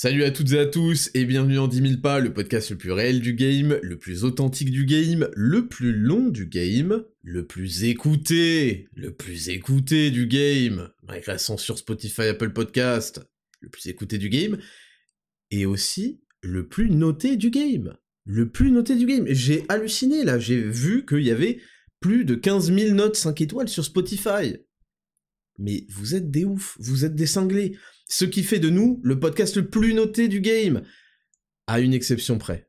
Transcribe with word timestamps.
Salut 0.00 0.22
à 0.22 0.30
toutes 0.30 0.52
et 0.52 0.60
à 0.60 0.66
tous 0.66 1.10
et 1.14 1.24
bienvenue 1.24 1.56
dans 1.56 1.66
10 1.66 1.88
000 1.88 2.00
pas, 2.00 2.20
le 2.20 2.32
podcast 2.32 2.70
le 2.70 2.78
plus 2.78 2.92
réel 2.92 3.20
du 3.20 3.34
game, 3.34 3.80
le 3.82 3.98
plus 3.98 4.22
authentique 4.22 4.70
du 4.70 4.84
game, 4.84 5.28
le 5.34 5.66
plus 5.66 5.92
long 5.92 6.28
du 6.28 6.46
game, 6.46 7.02
le 7.24 7.46
plus 7.48 7.82
écouté, 7.82 8.86
le 8.94 9.12
plus 9.12 9.48
écouté 9.48 10.12
du 10.12 10.28
game, 10.28 10.88
avec 11.08 11.26
la 11.26 11.36
censure 11.36 11.78
Spotify, 11.78 12.28
Apple 12.28 12.50
Podcast, 12.50 13.20
le 13.58 13.70
plus 13.70 13.88
écouté 13.88 14.18
du 14.18 14.28
game, 14.28 14.58
et 15.50 15.66
aussi 15.66 16.20
le 16.42 16.68
plus 16.68 16.90
noté 16.90 17.34
du 17.34 17.50
game. 17.50 17.96
Le 18.24 18.48
plus 18.48 18.70
noté 18.70 18.94
du 18.94 19.04
game. 19.04 19.26
J'ai 19.28 19.64
halluciné 19.68 20.22
là, 20.22 20.38
j'ai 20.38 20.62
vu 20.62 21.06
qu'il 21.06 21.24
y 21.24 21.32
avait 21.32 21.58
plus 21.98 22.24
de 22.24 22.36
15 22.36 22.72
000 22.72 22.94
notes 22.94 23.16
5 23.16 23.40
étoiles 23.40 23.68
sur 23.68 23.84
Spotify. 23.84 24.58
Mais 25.58 25.86
vous 25.88 26.14
êtes 26.14 26.30
des 26.30 26.44
oufs, 26.44 26.76
vous 26.78 27.04
êtes 27.04 27.16
des 27.16 27.26
cinglés 27.26 27.76
ce 28.08 28.24
qui 28.24 28.42
fait 28.42 28.58
de 28.58 28.70
nous 28.70 29.00
le 29.02 29.20
podcast 29.20 29.56
le 29.56 29.68
plus 29.68 29.94
noté 29.94 30.28
du 30.28 30.40
game, 30.40 30.82
à 31.66 31.80
une 31.80 31.92
exception 31.92 32.38
près. 32.38 32.68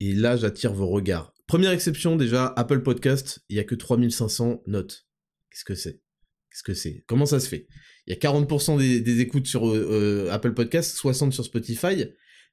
Et 0.00 0.12
là, 0.12 0.36
j'attire 0.36 0.74
vos 0.74 0.88
regards. 0.88 1.34
Première 1.46 1.72
exception, 1.72 2.16
déjà, 2.16 2.52
Apple 2.56 2.82
Podcast, 2.82 3.40
il 3.48 3.56
y 3.56 3.58
a 3.58 3.64
que 3.64 3.74
3500 3.74 4.62
notes. 4.66 5.06
Qu'est-ce 5.50 5.64
que 5.64 5.74
c'est? 5.74 6.02
Qu'est-ce 6.50 6.62
que 6.62 6.74
c'est? 6.74 7.04
Comment 7.06 7.26
ça 7.26 7.40
se 7.40 7.48
fait? 7.48 7.66
Il 8.06 8.14
y 8.14 8.16
a 8.16 8.18
40% 8.18 8.78
des, 8.78 9.20
écoutes 9.20 9.46
sur 9.46 9.68
euh, 9.68 10.26
euh, 10.26 10.30
Apple 10.30 10.52
Podcast, 10.52 10.94
60 10.96 11.32
sur 11.32 11.44
Spotify. 11.44 12.04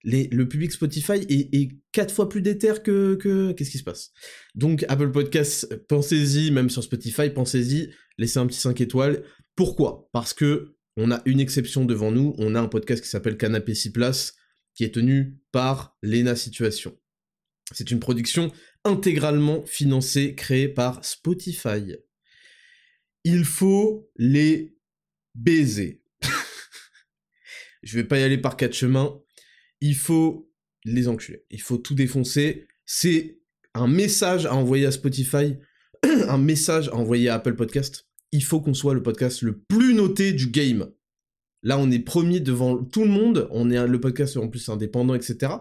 le 0.04 0.44
public 0.46 0.72
Spotify 0.72 1.26
est, 1.30 1.72
4 1.92 2.14
fois 2.14 2.30
plus 2.30 2.42
déter 2.42 2.74
que... 2.84 3.16
que 3.16 3.52
Qu'est-ce 3.52 3.72
qui 3.72 3.78
se 3.78 3.84
passe? 3.84 4.12
Donc, 4.56 4.86
Apple 4.88 5.12
Podcast, 5.12 5.74
pensez-y, 5.88 6.52
même 6.52 6.70
sur 6.70 6.84
Spotify, 6.84 7.30
pensez-y, 7.30 7.92
laissez 8.18 8.40
un 8.40 8.48
petit 8.48 8.60
5 8.60 8.80
étoiles. 8.82 9.24
Pourquoi? 9.56 10.10
Parce 10.14 10.34
que 10.34 10.76
on 10.98 11.12
a 11.12 11.22
une 11.26 11.40
exception 11.40 11.86
devant 11.86 12.12
nous, 12.12 12.36
on 12.38 12.56
a 12.56 12.60
un 12.60 12.68
podcast 12.68 13.02
qui 13.04 13.10
s'appelle 13.10 13.38
Canapé 13.38 13.74
6 13.74 13.92
places, 13.92 14.36
qui 14.76 14.84
est 14.84 14.94
tenu 14.94 15.40
par 15.52 15.98
Lena 16.02 16.36
Situation. 16.36 16.98
C'est 17.74 17.92
une 17.92 18.00
production 18.00 18.52
intégralement 18.84 19.66
financée, 19.66 20.36
créée 20.36 20.68
par 20.68 21.04
Spotify. 21.06 21.96
Il 23.24 23.46
faut 23.46 24.12
les 24.18 24.78
baiser. 25.36 26.04
Je 27.84 27.96
vais 27.96 28.04
pas 28.04 28.20
y 28.20 28.24
aller 28.24 28.38
par 28.38 28.58
quatre 28.58 28.74
chemins. 28.74 29.22
Il 29.80 29.96
faut 29.96 30.52
les 30.84 31.08
enculer. 31.08 31.46
Il 31.50 31.62
faut 31.62 31.78
tout 31.78 31.96
défoncer. 31.96 32.68
C'est 32.86 33.40
un 33.74 33.88
message 33.88 34.46
à 34.46 34.54
envoyer 34.54 34.86
à 34.86 34.92
Spotify, 34.92 35.56
un 36.04 36.38
message 36.38 36.90
à 36.90 36.96
envoyer 36.96 37.30
à 37.30 37.36
Apple 37.36 37.56
Podcast 37.56 38.11
il 38.32 38.44
faut 38.44 38.62
qu'on 38.62 38.74
soit 38.74 38.94
le 38.94 39.04
podcast 39.04 39.42
le 39.42 39.60
plus 39.60 39.94
noté 39.94 40.34
du 40.34 40.48
game. 40.48 40.92
Là, 41.64 41.78
on 41.78 41.92
est 41.92 42.00
premier 42.00 42.40
devant 42.40 42.84
tout 42.84 43.04
le 43.04 43.10
monde, 43.10 43.48
on 43.52 43.70
est 43.70 43.88
le 43.88 44.00
podcast 44.00 44.38
en 44.38 44.48
plus 44.48 44.68
indépendant, 44.70 45.14
etc. 45.14 45.54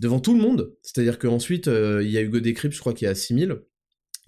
Devant 0.00 0.20
tout 0.20 0.34
le 0.34 0.40
monde. 0.40 0.76
C'est-à-dire 0.82 1.18
qu'ensuite, 1.18 1.68
euh, 1.68 2.02
il 2.02 2.10
y 2.10 2.18
a 2.18 2.22
Hugo 2.22 2.40
Decrypt, 2.40 2.74
je 2.74 2.80
crois 2.80 2.92
qu'il 2.92 3.08
est 3.08 3.10
à 3.10 3.14
6000. 3.14 3.56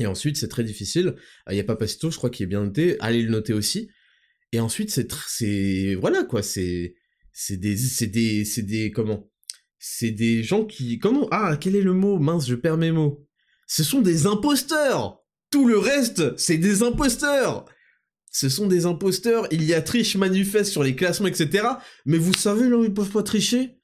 Et 0.00 0.06
ensuite, 0.06 0.36
c'est 0.36 0.48
très 0.48 0.64
difficile. 0.64 1.14
Ah, 1.46 1.54
il 1.54 1.56
y 1.56 1.60
a 1.60 1.64
Papacito, 1.64 2.10
je 2.10 2.16
crois 2.16 2.30
qu'il 2.30 2.44
est 2.44 2.48
bien 2.48 2.64
noté. 2.64 2.96
Allez 3.00 3.22
le 3.22 3.30
noter 3.30 3.52
aussi. 3.52 3.90
Et 4.52 4.58
ensuite, 4.60 4.90
c'est... 4.90 5.10
c'est 5.28 5.94
voilà, 5.94 6.24
quoi. 6.24 6.42
C'est... 6.42 6.96
C'est 7.32 7.58
des... 7.58 7.76
C'est 7.76 8.08
des... 8.08 8.44
C'est 8.44 8.62
des... 8.62 8.90
Comment? 8.90 9.30
C'est 9.78 10.10
des 10.10 10.42
gens 10.42 10.64
qui... 10.64 10.98
Comment? 10.98 11.28
Ah, 11.30 11.56
quel 11.60 11.76
est 11.76 11.82
le 11.82 11.92
mot? 11.92 12.18
Mince, 12.18 12.48
je 12.48 12.56
perds 12.56 12.78
mes 12.78 12.90
mots. 12.90 13.24
Ce 13.68 13.84
sont 13.84 14.00
des 14.00 14.26
imposteurs 14.26 15.22
Tout 15.50 15.66
le 15.66 15.78
reste, 15.78 16.36
c'est 16.38 16.58
des 16.58 16.82
imposteurs 16.82 17.66
ce 18.34 18.48
sont 18.48 18.66
des 18.66 18.84
imposteurs, 18.84 19.46
il 19.52 19.62
y 19.62 19.74
a 19.74 19.80
triche 19.80 20.16
manifeste 20.16 20.72
sur 20.72 20.82
les 20.82 20.96
classements, 20.96 21.28
etc. 21.28 21.68
Mais 22.04 22.18
vous 22.18 22.34
savez 22.34 22.68
là 22.68 22.76
où 22.76 22.84
ils 22.84 22.92
peuvent 22.92 23.12
pas 23.12 23.22
tricher? 23.22 23.78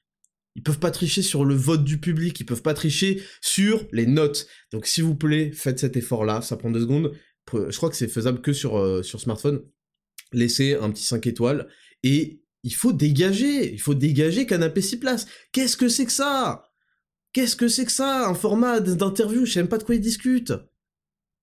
Ils 0.55 0.61
peuvent 0.61 0.77
pas 0.77 0.91
tricher 0.91 1.21
sur 1.21 1.45
le 1.45 1.55
vote 1.55 1.85
du 1.85 1.99
public, 1.99 2.37
ils 2.37 2.45
peuvent 2.45 2.61
pas 2.61 2.73
tricher 2.73 3.23
sur 3.39 3.87
les 3.93 4.05
notes. 4.05 4.47
Donc 4.73 4.87
s'il 4.87 5.05
vous 5.05 5.15
plaît, 5.15 5.53
faites 5.53 5.79
cet 5.79 5.95
effort-là, 5.95 6.41
ça 6.41 6.57
prend 6.57 6.69
deux 6.69 6.81
secondes. 6.81 7.13
Je 7.53 7.75
crois 7.77 7.89
que 7.89 7.95
c'est 7.95 8.09
faisable 8.09 8.41
que 8.41 8.51
sur, 8.51 8.77
euh, 8.77 9.01
smartphone. 9.03 9.61
Laissez 10.33 10.73
un 10.73 10.91
petit 10.91 11.05
5 11.05 11.27
étoiles 11.27 11.69
et 12.03 12.41
il 12.63 12.75
faut 12.75 12.91
dégager, 12.91 13.71
il 13.71 13.79
faut 13.79 13.95
dégager 13.95 14.45
Canapé 14.45 14.81
6 14.81 14.97
places. 14.97 15.27
Qu'est-ce 15.53 15.77
que 15.77 15.87
c'est 15.87 16.05
que 16.05 16.11
ça? 16.11 16.69
Qu'est-ce 17.31 17.55
que 17.55 17.69
c'est 17.69 17.85
que 17.85 17.91
ça? 17.91 18.27
Un 18.27 18.33
format 18.33 18.81
d'interview, 18.81 19.45
je 19.45 19.53
sais 19.53 19.59
même 19.61 19.69
pas 19.69 19.77
de 19.77 19.85
quoi 19.85 19.95
ils 19.95 20.01
discutent. 20.01 20.53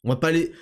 On 0.04 0.10
va 0.10 0.16
pas 0.16 0.28
aller 0.28 0.52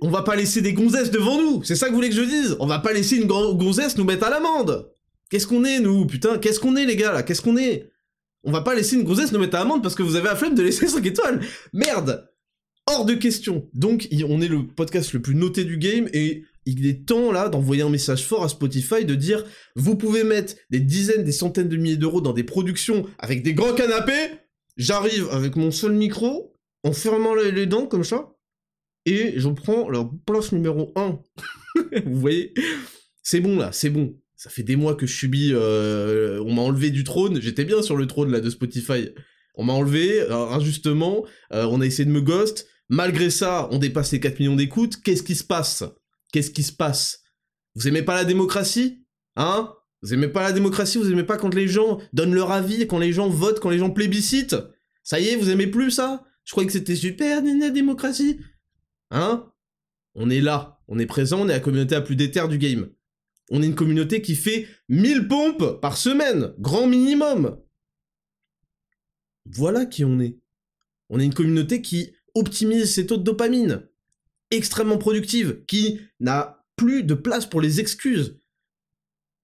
on 0.00 0.10
va 0.10 0.22
pas 0.22 0.36
laisser 0.36 0.60
des 0.60 0.72
gonzesses 0.72 1.10
devant 1.10 1.40
nous, 1.40 1.62
c'est 1.62 1.76
ça 1.76 1.86
que 1.86 1.90
vous 1.90 1.96
voulez 1.96 2.10
que 2.10 2.16
je 2.16 2.22
dise. 2.22 2.56
On 2.60 2.66
va 2.66 2.78
pas 2.78 2.92
laisser 2.92 3.16
une 3.16 3.26
gonzesse 3.26 3.96
nous 3.96 4.04
mettre 4.04 4.26
à 4.26 4.30
l'amende. 4.30 4.90
Qu'est-ce 5.30 5.46
qu'on 5.46 5.64
est, 5.64 5.80
nous 5.80 6.06
Putain, 6.06 6.38
qu'est-ce 6.38 6.60
qu'on 6.60 6.76
est, 6.76 6.84
les 6.84 6.96
gars, 6.96 7.12
là? 7.12 7.22
Qu'est-ce 7.22 7.40
qu'on 7.40 7.56
est? 7.56 7.90
On 8.44 8.52
va 8.52 8.60
pas 8.60 8.74
laisser 8.74 8.96
une 8.96 9.04
gonzesse 9.04 9.32
nous 9.32 9.38
mettre 9.38 9.56
à 9.56 9.60
l'amende 9.60 9.82
parce 9.82 9.94
que 9.94 10.02
vous 10.02 10.16
avez 10.16 10.26
la 10.26 10.36
flemme 10.36 10.54
de 10.54 10.62
laisser 10.62 10.86
5 10.88 11.04
étoiles. 11.06 11.40
Merde! 11.72 12.28
Hors 12.88 13.06
de 13.06 13.14
question. 13.14 13.68
Donc, 13.72 14.08
on 14.28 14.40
est 14.40 14.48
le 14.48 14.66
podcast 14.66 15.12
le 15.12 15.22
plus 15.22 15.36
noté 15.36 15.64
du 15.64 15.78
game, 15.78 16.08
et 16.12 16.42
il 16.66 16.84
est 16.86 17.06
temps, 17.06 17.30
là, 17.30 17.48
d'envoyer 17.48 17.82
un 17.82 17.88
message 17.88 18.26
fort 18.26 18.42
à 18.42 18.48
Spotify, 18.48 19.04
de 19.04 19.14
dire, 19.14 19.44
vous 19.76 19.96
pouvez 19.96 20.24
mettre 20.24 20.54
des 20.70 20.80
dizaines, 20.80 21.22
des 21.22 21.32
centaines 21.32 21.68
de 21.68 21.76
milliers 21.76 21.96
d'euros 21.96 22.20
dans 22.20 22.32
des 22.32 22.42
productions 22.42 23.06
avec 23.20 23.44
des 23.44 23.54
grands 23.54 23.72
canapés, 23.72 24.32
j'arrive 24.76 25.28
avec 25.30 25.54
mon 25.54 25.70
seul 25.70 25.92
micro, 25.92 26.52
en 26.82 26.92
fermant 26.92 27.34
les 27.34 27.66
dents, 27.66 27.86
comme 27.86 28.04
ça, 28.04 28.31
et 29.06 29.34
je 29.36 29.48
prends 29.48 29.88
leur 29.88 30.10
place 30.26 30.52
numéro 30.52 30.92
1. 30.96 31.18
Vous 32.06 32.20
voyez? 32.20 32.54
C'est 33.22 33.40
bon 33.40 33.58
là, 33.58 33.70
c'est 33.72 33.90
bon. 33.90 34.16
Ça 34.36 34.50
fait 34.50 34.62
des 34.62 34.76
mois 34.76 34.96
que 34.96 35.06
je 35.06 35.14
subis... 35.14 35.52
Euh, 35.52 36.42
on 36.44 36.52
m'a 36.54 36.62
enlevé 36.62 36.90
du 36.90 37.04
trône, 37.04 37.40
j'étais 37.40 37.64
bien 37.64 37.80
sur 37.82 37.96
le 37.96 38.06
trône 38.06 38.32
là 38.32 38.40
de 38.40 38.50
Spotify. 38.50 39.10
On 39.54 39.64
m'a 39.64 39.72
enlevé, 39.72 40.20
euh, 40.20 40.48
injustement, 40.48 41.24
euh, 41.52 41.66
on 41.70 41.80
a 41.80 41.86
essayé 41.86 42.04
de 42.04 42.10
me 42.10 42.20
ghost. 42.20 42.66
Malgré 42.88 43.30
ça, 43.30 43.68
on 43.70 43.78
dépasse 43.78 44.12
les 44.12 44.20
4 44.20 44.40
millions 44.40 44.56
d'écoutes. 44.56 45.00
Qu'est-ce 45.02 45.22
qui 45.22 45.34
se 45.34 45.44
passe? 45.44 45.84
Qu'est-ce 46.32 46.50
qui 46.50 46.62
se 46.62 46.72
passe? 46.72 47.22
Vous 47.74 47.88
aimez 47.88 48.02
pas 48.02 48.14
la 48.14 48.24
démocratie? 48.24 49.04
Hein? 49.36 49.72
Vous 50.02 50.12
aimez 50.12 50.28
pas 50.28 50.42
la 50.42 50.52
démocratie? 50.52 50.98
Vous 50.98 51.10
aimez 51.10 51.22
pas 51.22 51.36
quand 51.36 51.54
les 51.54 51.68
gens 51.68 52.00
donnent 52.12 52.34
leur 52.34 52.50
avis, 52.50 52.86
quand 52.86 52.98
les 52.98 53.12
gens 53.12 53.28
votent, 53.28 53.60
quand 53.60 53.70
les 53.70 53.78
gens 53.78 53.90
plébiscitent? 53.90 54.56
Ça 55.04 55.20
y 55.20 55.28
est, 55.28 55.36
vous 55.36 55.50
aimez 55.50 55.66
plus 55.66 55.90
ça? 55.90 56.24
Je 56.44 56.52
croyais 56.52 56.66
que 56.66 56.72
c'était 56.72 56.96
super, 56.96 57.42
la 57.42 57.70
démocratie 57.70 58.40
Hein? 59.12 59.46
On 60.14 60.30
est 60.30 60.40
là, 60.40 60.80
on 60.88 60.98
est 60.98 61.06
présent, 61.06 61.42
on 61.42 61.48
est 61.48 61.52
la 61.52 61.60
communauté 61.60 61.94
la 61.94 62.00
plus 62.00 62.16
déterre 62.16 62.48
du 62.48 62.58
game. 62.58 62.90
On 63.50 63.62
est 63.62 63.66
une 63.66 63.74
communauté 63.74 64.22
qui 64.22 64.34
fait 64.34 64.66
1000 64.88 65.28
pompes 65.28 65.80
par 65.80 65.96
semaine, 65.96 66.54
grand 66.58 66.86
minimum. 66.86 67.60
Voilà 69.46 69.86
qui 69.86 70.04
on 70.04 70.18
est. 70.18 70.38
On 71.10 71.20
est 71.20 71.24
une 71.24 71.34
communauté 71.34 71.82
qui 71.82 72.14
optimise 72.34 72.94
ses 72.94 73.06
taux 73.06 73.18
de 73.18 73.22
dopamine, 73.22 73.86
extrêmement 74.50 74.96
productive, 74.96 75.62
qui 75.66 76.00
n'a 76.18 76.64
plus 76.76 77.04
de 77.04 77.14
place 77.14 77.44
pour 77.44 77.60
les 77.60 77.80
excuses. 77.80 78.38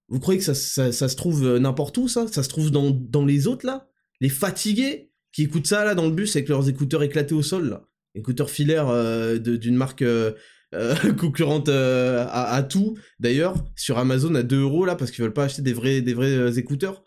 Vous 0.08 0.20
croyez 0.20 0.40
que 0.40 0.46
ça, 0.46 0.54
se 0.54 1.16
trouve 1.16 1.46
euh, 1.46 1.58
n'importe 1.58 1.98
où, 1.98 2.08
ça? 2.08 2.26
Ça 2.28 2.42
se 2.42 2.48
trouve 2.48 2.70
dans, 2.70 2.90
dans 2.90 3.26
les 3.26 3.46
autres, 3.46 3.66
là? 3.66 3.90
Les 4.22 4.30
fatigués 4.30 5.12
qui 5.32 5.42
écoutent 5.42 5.66
ça, 5.66 5.84
là, 5.84 5.94
dans 5.94 6.06
le 6.06 6.12
bus, 6.12 6.34
avec 6.36 6.48
leurs 6.48 6.70
écouteurs 6.70 7.02
éclatés 7.02 7.34
au 7.34 7.42
sol, 7.42 7.68
là? 7.68 7.86
Écouteurs 8.14 8.50
filaires 8.50 8.88
euh, 8.88 9.38
d'une 9.38 9.76
marque 9.76 10.02
euh, 10.02 10.32
euh, 10.74 10.94
concurrente 11.18 11.68
à, 11.68 12.62
tout. 12.68 12.96
D'ailleurs, 13.18 13.54
sur 13.76 13.98
Amazon 13.98 14.34
à 14.34 14.42
2 14.42 14.60
euros 14.60 14.84
là, 14.84 14.96
parce 14.96 15.10
qu'ils 15.10 15.22
veulent 15.22 15.32
pas 15.32 15.44
acheter 15.44 15.62
des 15.62 15.72
vrais, 15.72 16.02
des 16.02 16.14
vrais 16.14 16.58
écouteurs. 16.58 17.02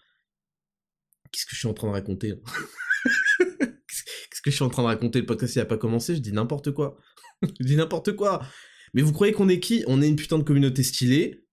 Qu'est-ce 1.32 1.46
que 1.46 1.54
je 1.54 1.60
suis 1.60 1.68
en 1.68 1.74
train 1.74 1.88
de 1.88 1.94
raconter 1.94 2.34
Qu'est-ce 3.40 4.42
que 4.42 4.52
je 4.52 4.56
suis 4.56 4.64
en 4.64 4.70
train 4.70 4.82
de 4.84 4.88
raconter? 4.88 5.20
Le 5.20 5.26
podcast 5.26 5.56
il 5.56 5.60
a 5.60 5.66
pas 5.66 5.78
commencé, 5.78 6.16
je 6.16 6.22
dis 6.22 6.34
n'importe 6.34 6.72
quoi. 6.72 6.98
je 7.44 7.66
dis 7.66 7.76
n'importe 7.76 8.14
quoi. 8.14 8.42
Mais 8.94 9.02
vous 9.02 9.14
croyez 9.14 9.32
qu'on 9.32 9.48
est 9.48 9.60
qui? 9.60 9.84
On 9.88 10.02
est 10.02 10.08
une 10.10 10.16
putain 10.16 10.38
de 10.38 10.44
communauté 10.44 10.84
stylée. 10.84 11.46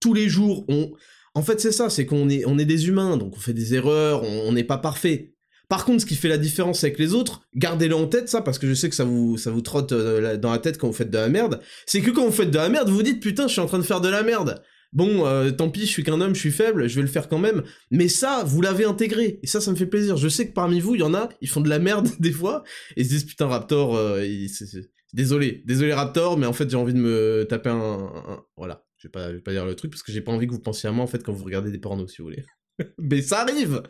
Tous 0.00 0.14
les 0.14 0.28
jours, 0.28 0.64
on... 0.68 0.92
En 1.34 1.42
fait, 1.42 1.60
c'est 1.60 1.72
ça, 1.72 1.90
c'est 1.90 2.06
qu'on 2.06 2.30
est, 2.30 2.46
on 2.46 2.58
est 2.58 2.64
des 2.64 2.88
humains, 2.88 3.18
donc 3.18 3.36
on 3.36 3.40
fait 3.40 3.52
des 3.52 3.74
erreurs, 3.74 4.22
on 4.22 4.52
n'est 4.52 4.64
pas 4.64 4.78
parfait. 4.78 5.35
Par 5.68 5.84
contre, 5.84 6.02
ce 6.02 6.06
qui 6.06 6.14
fait 6.14 6.28
la 6.28 6.38
différence 6.38 6.84
avec 6.84 6.98
les 6.98 7.12
autres, 7.12 7.42
gardez-le 7.56 7.96
en 7.96 8.06
tête 8.06 8.28
ça, 8.28 8.40
parce 8.40 8.58
que 8.58 8.68
je 8.68 8.74
sais 8.74 8.88
que 8.88 8.94
ça 8.94 9.04
vous, 9.04 9.36
trotte 9.62 9.92
euh, 9.92 10.36
dans 10.36 10.52
la 10.52 10.58
tête 10.58 10.78
quand 10.78 10.86
vous 10.86 10.92
faites 10.92 11.10
de 11.10 11.18
la 11.18 11.28
merde, 11.28 11.60
c'est 11.86 12.00
que 12.00 12.10
quand 12.10 12.24
vous 12.24 12.32
faites 12.32 12.50
de 12.50 12.56
la 12.56 12.68
merde, 12.68 12.88
vous 12.88 12.96
vous 12.96 13.02
dites 13.02 13.20
putain, 13.20 13.48
je 13.48 13.52
suis 13.52 13.60
en 13.60 13.66
train 13.66 13.78
de 13.78 13.84
faire 13.84 14.00
de 14.00 14.08
la 14.08 14.22
merde. 14.22 14.62
Bon, 14.92 15.26
euh, 15.26 15.50
tant 15.50 15.68
pis, 15.68 15.80
je 15.80 15.86
suis 15.86 16.04
qu'un 16.04 16.20
homme, 16.20 16.34
je 16.34 16.40
suis 16.40 16.52
faible, 16.52 16.88
je 16.88 16.94
vais 16.94 17.02
le 17.02 17.08
faire 17.08 17.28
quand 17.28 17.38
même. 17.38 17.64
Mais 17.90 18.08
ça, 18.08 18.44
vous 18.46 18.62
l'avez 18.62 18.84
intégré. 18.84 19.40
Et 19.42 19.46
ça, 19.46 19.60
ça 19.60 19.70
me 19.70 19.76
fait 19.76 19.86
plaisir. 19.86 20.16
Je 20.16 20.28
sais 20.28 20.48
que 20.48 20.54
parmi 20.54 20.80
vous, 20.80 20.94
il 20.94 21.00
y 21.00 21.04
en 21.04 21.14
a, 21.14 21.28
ils 21.40 21.48
font 21.48 21.60
de 21.60 21.68
la 21.68 21.78
merde 21.78 22.08
des 22.20 22.32
fois. 22.32 22.62
Et 22.96 23.02
ils 23.02 23.04
se 23.04 23.10
disent, 23.10 23.24
putain, 23.24 23.46
Raptor, 23.46 23.96
euh, 23.96 24.24
désolé, 25.12 25.62
désolé 25.66 25.92
Raptor, 25.92 26.38
mais 26.38 26.46
en 26.46 26.52
fait, 26.52 26.70
j'ai 26.70 26.76
envie 26.76 26.94
de 26.94 27.00
me 27.00 27.44
taper 27.48 27.70
un... 27.70 28.10
Voilà, 28.56 28.86
je 28.96 29.08
vais, 29.08 29.12
pas, 29.12 29.30
je 29.30 29.34
vais 29.34 29.42
pas 29.42 29.52
dire 29.52 29.66
le 29.66 29.74
truc, 29.74 29.90
parce 29.90 30.02
que 30.02 30.12
j'ai 30.12 30.20
pas 30.20 30.32
envie 30.32 30.46
que 30.46 30.52
vous 30.52 30.60
pensiez 30.60 30.88
à 30.88 30.92
moi, 30.92 31.04
en 31.04 31.08
fait, 31.08 31.22
quand 31.22 31.32
vous 31.32 31.44
regardez 31.44 31.70
des 31.70 31.78
pornos, 31.78 32.10
si 32.10 32.18
vous 32.18 32.28
voulez. 32.28 32.44
mais 32.98 33.20
ça 33.22 33.40
arrive 33.40 33.82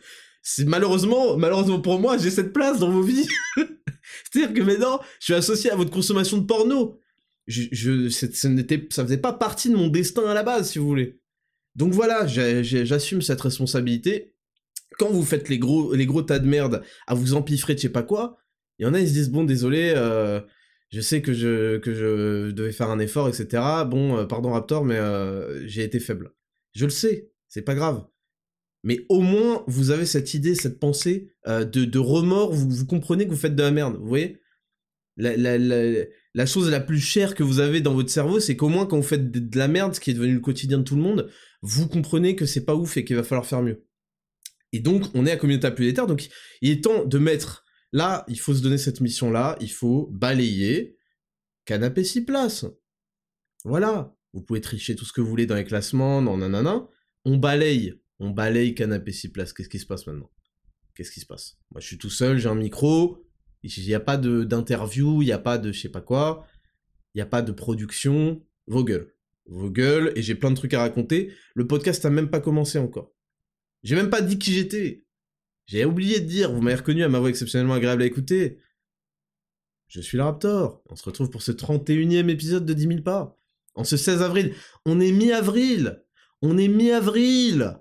malheureusement, 0.67 1.37
malheureusement 1.37 1.81
pour 1.81 1.99
moi, 1.99 2.19
j'ai 2.19 2.31
cette 2.31 2.53
place 2.53 2.79
dans 2.79 2.91
vos 2.91 3.03
vies. 3.03 3.27
C'est-à-dire 3.57 4.55
que 4.55 4.63
maintenant, 4.63 5.01
je 5.21 5.27
suis 5.27 5.35
associé 5.35 5.71
à 5.71 5.77
votre 5.77 5.91
consommation 5.91 6.39
de 6.39 6.47
porno. 6.47 7.01
Je, 7.47 7.63
je 7.73 8.09
ça 8.09 8.27
ça 8.33 9.05
faisait 9.05 9.19
pas 9.19 9.33
partie 9.33 9.71
de 9.71 9.77
mon 9.77 9.89
destin 9.89 10.27
à 10.27 10.35
la 10.35 10.43
base, 10.43 10.71
si 10.71 10.79
vous 10.79 10.87
voulez. 10.87 11.21
Donc 11.75 11.93
voilà, 11.93 12.27
j'assume 12.27 13.23
cette 13.23 13.41
responsabilité. 13.41 14.33
Quand 14.99 15.11
vous 15.11 15.25
faites 15.25 15.49
les 15.49 15.59
gros, 15.59 15.93
les 15.95 16.07
gros 16.07 16.23
tas 16.23 16.39
de 16.39 16.47
merde 16.47 16.83
à 17.07 17.15
vous 17.15 17.35
empiffrer 17.35 17.75
de 17.75 17.79
je 17.79 17.83
sais 17.83 17.93
pas 17.93 18.03
quoi, 18.03 18.39
il 18.79 18.85
y 18.85 18.87
en 18.87 18.95
a, 18.95 19.01
ils 19.01 19.09
se 19.09 19.13
disent, 19.13 19.31
bon, 19.31 19.45
désolé, 19.45 19.93
euh, 19.95 20.41
je 20.91 21.01
sais 21.01 21.23
que 21.23 21.33
je, 21.33 21.79
que 21.79 21.93
je 21.93 22.51
devais 22.51 22.73
faire 22.73 22.91
un 22.91 22.99
effort, 22.99 23.29
etc. 23.29 23.63
Bon, 23.87 24.19
euh, 24.19 24.25
pardon 24.25 24.53
Raptor, 24.53 24.85
mais 24.85 24.97
euh, 24.97 25.67
j'ai 25.67 25.83
été 25.83 26.01
faible. 26.01 26.33
Je 26.75 26.85
le 26.85 26.91
sais, 26.91 27.31
c'est 27.49 27.63
pas 27.63 27.75
grave 27.75 28.05
mais 28.87 29.05
au 29.09 29.21
moins 29.21 29.65
vous 29.67 29.91
avez 29.91 30.07
cette 30.07 30.33
idée, 30.33 30.55
cette 30.55 30.79
pensée 30.79 31.33
euh, 31.49 31.65
de, 31.65 31.99
remords, 31.99 32.53
vous, 32.53 32.87
comprenez 32.87 33.25
que 33.25 33.31
vous 33.31 33.37
faites 33.37 33.57
de 33.57 33.63
la 33.63 33.73
merde, 33.73 33.97
vous 33.97 34.07
voyez? 34.07 34.41
La, 35.17 36.47
chose 36.47 36.71
la 36.71 36.79
plus 36.79 37.01
chère 37.01 37.35
que 37.35 37.43
vous 37.43 37.59
avez 37.59 37.81
dans 37.81 37.95
votre 37.95 38.11
cerveau, 38.11 38.39
c'est 38.39 38.55
qu'au 38.55 38.69
moins 38.69 38.87
quand 38.87 38.97
vous 38.97 39.03
faites 39.03 39.33
de, 39.33 39.59
la 39.59 39.67
merde, 39.67 39.93
ce 39.97 39.99
qui 39.99 40.13
est 40.13 40.15
devenu 40.15 40.35
le 40.35 40.41
quotidien 40.41 40.79
de 40.79 40.85
tout 40.85 40.95
le 40.95 41.03
monde, 41.03 41.29
vous 41.63 41.89
comprenez 41.89 42.37
que 42.37 42.47
c'est 42.47 42.65
pas 42.65 42.77
ouf 42.77 42.97
et 42.97 43.05
qu'il 43.05 43.17
va 43.17 43.25
falloir 43.25 43.45
faire 43.45 43.61
mieux. 43.61 43.85
Et 44.73 44.79
donc 44.79 45.03
on 45.15 45.27
est 45.27 45.33
à 45.33 45.37
Communauté 45.37 45.93
Terres, 45.93 46.07
donc 46.07 46.29
il 46.63 46.71
est 46.71 46.85
temps 46.85 47.05
de 47.05 47.19
mettre, 47.19 47.65
là, 47.93 48.25
il 48.29 48.39
faut 48.39 48.55
se 48.55 48.63
donner 48.63 48.79
cette 48.79 49.01
mission-là, 49.01 49.57
il 49.61 49.73
faut 49.73 50.09
balayer 50.13 50.97
canapé 51.65 52.05
6 52.05 52.25
places. 52.25 52.67
Voilà, 53.65 54.15
vous 54.33 54.43
pouvez 54.43 54.61
tricher 54.61 54.95
tout 54.95 55.05
ce 55.05 55.13
que 55.13 55.21
vous 55.21 55.29
voulez 55.29 55.47
dans 55.47 55.57
les 55.57 55.65
classements, 55.65 56.23
dans 56.23 56.37
nanana, 56.37 56.87
on 57.25 57.37
balaye 57.37 57.99
on 58.19 58.31
balaye 58.31 58.75
canapé 58.75 59.13
6 59.13 59.29
places. 59.29 59.53
Qu'est-ce 59.53 59.69
qui 59.69 59.79
se 59.79 59.87
passe 59.87 60.07
maintenant? 60.07 60.31
Qu'est-ce 60.95 61.11
qui 61.11 61.21
se 61.21 61.27
passe? 61.27 61.59
Moi, 61.71 61.81
je 61.81 61.87
suis 61.87 61.99
tout 61.99 62.11
seul, 62.11 62.39
j'ai 62.39 62.49
un 62.49 62.55
micro. 62.55 63.23
Il 63.63 63.85
n'y 63.85 63.95
a 63.95 64.01
pas 64.01 64.17
d'interview, 64.17 65.23
il 65.23 65.27
n'y 65.27 65.33
a 65.33 65.39
pas 65.39 65.59
de 65.59 65.73
je 65.73 65.81
sais 65.81 65.89
pas 65.89 66.01
quoi. 66.01 66.47
Il 67.15 67.19
n'y 67.19 67.23
a 67.23 67.27
pas 67.27 67.43
de 67.43 67.53
production. 67.53 68.43
Vos 68.67 68.85
gueules. 68.85 69.13
Vos 69.47 69.71
gueules, 69.71 70.13
et 70.17 70.23
j'ai 70.23 70.35
plein 70.35 70.51
de 70.51 70.57
trucs 70.57 70.75
à 70.75 70.81
raconter. 70.81 71.33
Le 71.55 71.67
podcast 71.67 72.03
n'a 72.05 72.11
même 72.11 72.31
pas 72.31 72.41
commencé 72.41 72.79
encore. 72.79 73.13
J'ai 73.83 73.95
même 73.95 74.11
pas 74.11 74.21
dit 74.21 74.39
qui 74.39 74.53
j'étais. 74.53 75.05
J'ai 75.67 75.85
oublié 75.85 76.21
de 76.21 76.27
dire, 76.27 76.53
vous 76.53 76.61
m'avez 76.61 76.77
reconnu 76.77 77.03
à 77.03 77.09
ma 77.09 77.19
voix 77.19 77.29
exceptionnellement 77.29 77.75
agréable 77.75 78.03
à 78.03 78.07
écouter. 78.07 78.59
Je 79.89 80.01
suis 80.01 80.17
le 80.17 80.25
Raptor. 80.25 80.83
On 80.89 80.97
se 80.97 81.05
retrouve 81.05 81.31
pour 81.31 81.43
ce 81.43 81.53
31e 81.53 82.29
épisode 82.29 82.67
de 82.67 82.73
10 82.73 82.89
000 82.89 83.03
pas. 83.03 83.39
En 83.75 83.85
ce 83.85 83.97
16 83.97 84.23
avril. 84.23 84.55
On 84.85 85.01
est 85.01 85.13
mi-avril. 85.13 86.03
On 86.43 86.59
est 86.59 86.69
mi-avril. 86.69 87.79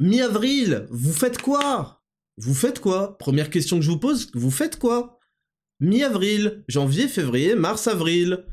Mi-avril, 0.00 0.86
vous 0.88 1.12
faites 1.12 1.42
quoi? 1.42 2.02
Vous 2.38 2.54
faites 2.54 2.80
quoi? 2.80 3.18
Première 3.18 3.50
question 3.50 3.76
que 3.76 3.84
je 3.84 3.90
vous 3.90 3.98
pose, 3.98 4.30
vous 4.32 4.50
faites 4.50 4.78
quoi? 4.78 5.20
Mi-avril, 5.78 6.64
janvier, 6.68 7.06
février, 7.06 7.54
mars, 7.54 7.86
avril. 7.86 8.46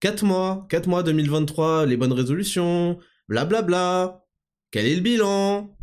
4 0.00 0.24
mois, 0.26 0.66
4 0.68 0.88
mois 0.88 1.02
2023, 1.02 1.86
les 1.86 1.96
bonnes 1.96 2.12
résolutions, 2.12 2.98
blablabla. 3.28 3.62
Bla 3.62 4.08
bla. 4.08 4.26
Quel 4.70 4.84
est 4.84 4.94
le 4.94 5.00
bilan? 5.00 5.74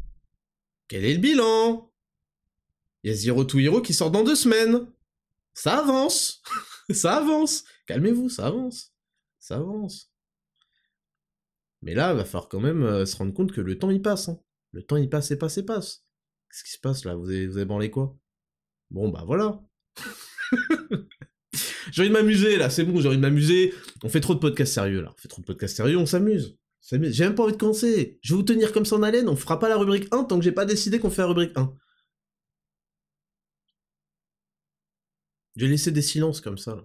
Quel 0.88 1.04
est 1.04 1.16
le 1.16 1.20
bilan? 1.20 1.92
Il 3.02 3.12
y 3.12 3.16
Zero 3.16 3.44
to 3.44 3.58
Hero 3.58 3.82
qui 3.82 3.96
sort 3.96 4.12
dans 4.12 4.24
deux 4.24 4.36
semaines. 4.36 4.86
Ça 5.56 5.80
avance 5.80 6.44
Ça 6.92 7.18
avance 7.18 7.64
Calmez-vous, 7.88 8.30
ça 8.30 8.46
avance. 8.46 8.94
Ça 9.40 9.56
avance. 9.56 10.12
Mais 11.82 11.96
là, 11.96 12.14
va 12.14 12.24
falloir 12.24 12.50
quand 12.50 12.60
même 12.60 12.84
euh, 12.84 13.08
se 13.08 13.16
rendre 13.16 13.34
compte 13.34 13.52
que 13.52 13.62
le 13.62 13.80
temps 13.80 13.90
il 13.90 14.02
passe. 14.04 14.30
Hein. 14.30 14.40
Le 14.72 14.84
temps 14.84 14.98
il 14.98 15.10
passe 15.10 15.32
et 15.32 15.38
passe 15.38 15.58
et 15.58 15.64
passe. 15.64 16.06
Qu'est-ce 16.50 16.64
qui 16.64 16.72
se 16.72 16.80
passe 16.80 17.06
là? 17.06 17.16
Vous 17.16 17.30
avez, 17.30 17.48
vous 17.48 17.66
branlé 17.66 17.90
quoi? 17.90 18.16
Bon 18.90 19.10
bah 19.10 19.24
voilà. 19.26 19.62
j'ai 21.92 22.02
envie 22.02 22.10
de 22.10 22.14
m'amuser 22.14 22.58
là, 22.58 22.70
c'est 22.70 22.84
bon, 22.84 23.00
j'ai 23.00 23.08
envie 23.08 23.18
de 23.18 23.22
m'amuser. 23.22 23.74
On 24.04 24.10
fait 24.10 24.22
trop 24.22 24.34
de 24.34 24.40
podcasts 24.40 24.74
sérieux 24.74 25.02
là. 25.02 25.14
On 25.18 25.22
fait 25.22 25.28
trop 25.28 25.42
de 25.42 25.48
podcasts 25.48 25.76
sérieux, 25.76 25.98
on 25.98 26.06
s'amuse. 26.06 26.58
J'ai 26.90 27.26
même 27.26 27.36
pas 27.36 27.44
envie 27.44 27.54
de 27.54 27.58
commencer. 27.58 28.18
Je 28.22 28.34
vais 28.34 28.38
vous 28.38 28.44
tenir 28.44 28.72
comme 28.72 28.86
ça 28.86 28.96
en 28.96 29.04
haleine, 29.04 29.28
on 29.28 29.36
fera 29.36 29.60
pas 29.60 29.68
la 29.70 29.78
rubrique 29.78 30.08
1 30.12 30.24
tant 30.24 30.38
que 30.38 30.44
j'ai 30.44 30.54
pas 30.54 30.66
décidé 30.66 31.00
qu'on 31.00 31.10
fait 31.10 31.22
la 31.22 31.28
rubrique 31.28 31.58
1. 31.58 31.74
J'ai 35.58 35.68
laissé 35.68 35.92
des 35.92 36.02
silences 36.02 36.40
comme 36.40 36.58
ça. 36.58 36.76
Là. 36.76 36.84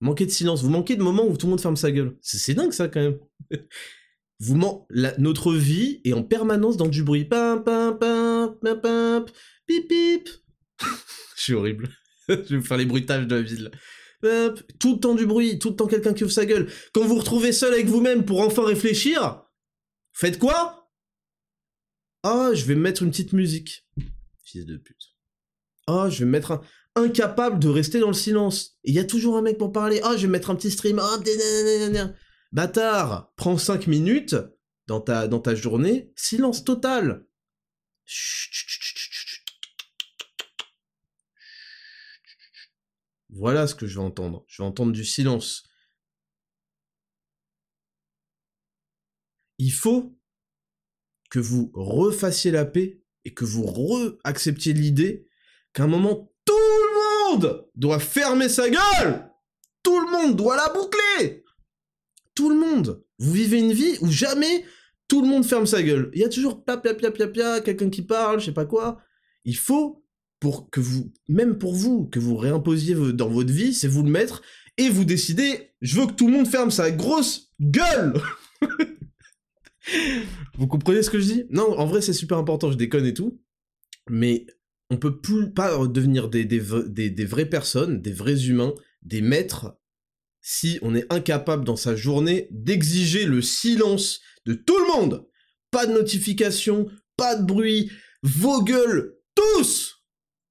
Manquez 0.00 0.26
de 0.26 0.30
silence, 0.30 0.62
vous 0.62 0.70
manquez 0.70 0.96
de 0.96 1.02
moments 1.02 1.26
où 1.26 1.36
tout 1.36 1.46
le 1.46 1.50
monde 1.50 1.60
ferme 1.60 1.76
sa 1.76 1.92
gueule. 1.92 2.16
C'est 2.20 2.54
dingue 2.54 2.72
ça 2.72 2.88
quand 2.88 3.00
même. 3.00 3.18
vous 4.40 4.86
notre 5.18 5.52
vie 5.54 6.00
est 6.04 6.12
en 6.12 6.22
permanence 6.22 6.76
dans 6.76 6.86
du 6.86 7.02
bruit. 7.02 7.24
Pim, 7.24 7.62
pim, 7.64 7.96
pim, 8.00 8.56
pim, 8.62 8.76
pim, 8.76 9.24
pip, 9.66 9.88
pip. 9.88 10.28
Je 11.36 11.42
suis 11.42 11.54
horrible. 11.54 11.88
Je 12.28 12.34
vais 12.34 12.56
vous 12.56 12.64
faire 12.64 12.76
les 12.76 12.86
bruitages 12.86 13.26
de 13.26 13.34
la 13.34 13.42
ville. 13.42 13.70
Tout 14.78 14.94
le 14.94 15.00
temps 15.00 15.14
du 15.14 15.26
bruit, 15.26 15.58
tout 15.58 15.70
le 15.70 15.76
temps 15.76 15.86
quelqu'un 15.86 16.12
qui 16.12 16.24
ouvre 16.24 16.32
sa 16.32 16.46
gueule. 16.46 16.70
Quand 16.92 17.02
vous 17.02 17.08
vous 17.08 17.18
retrouvez 17.18 17.52
seul 17.52 17.72
avec 17.72 17.86
vous-même 17.86 18.24
pour 18.24 18.40
enfin 18.40 18.64
réfléchir, 18.64 19.44
faites 20.12 20.38
quoi? 20.38 20.90
Ah, 22.22 22.50
je 22.52 22.64
vais 22.64 22.74
mettre 22.74 23.02
une 23.02 23.10
petite 23.10 23.32
musique. 23.32 23.86
Fils 24.44 24.66
de 24.66 24.76
pute. 24.76 25.16
Ah, 25.86 26.08
je 26.10 26.20
vais 26.20 26.30
mettre 26.30 26.52
un... 26.52 26.60
Incapable 26.94 27.60
de 27.60 27.68
rester 27.68 28.00
dans 28.00 28.08
le 28.08 28.12
silence. 28.12 28.76
Il 28.82 28.92
y 28.92 28.98
a 28.98 29.04
toujours 29.04 29.36
un 29.36 29.42
mec 29.42 29.56
pour 29.56 29.70
parler. 29.70 30.00
Ah, 30.02 30.16
je 30.16 30.22
vais 30.22 30.32
mettre 30.32 30.50
un 30.50 30.56
petit 30.56 30.72
stream. 30.72 30.98
Ah, 30.98 31.18
Bâtard, 32.52 33.32
prends 33.36 33.58
5 33.58 33.86
minutes 33.86 34.36
dans 34.86 35.00
ta, 35.00 35.54
journée, 35.54 36.12
silence 36.16 36.64
total. 36.64 37.26
Voilà 43.28 43.66
ce 43.66 43.74
que 43.74 43.86
je 43.86 43.98
vais 43.98 44.04
entendre. 44.04 44.44
Je 44.48 44.62
vais 44.62 44.66
entendre 44.66 44.92
du 44.92 45.04
silence. 45.04 45.68
Il 49.58 49.72
faut 49.72 50.18
que 51.30 51.38
vous 51.38 51.70
refassiez 51.74 52.50
la 52.50 52.64
paix 52.64 53.02
et 53.26 53.34
que 53.34 53.44
vous 53.44 53.66
re-acceptiez 53.66 54.72
l'idée 54.72 55.28
qu'à 55.74 55.82
un 55.82 55.88
moment, 55.88 56.32
tout 56.46 56.54
le 56.54 57.34
monde 57.36 57.70
doit 57.74 57.98
fermer 57.98 58.48
sa 58.48 58.70
gueule 58.70 59.30
Tout 59.82 60.00
le 60.00 60.10
monde 60.10 60.36
doit 60.36 60.56
la 60.56 60.72
boucler 60.72 61.44
tout 62.38 62.50
le 62.50 62.56
monde. 62.56 63.02
Vous 63.18 63.32
vivez 63.32 63.58
une 63.58 63.72
vie 63.72 63.98
où 64.00 64.12
jamais 64.12 64.64
tout 65.08 65.22
le 65.22 65.26
monde 65.26 65.44
ferme 65.44 65.66
sa 65.66 65.82
gueule. 65.82 66.08
Il 66.14 66.20
y 66.20 66.24
a 66.24 66.28
toujours 66.28 66.64
pia 66.64 66.76
pia 66.76 66.94
pia 66.94 67.10
pia 67.10 67.26
pia, 67.26 67.60
quelqu'un 67.60 67.90
qui 67.90 68.02
parle, 68.02 68.38
je 68.38 68.44
sais 68.44 68.52
pas 68.52 68.64
quoi. 68.64 69.02
Il 69.44 69.56
faut 69.56 70.04
pour 70.38 70.70
que 70.70 70.78
vous, 70.78 71.12
même 71.28 71.58
pour 71.58 71.74
vous, 71.74 72.06
que 72.06 72.20
vous 72.20 72.36
réimposiez 72.36 72.94
dans 73.12 73.28
votre 73.28 73.52
vie, 73.52 73.74
c'est 73.74 73.88
vous 73.88 74.04
le 74.04 74.10
mettre 74.10 74.42
et 74.76 74.88
vous 74.88 75.04
décidez, 75.04 75.72
je 75.80 76.00
veux 76.00 76.06
que 76.06 76.12
tout 76.12 76.28
le 76.28 76.32
monde 76.32 76.46
ferme 76.46 76.70
sa 76.70 76.92
grosse 76.92 77.50
gueule. 77.60 78.14
vous 80.58 80.68
comprenez 80.68 81.02
ce 81.02 81.10
que 81.10 81.18
je 81.18 81.32
dis? 81.32 81.44
Non, 81.50 81.76
en 81.76 81.86
vrai 81.86 82.02
c'est 82.02 82.12
super 82.12 82.38
important, 82.38 82.70
je 82.70 82.76
déconne 82.76 83.06
et 83.06 83.14
tout, 83.14 83.40
mais 84.08 84.46
on 84.90 84.96
peut 84.96 85.20
plus 85.20 85.50
pas 85.52 85.76
devenir 85.88 86.28
des, 86.28 86.44
des, 86.44 87.10
des 87.10 87.24
vraies 87.24 87.50
personnes, 87.50 88.00
des 88.00 88.12
vrais 88.12 88.46
humains, 88.46 88.74
des 89.02 89.22
maîtres 89.22 89.76
si 90.50 90.78
on 90.80 90.94
est 90.94 91.12
incapable 91.12 91.62
dans 91.62 91.76
sa 91.76 91.94
journée 91.94 92.48
d'exiger 92.50 93.26
le 93.26 93.42
silence 93.42 94.22
de 94.46 94.54
tout 94.54 94.78
le 94.78 94.86
monde. 94.86 95.28
Pas 95.70 95.84
de 95.84 95.92
notification, 95.92 96.88
pas 97.18 97.36
de 97.36 97.44
bruit, 97.44 97.90
vos 98.22 98.62
gueules, 98.62 99.18
tous! 99.34 100.06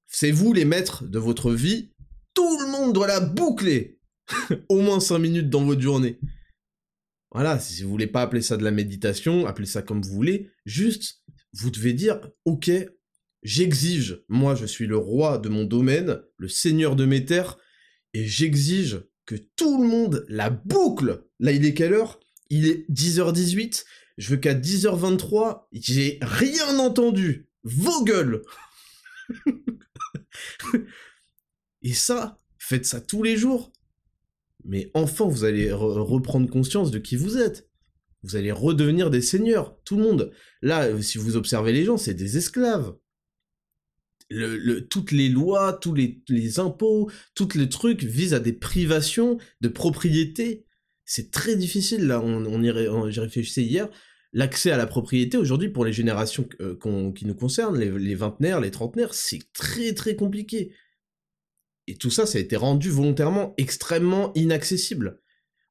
C'est 0.06 0.30
vous 0.30 0.54
les 0.54 0.66
maîtres 0.66 1.08
de 1.08 1.18
votre 1.18 1.52
vie, 1.52 1.96
tout 2.36 2.60
le 2.60 2.68
monde 2.68 2.94
doit 2.94 3.08
la 3.08 3.20
boucler. 3.20 4.00
Au 4.70 4.82
moins 4.82 5.00
5 5.00 5.18
minutes 5.18 5.50
dans 5.50 5.66
votre 5.66 5.82
journée. 5.82 6.20
Voilà, 7.32 7.58
si 7.58 7.82
vous 7.82 7.90
voulez 7.90 8.06
pas 8.06 8.22
appeler 8.22 8.44
ça 8.44 8.56
de 8.56 8.64
la 8.64 8.70
méditation, 8.70 9.48
appelez 9.48 9.66
ça 9.66 9.82
comme 9.82 10.04
vous 10.04 10.14
voulez, 10.14 10.52
juste, 10.68 11.24
vous 11.54 11.72
devez 11.72 11.94
dire, 11.94 12.22
ok, 12.46 12.70
j'exige, 13.42 14.24
moi 14.30 14.54
je 14.54 14.68
suis 14.68 14.86
le 14.86 14.98
roi 14.98 15.40
de 15.40 15.50
mon 15.50 15.64
domaine, 15.64 16.22
le 16.38 16.50
seigneur 16.50 16.96
de 16.96 17.06
mes 17.06 17.26
terres, 17.26 17.58
et 18.14 18.28
j'exige 18.28 19.02
que 19.28 19.36
tout 19.36 19.80
le 19.80 19.88
monde 19.88 20.26
la 20.28 20.50
boucle. 20.50 21.24
Là, 21.40 21.52
il 21.52 21.64
est 21.66 21.76
quelle 21.76 21.94
heure? 21.94 22.20
Il 22.50 22.68
est 22.68 22.90
10h18. 22.90 23.86
Je 24.18 24.30
veux 24.32 24.38
qu'à 24.38 24.56
10h23, 24.56 25.68
j'ai 25.72 26.18
rien 26.24 26.80
entendu. 26.80 27.48
Vos 27.64 28.04
gueules 28.04 28.42
Et 31.84 31.94
ça, 31.94 32.38
faites 32.58 32.86
ça 32.86 33.02
tous 33.02 33.22
les 33.22 33.38
jours. 33.38 33.72
Mais 34.64 34.90
enfin, 34.94 35.28
vous 35.28 35.44
allez 35.44 35.72
reprendre 35.72 36.50
conscience 36.50 36.90
de 36.90 36.98
qui 36.98 37.16
vous 37.16 37.38
êtes. 37.38 37.70
Vous 38.24 38.36
allez 38.36 38.52
redevenir 38.52 39.10
des 39.10 39.22
seigneurs, 39.22 39.78
tout 39.84 39.98
le 39.98 40.04
monde. 40.04 40.32
Là, 40.62 41.02
si 41.02 41.18
vous 41.18 41.38
observez 41.38 41.72
les 41.72 41.86
gens, 41.86 41.98
c'est 41.98 42.14
des 42.14 42.38
esclaves. 42.38 42.96
Toutes 44.90 45.12
les 45.12 45.30
lois, 45.30 45.74
tous 45.74 45.94
les, 45.94 46.60
impôts, 46.60 47.10
tous 47.36 47.56
les 47.56 47.70
trucs 47.70 48.04
visent 48.04 48.34
à 48.34 48.40
des 48.40 48.54
privations 48.54 49.38
de 49.62 49.68
propriété. 49.68 50.66
C'est 51.06 51.32
très 51.32 51.56
difficile, 51.56 52.08
là, 52.08 52.22
on, 52.22 52.46
on 52.46 52.62
y, 52.62 53.12
j'y 53.12 53.20
réfléchissais 53.20 53.64
hier, 53.64 53.90
l'accès 54.34 54.72
à 54.72 54.78
la 54.78 54.88
propriété 54.88 55.38
aujourd'hui 55.38 55.70
pour 55.70 55.86
les 55.86 55.94
générations 55.94 56.48
euh, 56.60 56.78
qui 57.14 57.26
nous 57.26 57.36
concernent, 57.36 57.80
les, 57.80 57.90
les 57.90 58.16
vingtenaires, 58.16 58.60
les 58.60 58.72
trentenaires, 58.72 59.14
c'est 59.14 59.40
très 59.54 59.94
très 59.94 60.16
compliqué. 60.16 60.74
Et 61.88 61.96
tout 61.96 62.12
ça, 62.12 62.26
ça 62.26 62.38
a 62.38 62.42
été 62.42 62.58
rendu 62.58 62.90
volontairement 62.90 63.54
extrêmement 63.58 64.34
inaccessible. 64.36 65.22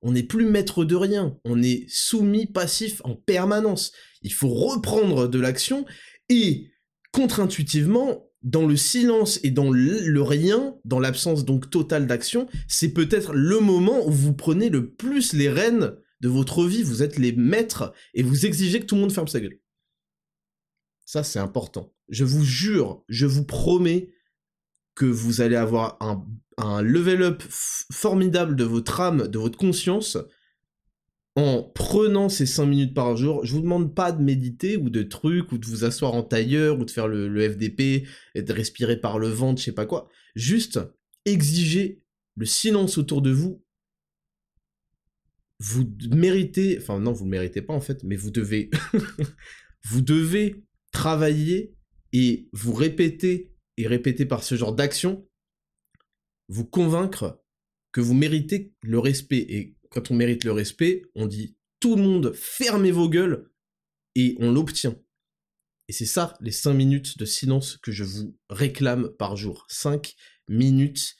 On 0.02 0.12
n'est 0.12 0.22
plus 0.22 0.46
maître 0.46 0.84
de 0.84 0.94
rien, 0.94 1.38
on 1.44 1.62
est 1.62 1.84
soumis, 1.88 2.46
passif 2.46 3.02
en 3.04 3.14
permanence. 3.14 3.92
Il 4.22 4.32
faut 4.32 4.48
reprendre 4.48 5.28
de 5.28 5.38
l'action 5.38 5.84
et 6.28 6.70
contre-intuitivement, 7.12 8.30
dans 8.46 8.64
le 8.64 8.76
silence 8.76 9.40
et 9.42 9.50
dans 9.50 9.70
le 9.70 10.22
rien, 10.22 10.76
dans 10.84 11.00
l'absence 11.00 11.44
donc 11.44 11.68
totale 11.68 12.06
d'action, 12.06 12.48
c'est 12.68 12.92
peut-être 12.92 13.34
le 13.34 13.58
moment 13.58 14.06
où 14.06 14.12
vous 14.12 14.32
prenez 14.32 14.70
le 14.70 14.88
plus 14.92 15.32
les 15.32 15.50
rênes 15.50 15.96
de 16.20 16.28
votre 16.28 16.64
vie, 16.64 16.84
vous 16.84 17.02
êtes 17.02 17.18
les 17.18 17.32
maîtres 17.32 17.92
et 18.14 18.22
vous 18.22 18.46
exigez 18.46 18.80
que 18.80 18.86
tout 18.86 18.94
le 18.94 19.00
monde 19.02 19.12
ferme 19.12 19.26
sa 19.26 19.40
gueule. 19.40 19.58
Ça, 21.04 21.24
c'est 21.24 21.40
important. 21.40 21.92
Je 22.08 22.24
vous 22.24 22.44
jure, 22.44 23.04
je 23.08 23.26
vous 23.26 23.44
promets 23.44 24.10
que 24.94 25.06
vous 25.06 25.40
allez 25.40 25.56
avoir 25.56 25.98
un, 26.00 26.24
level 26.82 27.22
up 27.22 27.42
formidable 27.50 28.54
de 28.54 28.64
votre 28.64 29.00
âme, 29.00 29.26
de 29.26 29.38
votre 29.38 29.58
conscience, 29.58 30.18
en 31.36 31.62
prenant 31.62 32.28
ces 32.28 32.46
5 32.46 32.66
minutes 32.66 32.94
par 32.94 33.16
jour. 33.16 33.44
Je 33.44 33.52
vous 33.52 33.60
demande 33.60 33.94
pas 33.94 34.10
de 34.10 34.22
méditer 34.22 34.76
ou 34.76 34.90
de 34.90 35.02
trucs, 35.02 35.52
ou 35.52 35.58
de 35.58 35.66
vous 35.66 35.84
asseoir 35.84 36.14
en 36.14 36.22
tailleur, 36.22 36.78
ou 36.78 36.84
de 36.84 36.90
faire 36.90 37.08
le, 37.08 37.50
FDP, 37.50 38.08
et 38.34 38.42
de 38.42 38.52
respirer 38.52 38.98
par 38.98 39.18
le 39.18 39.28
ventre, 39.28 39.60
je 39.60 39.66
sais 39.66 39.72
pas 39.72 39.86
quoi. 39.86 40.08
Juste 40.34 40.80
exigez 41.24 42.02
le 42.36 42.46
silence 42.46 42.98
autour 42.98 43.22
de 43.22 43.30
vous 43.30 43.62
vous 45.58 45.90
méritez, 46.10 46.78
enfin 46.78 47.00
non, 47.00 47.12
vous 47.12 47.24
méritez 47.24 47.62
pas 47.62 47.72
en 47.72 47.80
fait, 47.80 48.02
mais 48.04 48.16
vous 48.16 48.30
devez, 48.30 48.70
vous 49.84 50.02
devez 50.02 50.64
travailler 50.92 51.74
et 52.12 52.48
vous 52.52 52.72
répéter 52.72 53.52
et 53.76 53.86
répéter 53.86 54.26
par 54.26 54.42
ce 54.42 54.54
genre 54.54 54.74
d'action, 54.74 55.26
vous 56.48 56.64
convaincre 56.64 57.42
que 57.92 58.00
vous 58.00 58.14
méritez 58.14 58.74
le 58.82 58.98
respect. 58.98 59.46
Et 59.48 59.75
quand 59.90 60.10
on 60.10 60.14
mérite 60.14 60.44
le 60.44 60.52
respect, 60.52 61.02
on 61.14 61.26
dit 61.26 61.56
tout 61.80 61.96
le 61.96 62.02
monde 62.02 62.32
fermez 62.34 62.90
vos 62.90 63.08
gueules 63.08 63.50
et 64.14 64.36
on 64.40 64.52
l'obtient. 64.52 64.96
Et 65.88 65.92
c'est 65.92 66.06
ça, 66.06 66.34
les 66.40 66.52
5 66.52 66.72
minutes 66.74 67.18
de 67.18 67.24
silence 67.24 67.76
que 67.76 67.92
je 67.92 68.02
vous 68.02 68.36
réclame 68.50 69.10
par 69.18 69.36
jour. 69.36 69.66
5 69.68 70.14
minutes 70.48 71.14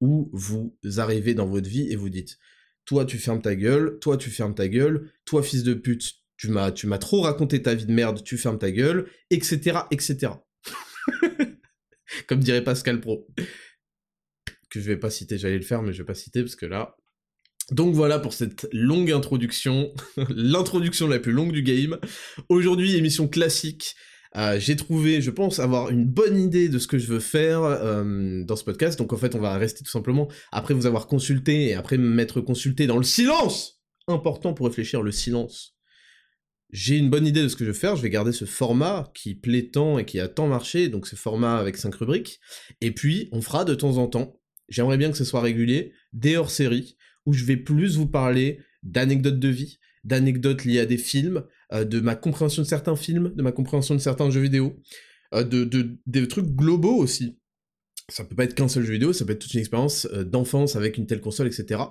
où 0.00 0.30
vous 0.32 0.76
arrivez 0.96 1.34
dans 1.34 1.46
votre 1.46 1.68
vie 1.68 1.92
et 1.92 1.96
vous 1.96 2.08
dites 2.08 2.38
toi 2.86 3.04
tu 3.04 3.18
fermes 3.18 3.42
ta 3.42 3.54
gueule, 3.54 3.98
toi 4.00 4.16
tu 4.16 4.30
fermes 4.30 4.54
ta 4.54 4.66
gueule, 4.66 5.12
toi 5.24 5.42
fils 5.42 5.62
de 5.62 5.74
pute, 5.74 6.14
tu 6.36 6.48
m'as, 6.48 6.72
trop 6.98 7.20
raconté 7.20 7.62
ta 7.62 7.74
vie 7.74 7.86
de 7.86 7.92
merde, 7.92 8.24
tu 8.24 8.36
fermes 8.38 8.58
ta 8.58 8.72
gueule, 8.72 9.08
etc., 9.30 9.80
etc. 9.90 10.32
Comme 12.26 12.40
dirait 12.40 12.64
Pascal 12.64 13.00
Pro. 13.00 13.28
Que 14.70 14.80
je 14.80 14.86
vais 14.86 14.96
pas 14.96 15.10
citer, 15.10 15.38
j'allais 15.38 15.58
le 15.58 15.64
faire, 15.64 15.82
mais 15.82 15.92
je 15.92 15.98
vais 16.02 16.06
pas 16.06 16.14
citer 16.14 16.42
parce 16.42 16.56
que 16.56 16.66
là. 16.66 16.96
Donc 17.70 17.94
voilà 17.94 18.18
pour 18.18 18.32
cette 18.32 18.68
longue 18.72 19.12
introduction, 19.12 19.92
l'introduction 20.30 21.06
la 21.06 21.18
plus 21.18 21.32
longue 21.32 21.52
du 21.52 21.62
game. 21.62 21.98
Aujourd'hui, 22.48 22.96
émission 22.96 23.28
classique 23.28 23.94
euh, 24.36 24.60
j'ai 24.60 24.76
trouvé, 24.76 25.20
je 25.20 25.30
pense, 25.30 25.58
avoir 25.58 25.90
une 25.90 26.04
bonne 26.04 26.40
idée 26.40 26.68
de 26.68 26.78
ce 26.78 26.86
que 26.86 26.98
je 26.98 27.08
veux 27.08 27.20
faire 27.20 27.62
euh, 27.62 28.44
dans 28.44 28.56
ce 28.56 28.64
podcast. 28.64 28.98
Donc 28.98 29.12
en 29.12 29.16
fait, 29.16 29.34
on 29.34 29.40
va 29.40 29.56
rester 29.56 29.82
tout 29.82 29.90
simplement 29.90 30.28
après 30.52 30.74
vous 30.74 30.86
avoir 30.86 31.06
consulté 31.06 31.68
et 31.68 31.74
après 31.74 31.98
m'être 31.98 32.40
consulté 32.40 32.86
dans 32.86 32.96
le 32.96 33.02
silence. 33.02 33.80
Important 34.06 34.54
pour 34.54 34.66
réfléchir, 34.66 35.02
le 35.02 35.12
silence. 35.12 35.74
J'ai 36.72 36.96
une 36.96 37.10
bonne 37.10 37.26
idée 37.26 37.42
de 37.42 37.48
ce 37.48 37.56
que 37.56 37.64
je 37.64 37.70
veux 37.70 37.76
faire, 37.76 37.96
je 37.96 38.02
vais 38.02 38.10
garder 38.10 38.30
ce 38.30 38.44
format 38.44 39.10
qui 39.14 39.34
plaît 39.34 39.70
tant 39.70 39.98
et 39.98 40.04
qui 40.04 40.20
a 40.20 40.28
tant 40.28 40.46
marché, 40.46 40.88
donc 40.88 41.08
ce 41.08 41.16
format 41.16 41.56
avec 41.56 41.76
5 41.76 41.92
rubriques, 41.96 42.38
et 42.80 42.92
puis 42.92 43.28
on 43.32 43.42
fera 43.42 43.64
de 43.64 43.74
temps 43.74 43.96
en 43.96 44.06
temps, 44.06 44.40
j'aimerais 44.68 44.96
bien 44.96 45.10
que 45.10 45.16
ce 45.16 45.24
soit 45.24 45.40
régulier, 45.40 45.92
des 46.12 46.36
hors-séries, 46.36 46.96
où 47.26 47.32
je 47.32 47.44
vais 47.44 47.56
plus 47.56 47.96
vous 47.96 48.06
parler 48.06 48.60
d'anecdotes 48.82 49.38
de 49.38 49.48
vie, 49.48 49.78
d'anecdotes 50.04 50.64
liées 50.64 50.80
à 50.80 50.86
des 50.86 50.98
films, 50.98 51.44
euh, 51.72 51.84
de 51.84 52.00
ma 52.00 52.16
compréhension 52.16 52.62
de 52.62 52.66
certains 52.66 52.96
films, 52.96 53.32
de 53.34 53.42
ma 53.42 53.52
compréhension 53.52 53.94
de 53.94 54.00
certains 54.00 54.30
jeux 54.30 54.40
vidéo, 54.40 54.80
euh, 55.34 55.44
de, 55.44 55.64
de, 55.64 55.98
des 56.06 56.26
trucs 56.28 56.46
globaux 56.46 56.96
aussi. 56.96 57.38
Ça 58.08 58.24
peut 58.24 58.34
pas 58.34 58.44
être 58.44 58.54
qu'un 58.54 58.68
seul 58.68 58.84
jeu 58.84 58.92
vidéo, 58.92 59.12
ça 59.12 59.24
peut 59.24 59.32
être 59.32 59.40
toute 59.40 59.54
une 59.54 59.60
expérience 59.60 60.08
euh, 60.12 60.24
d'enfance 60.24 60.74
avec 60.76 60.98
une 60.98 61.06
telle 61.06 61.20
console, 61.20 61.46
etc. 61.46 61.82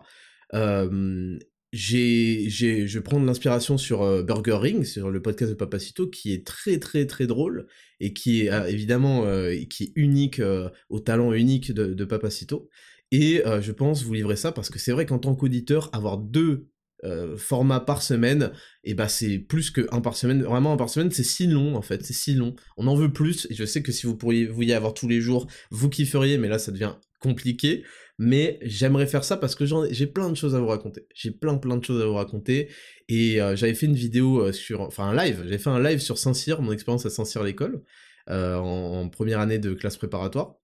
j'ai, 1.71 2.50
j'ai, 2.50 2.88
je 2.88 3.00
prends 3.00 3.19
de 3.19 3.27
l'inspiration 3.27 3.77
sur 3.77 4.24
Burger 4.24 4.57
Ring, 4.59 4.83
sur 4.83 5.12
le 5.12 5.21
podcast 5.21 5.51
de 5.51 5.55
Papacito, 5.55 6.07
qui 6.07 6.33
est 6.33 6.43
très 6.43 6.79
très 6.79 7.05
très 7.05 7.27
drôle 7.27 7.67
et 8.00 8.12
qui 8.12 8.41
est 8.41 8.71
évidemment 8.71 9.27
qui 9.69 9.83
est 9.83 9.91
unique 9.95 10.41
au 10.89 11.00
talent 11.00 11.31
unique 11.31 11.71
de, 11.71 11.93
de 11.93 12.05
Papacito. 12.05 12.69
Et 13.12 13.42
je 13.46 13.72
pense 13.72 14.04
vous 14.04 14.13
livrer 14.13 14.36
ça 14.36 14.51
parce 14.51 14.70
que 14.70 14.78
c'est 14.78 14.92
vrai 14.92 15.06
qu'en 15.06 15.20
tant 15.20 15.36
qu'auditeur, 15.36 15.89
avoir 15.94 16.18
deux 16.18 16.70
euh, 17.06 17.38
format 17.38 17.80
par 17.80 18.01
semaine, 18.01 18.51
et 18.84 18.94
bah 18.94 19.08
c'est 19.08 19.39
plus 19.39 19.72
que 19.72 19.88
un 19.92 20.01
par 20.01 20.18
semaine, 20.18 20.44
vraiment 20.44 20.74
un 20.74 20.78
par 20.78 20.89
semaine, 20.89 21.12
c'est 21.12 21.24
si 21.24 21.48
long 21.48 21.75
en 21.75 21.82
fait, 21.82 22.06
c'est 22.06 22.13
si 22.13 22.34
long. 22.34 22.56
On 22.75 22.88
en 22.88 22.96
veut 22.96 23.13
plus, 23.13 23.48
je 23.50 23.63
sais 23.63 23.82
que 23.82 23.94
si 23.94 24.06
vous 24.06 24.18
pourriez 24.18 24.48
vous 24.48 24.63
y 24.63 24.74
avoir 24.74 24.94
tous 24.94 25.08
les 25.08 25.22
jours, 25.22 25.48
vous 25.72 25.88
kifferiez, 25.88 26.38
mais 26.38 26.50
là 26.50 26.60
ça 26.60 26.74
devient 26.74 26.96
compliqué. 27.22 27.86
Mais 28.18 28.60
j'aimerais 28.63 29.08
faire 29.08 29.24
ça 29.24 29.38
parce 29.38 29.56
que 29.56 29.63
j'ai 29.92 30.08
plein 30.08 30.30
de 30.30 30.36
choses 30.36 30.56
à 30.56 30.60
vous 30.60 30.68
raconter. 30.68 31.08
J'ai 31.16 31.32
plein 31.32 31.56
plein 31.56 31.78
de 31.78 31.86
choses 31.86 32.01
à 32.01 32.06
vous 32.06 32.16
raconter. 32.16 32.68
Et 33.08 33.42
euh, 33.42 33.56
j'avais 33.56 33.75
fait 33.75 33.86
une 33.86 33.96
vidéo 33.96 34.42
euh, 34.42 34.51
sur, 34.51 34.82
enfin 34.82 35.06
un 35.06 35.16
live, 35.16 35.39
j'avais 35.44 35.58
fait 35.58 35.70
un 35.70 35.82
live 35.82 36.00
sur 36.00 36.18
Saint-Cyr, 36.18 36.62
mon 36.62 36.74
expérience 36.74 37.06
à 37.06 37.10
Saint-Cyr 37.10 37.44
l'école, 37.44 37.82
en 38.28 39.08
première 39.10 39.39
année 39.39 39.58
de 39.58 39.74
classe 39.74 39.96
préparatoire. 39.96 40.59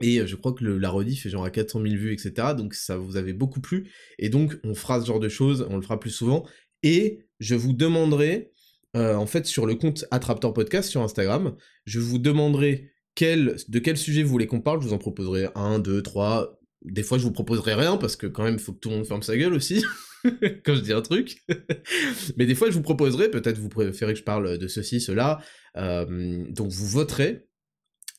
Et 0.00 0.26
je 0.26 0.36
crois 0.36 0.52
que 0.52 0.64
la 0.64 0.90
rediff 0.90 1.22
fait 1.22 1.30
genre 1.30 1.44
à 1.44 1.50
400 1.50 1.82
000 1.82 1.94
vues, 1.94 2.12
etc. 2.12 2.54
Donc 2.56 2.74
ça 2.74 2.96
vous 2.96 3.16
avait 3.16 3.32
beaucoup 3.32 3.60
plu. 3.60 3.90
Et 4.18 4.28
donc 4.28 4.58
on 4.64 4.74
fera 4.74 5.00
ce 5.00 5.06
genre 5.06 5.20
de 5.20 5.28
choses, 5.28 5.66
on 5.70 5.76
le 5.76 5.82
fera 5.82 6.00
plus 6.00 6.10
souvent. 6.10 6.46
Et 6.82 7.20
je 7.40 7.54
vous 7.54 7.72
demanderai, 7.72 8.52
en 8.94 9.26
fait, 9.26 9.46
sur 9.46 9.66
le 9.66 9.74
compte 9.74 10.04
Attraptor 10.10 10.52
Podcast 10.52 10.90
sur 10.90 11.02
Instagram, 11.02 11.56
je 11.86 12.00
vous 12.00 12.18
demanderai 12.18 12.90
de 13.16 13.78
quel 13.78 13.96
sujet 13.96 14.22
vous 14.22 14.30
voulez 14.30 14.46
qu'on 14.46 14.60
parle. 14.60 14.80
Je 14.82 14.88
vous 14.88 14.92
en 14.92 14.98
proposerai 14.98 15.48
un, 15.54 15.78
deux, 15.78 16.02
trois. 16.02 16.58
Des 16.82 17.02
fois, 17.02 17.18
je 17.18 17.22
vous 17.22 17.32
proposerai 17.32 17.74
rien 17.74 17.96
parce 17.96 18.16
que 18.16 18.26
quand 18.26 18.44
même, 18.44 18.54
il 18.54 18.60
faut 18.60 18.72
que 18.72 18.80
tout 18.80 18.90
le 18.90 18.96
monde 18.96 19.06
ferme 19.06 19.22
sa 19.22 19.36
gueule 19.36 19.54
aussi. 19.54 19.84
quand 20.64 20.74
je 20.74 20.80
dis 20.80 20.92
un 20.92 21.02
truc. 21.02 21.44
Mais 22.36 22.46
des 22.46 22.54
fois, 22.54 22.68
je 22.68 22.74
vous 22.74 22.82
proposerai, 22.82 23.30
peut-être 23.30 23.58
vous 23.58 23.68
préférez 23.68 24.14
que 24.14 24.18
je 24.18 24.24
parle 24.24 24.58
de 24.58 24.68
ceci, 24.68 25.00
cela. 25.00 25.40
Donc 25.76 26.70
vous 26.70 26.86
voterez 26.86 27.46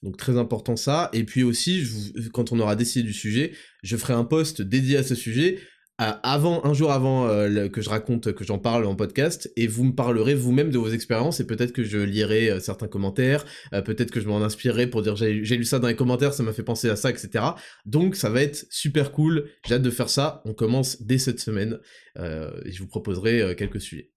donc 0.06 0.18
très 0.18 0.38
important 0.38 0.76
ça. 0.78 1.10
Et 1.12 1.24
puis 1.24 1.44
aussi, 1.44 1.84
quand 2.32 2.52
on 2.52 2.60
aura 2.60 2.76
décidé 2.76 3.04
du 3.04 3.14
sujet, 3.14 3.52
je 3.84 3.98
ferai 3.98 4.14
un 4.14 4.24
post 4.24 4.62
dédié 4.62 4.98
à 4.98 5.04
ce 5.04 5.16
sujet 5.16 5.60
avant 5.98 6.66
un 6.66 6.74
jour 6.74 6.92
avant 6.92 7.28
euh, 7.28 7.70
que 7.70 7.82
je 7.82 7.90
raconte 7.90 8.34
que 8.34 8.44
j'en 8.44 8.60
parle 8.60 8.86
en 8.86 8.96
podcast. 8.96 9.52
Et 9.56 9.68
vous 9.68 9.86
me 9.86 9.94
parlerez 9.94 10.36
vous-même 10.36 10.70
de 10.70 10.78
vos 10.78 10.90
expériences. 10.90 11.40
Et 11.40 11.48
peut-être 11.48 11.72
que 11.72 11.84
je 11.84 11.98
lirai 11.98 12.52
euh, 12.52 12.60
certains 12.60 12.88
commentaires. 12.88 13.46
Euh, 13.74 13.82
peut-être 13.82 14.12
que 14.12 14.20
je 14.20 14.28
m'en 14.28 14.44
inspirerai 14.44 14.88
pour 14.88 15.02
dire 15.02 15.16
j'ai 15.16 15.34
lu 15.42 15.64
ça 15.64 15.80
dans 15.80 15.88
les 15.88 15.96
commentaires 15.96 16.34
ça 16.34 16.44
m'a 16.44 16.54
fait 16.54 16.64
penser 16.64 16.90
à 16.90 16.96
ça 16.96 17.10
etc 17.10 17.44
donc 17.86 18.16
ça 18.16 18.30
va 18.30 18.42
être 18.42 18.66
super 18.70 19.12
cool. 19.12 19.50
J'ai 19.66 19.76
hâte 19.76 19.82
de 19.82 19.90
faire 19.90 20.10
ça. 20.10 20.42
On 20.46 20.54
commence 20.54 21.02
dès 21.02 21.18
cette 21.18 21.40
semaine. 21.40 21.80
Et 22.18 22.72
je 22.72 22.80
vous 22.80 22.88
proposerai 22.88 23.56
quelques 23.58 23.82
sujets. 23.82 24.12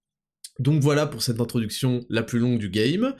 Donc 0.59 0.81
voilà 0.81 1.05
pour 1.07 1.21
cette 1.21 1.39
introduction 1.39 2.05
la 2.09 2.23
plus 2.23 2.39
longue 2.39 2.59
du 2.59 2.69
game. 2.69 3.13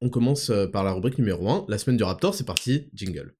On 0.00 0.08
commence 0.10 0.50
euh, 0.50 0.66
par 0.66 0.84
la 0.84 0.92
rubrique 0.92 1.18
numéro 1.18 1.48
1, 1.48 1.66
la 1.68 1.78
semaine 1.78 1.96
du 1.96 2.04
Raptor, 2.04 2.34
c'est 2.34 2.46
parti, 2.46 2.88
jingle. 2.94 3.34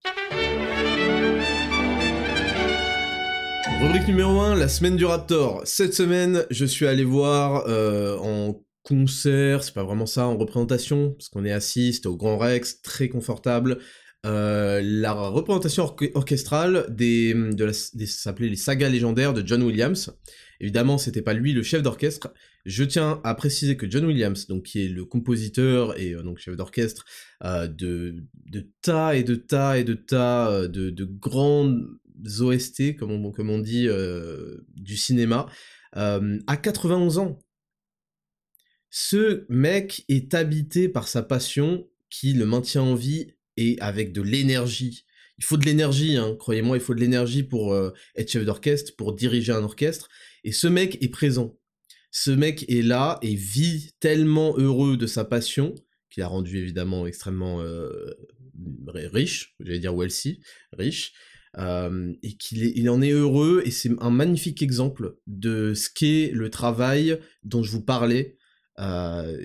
Rubrique 3.81 4.09
numéro 4.09 4.41
1, 4.41 4.57
la 4.57 4.69
semaine 4.69 4.97
du 4.97 5.05
Raptor. 5.05 5.63
Cette 5.65 5.95
semaine, 5.95 6.45
je 6.51 6.65
suis 6.65 6.87
allé 6.87 7.05
voir 7.05 7.65
euh, 7.69 8.17
en 8.19 8.61
concert, 8.83 9.63
c'est 9.63 9.75
pas 9.75 9.85
vraiment 9.85 10.07
ça, 10.07 10.27
en 10.27 10.37
représentation, 10.37 11.13
parce 11.13 11.29
qu'on 11.29 11.45
est 11.45 11.53
assis, 11.53 11.93
c'était 11.93 12.09
au 12.09 12.17
Grand 12.17 12.39
Rex, 12.39 12.83
très 12.83 13.09
confortable. 13.09 13.79
Euh, 14.27 14.81
la 14.83 15.13
représentation 15.13 15.95
orchestrale 16.15 16.87
des, 16.89 17.35
de 17.35 17.71
ça 17.71 17.93
s'appelait 18.07 18.49
les 18.49 18.57
sagas 18.57 18.89
légendaires 18.89 19.33
de 19.33 19.47
John 19.47 19.63
Williams. 19.63 20.13
Évidemment, 20.61 20.99
c'était 20.99 21.23
pas 21.23 21.35
lui 21.35 21.53
le 21.53 21.63
chef 21.63 21.83
d'orchestre. 21.83 22.33
Je 22.65 22.83
tiens 22.85 23.21
à 23.23 23.35
préciser 23.35 23.77
que 23.77 23.89
John 23.89 24.05
Williams, 24.05 24.47
donc 24.49 24.65
qui 24.65 24.85
est 24.85 24.89
le 24.89 25.05
compositeur 25.05 25.99
et 25.99 26.15
euh, 26.15 26.23
donc 26.23 26.39
chef 26.39 26.57
d'orchestre 26.57 27.05
euh, 27.45 27.69
de, 27.69 28.25
de 28.47 28.69
tas 28.83 29.15
et 29.15 29.23
de 29.23 29.37
tas 29.37 29.79
et 29.79 29.85
de 29.85 29.95
tas 29.95 30.51
euh, 30.51 30.69
de, 30.69 30.91
de 30.91 31.05
grandes 31.05 31.87
OST, 32.41 32.97
comme 32.97 33.13
on, 33.13 33.59
dit, 33.61 33.87
du 34.75 34.97
cinéma, 34.97 35.47
à 35.93 36.57
91 36.61 37.19
ans. 37.19 37.39
Ce 38.91 39.47
mec 39.49 40.05
est 40.09 40.35
habité 40.35 40.89
par 40.89 41.07
sa 41.07 41.23
passion 41.23 41.89
qui 42.11 42.33
le 42.33 42.45
maintient 42.45 42.83
en 42.83 42.97
vie 42.97 43.35
et 43.57 43.77
avec 43.79 44.13
de 44.13 44.21
l'énergie. 44.21 45.05
Il 45.39 45.45
faut 45.45 45.57
de 45.57 45.65
l'énergie, 45.65 46.17
hein, 46.17 46.35
croyez-moi, 46.37 46.77
il 46.77 46.81
faut 46.81 46.97
de 46.97 47.01
l'énergie 47.01 47.45
pour 47.45 47.81
être 48.17 48.33
chef 48.33 48.45
d'orchestre, 48.45 48.97
pour 48.97 49.15
diriger 49.15 49.53
un 49.53 49.63
orchestre. 49.63 50.09
Et 50.49 50.53
ce 50.53 50.67
mec 50.67 50.97
est 51.03 51.11
présent. 51.11 51.59
Ce 52.11 52.31
mec 52.31 52.65
est 52.71 52.81
là 52.81 53.19
et 53.21 53.35
vit 53.35 53.91
tellement 54.01 54.57
heureux 54.57 54.97
de 54.97 55.07
sa 55.07 55.27
passion, 55.27 55.75
qui 56.09 56.23
a 56.23 56.27
rendu 56.27 56.57
évidemment 56.57 57.07
extrêmement 57.07 57.61
euh, 57.61 58.15
riche, 58.95 59.55
j'allais 59.61 59.79
dire 59.79 59.95
wealthy, 59.95 60.41
riche, 60.73 61.13
euh, 61.59 62.15
et 62.23 62.39
qu'il 62.39 62.65
il 62.65 62.89
en 62.89 63.03
est 63.03 63.11
heureux, 63.11 63.61
et 63.67 63.71
c'est 63.71 63.91
un 64.01 64.09
magnifique 64.09 64.63
exemple 64.63 65.19
de 65.27 65.75
ce 65.75 65.91
qu'est 65.95 66.31
le 66.33 66.49
travail 66.49 67.19
dont 67.45 67.63
je 67.63 67.73
vous 67.73 67.85
parlais, 67.85 68.39
euh, 68.79 69.37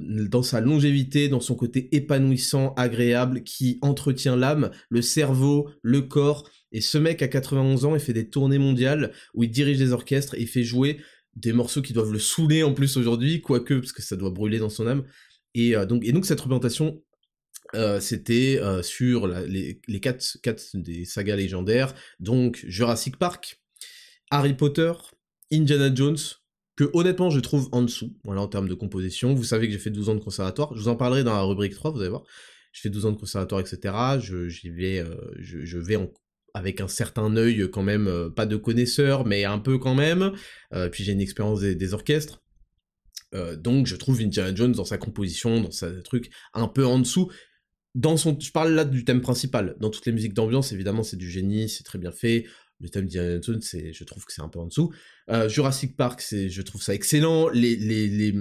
dans 0.00 0.42
sa 0.42 0.62
longévité, 0.62 1.28
dans 1.28 1.40
son 1.40 1.56
côté 1.56 1.94
épanouissant, 1.94 2.72
agréable, 2.78 3.42
qui 3.42 3.78
entretient 3.82 4.36
l'âme, 4.36 4.70
le 4.88 5.02
cerveau, 5.02 5.68
le 5.82 6.00
corps. 6.00 6.48
Et 6.72 6.80
ce 6.80 6.98
mec 6.98 7.22
à 7.22 7.28
91 7.28 7.84
ans, 7.84 7.94
il 7.94 8.00
fait 8.00 8.12
des 8.12 8.28
tournées 8.28 8.58
mondiales 8.58 9.12
où 9.34 9.44
il 9.44 9.50
dirige 9.50 9.78
des 9.78 9.92
orchestres 9.92 10.34
et 10.34 10.42
il 10.42 10.48
fait 10.48 10.64
jouer 10.64 11.00
des 11.34 11.52
morceaux 11.52 11.82
qui 11.82 11.92
doivent 11.92 12.12
le 12.12 12.18
saouler 12.18 12.62
en 12.62 12.74
plus 12.74 12.96
aujourd'hui, 12.96 13.40
quoique, 13.40 13.74
parce 13.74 13.92
que 13.92 14.02
ça 14.02 14.16
doit 14.16 14.30
brûler 14.30 14.58
dans 14.58 14.68
son 14.68 14.86
âme. 14.86 15.04
Et, 15.54 15.76
euh, 15.76 15.86
donc, 15.86 16.04
et 16.04 16.12
donc 16.12 16.26
cette 16.26 16.40
représentation, 16.40 17.02
euh, 17.74 18.00
c'était 18.00 18.60
sur 18.82 19.26
les, 19.26 19.80
les 19.86 20.00
quatre, 20.00 20.24
des 20.74 21.04
sagas 21.04 21.36
légendaires, 21.36 21.94
donc 22.18 22.64
Jurassic 22.66 23.16
Park, 23.16 23.60
Harry 24.30 24.54
Potter, 24.54 24.92
Indiana 25.52 25.94
Jones, 25.94 26.18
que 26.76 26.88
honnêtement 26.92 27.30
je 27.30 27.40
trouve 27.40 27.68
en 27.72 27.82
dessous, 27.82 28.16
voilà, 28.24 28.40
en 28.40 28.48
termes 28.48 28.68
de 28.68 28.74
composition. 28.74 29.34
Vous 29.34 29.44
savez 29.44 29.66
que 29.66 29.72
j'ai 29.72 29.78
fait 29.80 29.90
12 29.90 30.10
ans 30.10 30.14
de 30.14 30.20
conservatoire, 30.20 30.74
je 30.74 30.80
vous 30.80 30.88
en 30.88 30.96
parlerai 30.96 31.24
dans 31.24 31.34
la 31.34 31.42
rubrique 31.42 31.74
3, 31.74 31.90
vous 31.90 32.00
allez 32.00 32.08
voir. 32.08 32.22
J'ai 32.72 32.82
fait 32.82 32.90
12 32.90 33.06
ans 33.06 33.12
de 33.12 33.18
conservatoire, 33.18 33.60
etc. 33.60 33.94
Je, 34.20 34.70
vais, 34.70 35.00
euh, 35.00 35.16
je, 35.38 35.78
vais 35.78 35.96
avec 36.54 36.80
un 36.80 36.88
certain 36.88 37.36
œil 37.36 37.70
quand 37.70 37.82
même, 37.82 38.06
euh, 38.06 38.30
pas 38.30 38.46
de 38.46 38.56
connaisseur, 38.56 39.26
mais 39.26 39.44
un 39.44 39.58
peu 39.58 39.78
quand 39.78 39.94
même. 39.94 40.32
Euh, 40.72 40.88
puis 40.88 41.04
j'ai 41.04 41.12
une 41.12 41.20
expérience 41.20 41.60
des, 41.60 41.94
orchestres. 41.94 42.42
donc 43.58 43.86
je 43.86 43.96
trouve 43.96 44.20
Indiana 44.20 44.54
Jones 44.54 44.72
dans 44.72 44.84
sa 44.84 44.98
composition, 44.98 45.60
dans 45.60 45.70
sa 45.70 45.90
truc, 46.02 46.30
un 46.54 46.68
peu 46.68 46.86
en 46.86 46.98
dessous. 46.98 47.30
Dans 47.94 48.16
son, 48.16 48.38
je 48.38 48.52
parle 48.52 48.72
là 48.74 48.84
du 48.84 49.04
thème 49.04 49.20
principal. 49.20 49.76
Dans 49.80 49.90
toutes 49.90 50.06
les 50.06 50.12
musiques 50.12 50.34
d'ambiance, 50.34 50.72
évidemment, 50.72 51.02
c'est 51.02 51.16
du 51.16 51.30
génie, 51.30 51.68
c'est 51.68 51.84
très 51.84 51.98
bien 51.98 52.12
fait 52.12 52.46
le 52.80 52.88
thème 52.88 53.04
d'Indiana 53.04 53.40
Jones, 53.40 53.60
c'est, 53.60 53.92
je 53.92 54.04
trouve 54.04 54.24
que 54.24 54.32
c'est 54.32 54.42
un 54.42 54.48
peu 54.48 54.58
en 54.58 54.66
dessous. 54.66 54.92
Euh, 55.30 55.48
Jurassic 55.48 55.96
Park, 55.96 56.20
c'est, 56.20 56.48
je 56.48 56.62
trouve 56.62 56.82
ça 56.82 56.94
excellent. 56.94 57.48
Les, 57.48 57.76
les, 57.76 58.06
les, 58.08 58.32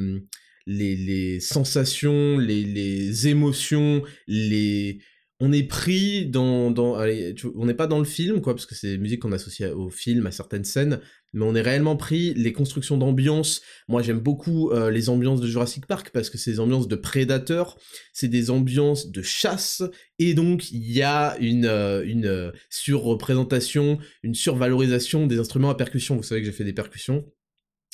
les, 0.65 0.95
les 0.95 1.39
sensations, 1.39 2.37
les, 2.37 2.63
les 2.63 3.27
émotions, 3.27 4.03
les, 4.27 4.99
on 5.39 5.51
est 5.51 5.63
pris 5.63 6.25
dans, 6.25 6.73
on 6.75 7.65
n'est 7.65 7.73
pas 7.75 7.85
dans 7.85 7.99
le 7.99 8.05
film 8.05 8.41
quoi 8.41 8.55
parce 8.55 8.65
que 8.65 8.73
c'est 8.73 8.97
des 8.97 9.19
qu'on 9.19 9.31
associe 9.31 9.71
au 9.71 9.89
film 9.89 10.25
à 10.25 10.31
certaines 10.31 10.63
scènes 10.63 10.99
mais 11.33 11.45
on 11.45 11.53
est 11.53 11.61
réellement 11.61 11.95
pris 11.95 12.33
les 12.33 12.53
constructions 12.53 12.97
d'ambiance. 12.97 13.61
Moi 13.87 14.01
j'aime 14.01 14.19
beaucoup 14.19 14.71
euh, 14.71 14.89
les 14.89 15.09
ambiances 15.09 15.39
de 15.39 15.47
Jurassic 15.47 15.85
Park 15.85 16.09
parce 16.11 16.31
que 16.31 16.39
c'est 16.39 16.51
des 16.51 16.59
ambiances 16.59 16.87
de 16.87 16.95
prédateurs 16.95 17.77
c'est 18.13 18.29
des 18.29 18.49
ambiances 18.49 19.11
de 19.11 19.21
chasse 19.21 19.83
et 20.17 20.33
donc 20.33 20.71
il 20.71 20.91
y 20.91 21.03
a 21.03 21.37
une 21.39 21.65
euh, 21.65 22.03
une 22.03 22.25
euh, 22.25 22.51
surreprésentation 22.71 23.99
une 24.23 24.33
survalorisation 24.33 25.27
des 25.27 25.37
instruments 25.37 25.69
à 25.69 25.75
percussion. 25.75 26.15
Vous 26.15 26.23
savez 26.23 26.41
que 26.41 26.47
j'ai 26.47 26.53
fait 26.53 26.63
des 26.63 26.73
percussions. 26.73 27.25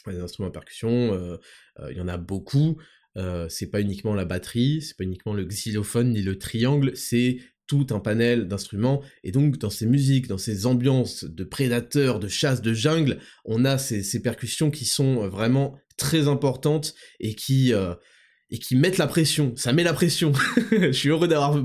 Des 0.07 0.19
instruments 0.19 0.49
à 0.49 0.51
percussion 0.51 1.39
il 1.89 1.97
y 1.97 2.01
en 2.01 2.09
a 2.09 2.17
beaucoup 2.17 2.77
euh, 3.17 3.47
c'est 3.49 3.67
pas 3.67 3.81
uniquement 3.81 4.15
la 4.15 4.25
batterie, 4.25 4.81
c'est 4.81 4.97
pas 4.97 5.03
uniquement 5.03 5.33
le 5.33 5.45
xylophone 5.45 6.11
ni 6.11 6.21
le 6.21 6.37
triangle, 6.37 6.91
c'est 6.95 7.37
tout 7.67 7.87
un 7.91 7.99
panel 7.99 8.47
d'instruments. 8.47 9.01
Et 9.23 9.31
donc, 9.31 9.57
dans 9.57 9.69
ces 9.69 9.85
musiques, 9.85 10.27
dans 10.27 10.37
ces 10.37 10.65
ambiances 10.65 11.23
de 11.23 11.43
prédateurs, 11.43 12.19
de 12.19 12.27
chasse, 12.27 12.61
de 12.61 12.73
jungle, 12.73 13.19
on 13.45 13.65
a 13.65 13.77
ces, 13.77 14.21
percussions 14.21 14.71
qui 14.71 14.85
sont 14.85 15.27
vraiment 15.27 15.77
très 15.97 16.27
importantes 16.27 16.93
et 17.19 17.35
qui, 17.35 17.73
euh, 17.73 17.93
et 18.49 18.59
qui 18.59 18.75
mettent 18.75 18.97
la 18.97 19.07
pression. 19.07 19.53
Ça 19.55 19.71
met 19.71 19.83
la 19.83 19.93
pression. 19.93 20.33
je 20.71 20.91
suis 20.91 21.09
heureux 21.09 21.27
d'avoir 21.27 21.55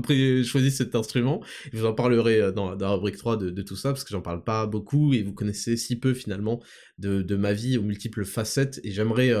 choisi 0.43 0.71
cet 0.71 0.95
instrument. 0.95 1.43
Je 1.73 1.79
vous 1.79 1.85
en 1.85 1.93
parlerai 1.93 2.39
euh, 2.39 2.51
dans, 2.51 2.75
la 2.75 2.91
rubrique 2.91 3.17
3 3.17 3.37
de, 3.37 3.61
tout 3.61 3.75
ça, 3.75 3.89
parce 3.89 4.03
que 4.03 4.11
j'en 4.11 4.21
parle 4.21 4.43
pas 4.43 4.67
beaucoup 4.67 5.13
et 5.13 5.23
vous 5.23 5.33
connaissez 5.33 5.75
si 5.75 5.99
peu 5.99 6.13
finalement 6.13 6.61
de, 6.97 7.35
ma 7.35 7.53
vie 7.53 7.77
aux 7.77 7.83
multiples 7.83 8.23
facettes. 8.23 8.79
Et 8.83 8.91
j'aimerais 8.91 9.33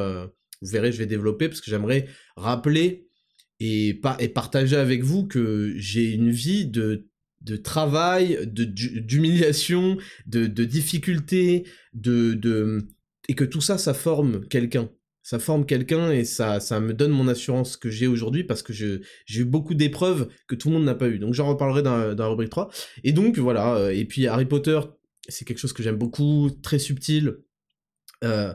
vous 0.61 0.69
verrez, 0.69 0.91
je 0.91 0.97
vais 0.97 1.05
développer 1.05 1.47
parce 1.47 1.61
que 1.61 1.69
j'aimerais 1.69 2.07
rappeler 2.35 3.07
et, 3.59 3.99
et 4.19 4.27
partager 4.29 4.75
avec 4.75 5.03
vous 5.03 5.27
que 5.27 5.73
j'ai 5.77 6.11
une 6.11 6.31
vie 6.31 6.65
de, 6.65 7.09
de 7.41 7.55
travail, 7.55 8.39
d'humiliation, 8.45 9.97
de, 10.25 10.47
de, 10.47 10.65
difficultés, 10.65 11.65
de, 11.93 12.33
de, 12.33 12.87
et 13.27 13.35
que 13.35 13.43
tout 13.43 13.61
ça, 13.61 13.77
ça 13.77 13.93
forme 13.93 14.45
quelqu'un. 14.47 14.89
Ça 15.21 15.37
forme 15.37 15.65
quelqu'un 15.65 16.11
et 16.11 16.25
ça, 16.25 16.59
ça 16.59 16.79
me 16.79 16.93
donne 16.93 17.11
mon 17.11 17.27
assurance 17.27 17.77
que 17.77 17.89
j'ai 17.89 18.07
aujourd'hui 18.07 18.43
parce 18.43 18.63
que 18.63 18.73
j'ai 18.73 19.01
eu 19.35 19.45
beaucoup 19.45 19.75
d'épreuves 19.75 20.29
que 20.47 20.55
tout 20.55 20.69
le 20.69 20.75
monde 20.75 20.85
n'a 20.85 20.95
pas 20.95 21.07
eu. 21.07 21.19
Donc 21.19 21.33
j'en 21.33 21.47
reparlerai 21.47 21.83
dans, 21.83 22.15
dans 22.15 22.23
la 22.23 22.29
rubrique 22.29 22.49
3. 22.49 22.69
Et 23.03 23.11
donc 23.11 23.37
voilà, 23.37 23.75
euh, 23.75 23.89
et 23.91 24.05
puis 24.05 24.25
Harry 24.27 24.45
Potter, 24.45 24.79
c'est 25.27 25.45
quelque 25.45 25.59
chose 25.59 25.73
que 25.73 25.83
j'aime 25.83 25.97
beaucoup, 25.97 26.49
très 26.63 26.79
subtil. 26.79 27.35
Euh, 28.23 28.53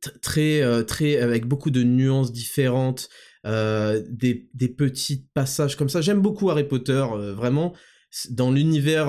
très, 0.00 0.62
euh, 0.62 0.82
très, 0.82 1.16
avec 1.16 1.46
beaucoup 1.46 1.70
de 1.70 1.82
nuances 1.82 2.32
différentes, 2.32 3.08
euh, 3.46 4.02
des, 4.08 4.48
des, 4.54 4.68
petits 4.68 5.26
passages 5.34 5.76
comme 5.76 5.88
ça. 5.88 6.00
J'aime 6.00 6.20
beaucoup 6.20 6.50
Harry 6.50 6.64
Potter, 6.64 7.04
euh, 7.12 7.34
vraiment. 7.34 7.74
Dans 8.30 8.52
l'univers, 8.52 9.06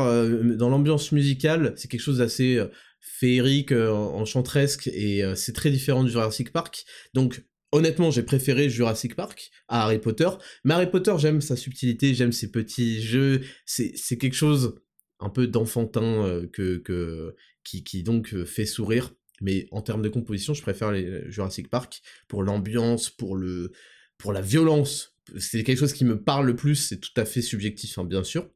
dans 0.57 0.67
l'ambiance 0.67 1.11
musicale, 1.11 1.75
c'est 1.77 1.87
quelque 1.87 2.01
chose 2.01 2.17
d'assez 2.17 2.59
féerique, 2.99 3.71
enchantresque, 3.71 4.87
et 4.87 5.23
c'est 5.35 5.53
très 5.53 5.69
différent 5.69 6.03
du 6.03 6.09
Jurassic 6.09 6.51
Park. 6.51 6.85
Donc, 7.13 7.45
honnêtement, 7.71 8.09
j'ai 8.09 8.23
préféré 8.23 8.67
Jurassic 8.67 9.15
Park 9.15 9.51
à 9.67 9.83
Harry 9.83 9.99
Potter. 9.99 10.29
Mais 10.63 10.73
Harry 10.73 10.89
Potter, 10.89 11.13
j'aime 11.19 11.39
sa 11.39 11.55
subtilité, 11.55 12.15
j'aime 12.15 12.31
ses 12.31 12.49
petits 12.49 12.99
jeux. 12.99 13.41
C'est 13.67 14.17
quelque 14.17 14.33
chose 14.33 14.73
un 15.19 15.29
peu 15.29 15.45
d'enfantin 15.45 16.41
que, 16.51 16.77
que, 16.77 17.35
qui, 17.63 17.83
qui 17.83 18.01
donc 18.01 18.35
fait 18.45 18.65
sourire. 18.65 19.13
Mais 19.41 19.67
en 19.71 19.81
termes 19.81 20.01
de 20.01 20.09
composition, 20.09 20.53
je 20.53 20.61
préfère 20.61 20.91
les 20.91 21.29
Jurassic 21.31 21.69
Park 21.69 22.01
pour 22.27 22.43
l'ambiance, 22.43 23.09
pour 23.09 23.35
le, 23.35 23.71
pour 24.17 24.33
la 24.33 24.41
violence. 24.41 25.15
C'est 25.37 25.63
quelque 25.63 25.79
chose 25.79 25.93
qui 25.93 26.05
me 26.05 26.21
parle 26.21 26.45
le 26.45 26.55
plus. 26.55 26.75
C'est 26.75 26.99
tout 26.99 27.13
à 27.17 27.25
fait 27.25 27.41
subjectif, 27.41 27.97
hein, 27.97 28.05
bien 28.05 28.23
sûr. 28.23 28.49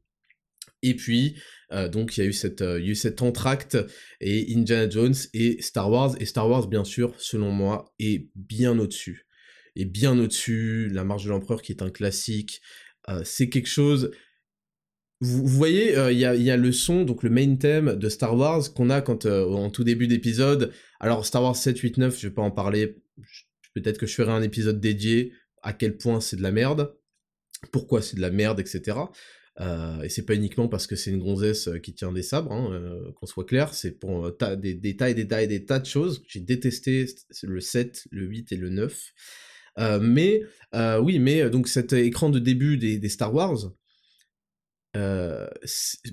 Et 0.82 0.96
puis, 0.96 1.36
euh, 1.72 1.90
donc, 1.90 2.18
il 2.18 2.22
y 2.22 2.24
a 2.24 2.28
eu 2.28 2.36
euh, 2.62 2.80
y 2.80 2.88
a 2.88 2.92
eu 2.92 2.96
cet 2.96 3.22
entracte 3.22 3.78
et 4.22 4.56
Indiana 4.56 4.90
Jones 4.90 5.16
et 5.34 5.62
Star 5.62 5.92
Wars. 5.92 6.16
Et 6.20 6.26
Star 6.26 6.50
Wars, 6.50 6.68
bien 6.68 6.86
sûr, 6.86 7.14
selon 7.18 7.52
moi, 7.52 7.94
est 8.00 8.30
bien 8.36 8.78
au-dessus. 8.80 9.26
Et 9.76 9.86
bien 9.86 10.18
au-dessus, 10.18 10.90
La 10.90 11.04
Marche 11.04 11.26
de 11.26 11.30
l'Empereur, 11.30 11.62
qui 11.62 11.72
est 11.72 11.82
un 11.82 11.90
classique. 11.90 12.62
Euh, 13.10 13.22
c'est 13.26 13.50
quelque 13.50 13.68
chose 13.68 14.12
vous, 15.22 15.46
voyez, 15.46 15.98
euh, 15.98 16.14
il 16.14 16.20
y, 16.20 16.26
a, 16.26 16.58
le 16.58 16.72
son, 16.72 17.04
donc 17.04 17.24
le 17.24 17.30
main 17.30 17.56
theme 17.58 17.96
de 17.96 18.08
Star 18.08 18.38
Wars 18.38 18.74
qu'on 18.74 18.90
a 18.90 19.02
quand 19.02 19.26
euh, 19.26 19.46
en 19.46 19.70
tout 19.70 19.84
début 19.84 20.08
d'épisode. 20.08 20.72
Alors 21.02 21.26
Star 21.26 21.44
Wars 21.44 21.58
7, 21.58 21.78
8, 21.78 21.98
9, 21.98 22.18
je 22.18 22.28
vais 22.28 22.34
pas 22.34 22.42
en 22.42 22.52
parler. 22.52 22.96
Peut-être 23.76 23.98
que 23.98 24.06
je 24.06 24.14
ferai 24.14 24.32
un 24.32 24.42
épisode 24.42 24.80
dédié 24.80 25.34
à 25.62 25.74
quel 25.74 25.98
point 25.98 26.22
c'est 26.22 26.38
de 26.38 26.42
la 26.42 26.54
merde, 26.54 26.96
pourquoi 27.74 28.02
c'est 28.02 28.16
de 28.16 28.22
la 28.22 28.32
merde, 28.32 28.62
etc. 28.62 28.98
Euh, 29.60 30.02
et 30.04 30.08
c'est 30.10 30.26
pas 30.26 30.36
uniquement 30.36 30.70
parce 30.70 30.88
que 30.88 30.96
c'est 30.96 31.12
une 31.12 31.20
gonzesse 31.20 31.70
qui 31.84 31.94
tient 31.94 32.14
des 32.14 32.24
sabres, 32.24 32.54
hein, 32.54 33.12
qu'on 33.16 33.26
soit 33.26 33.44
clair, 33.44 33.74
c'est 33.74 34.00
pour 34.00 34.32
des, 34.58 34.74
des, 34.74 34.96
tas 34.96 35.10
et 35.10 35.14
des 35.14 35.28
tas 35.28 35.44
et 35.44 35.48
des 35.48 35.66
tas 35.66 35.80
de 35.80 35.86
choses. 35.86 36.24
J'ai 36.30 36.40
détesté 36.40 37.08
le 37.44 37.60
7, 37.60 38.08
le 38.12 38.26
8 38.26 38.54
et 38.54 38.58
le 38.58 38.70
9. 38.70 39.14
mais 40.00 40.44
oui, 41.02 41.20
mais 41.20 41.50
donc 41.50 41.68
cet 41.68 41.92
écran 41.92 42.30
de 42.30 42.40
début 42.40 42.78
des 42.78 43.10
Star 43.10 43.34
Wars, 43.34 43.74
euh, 45.00 45.48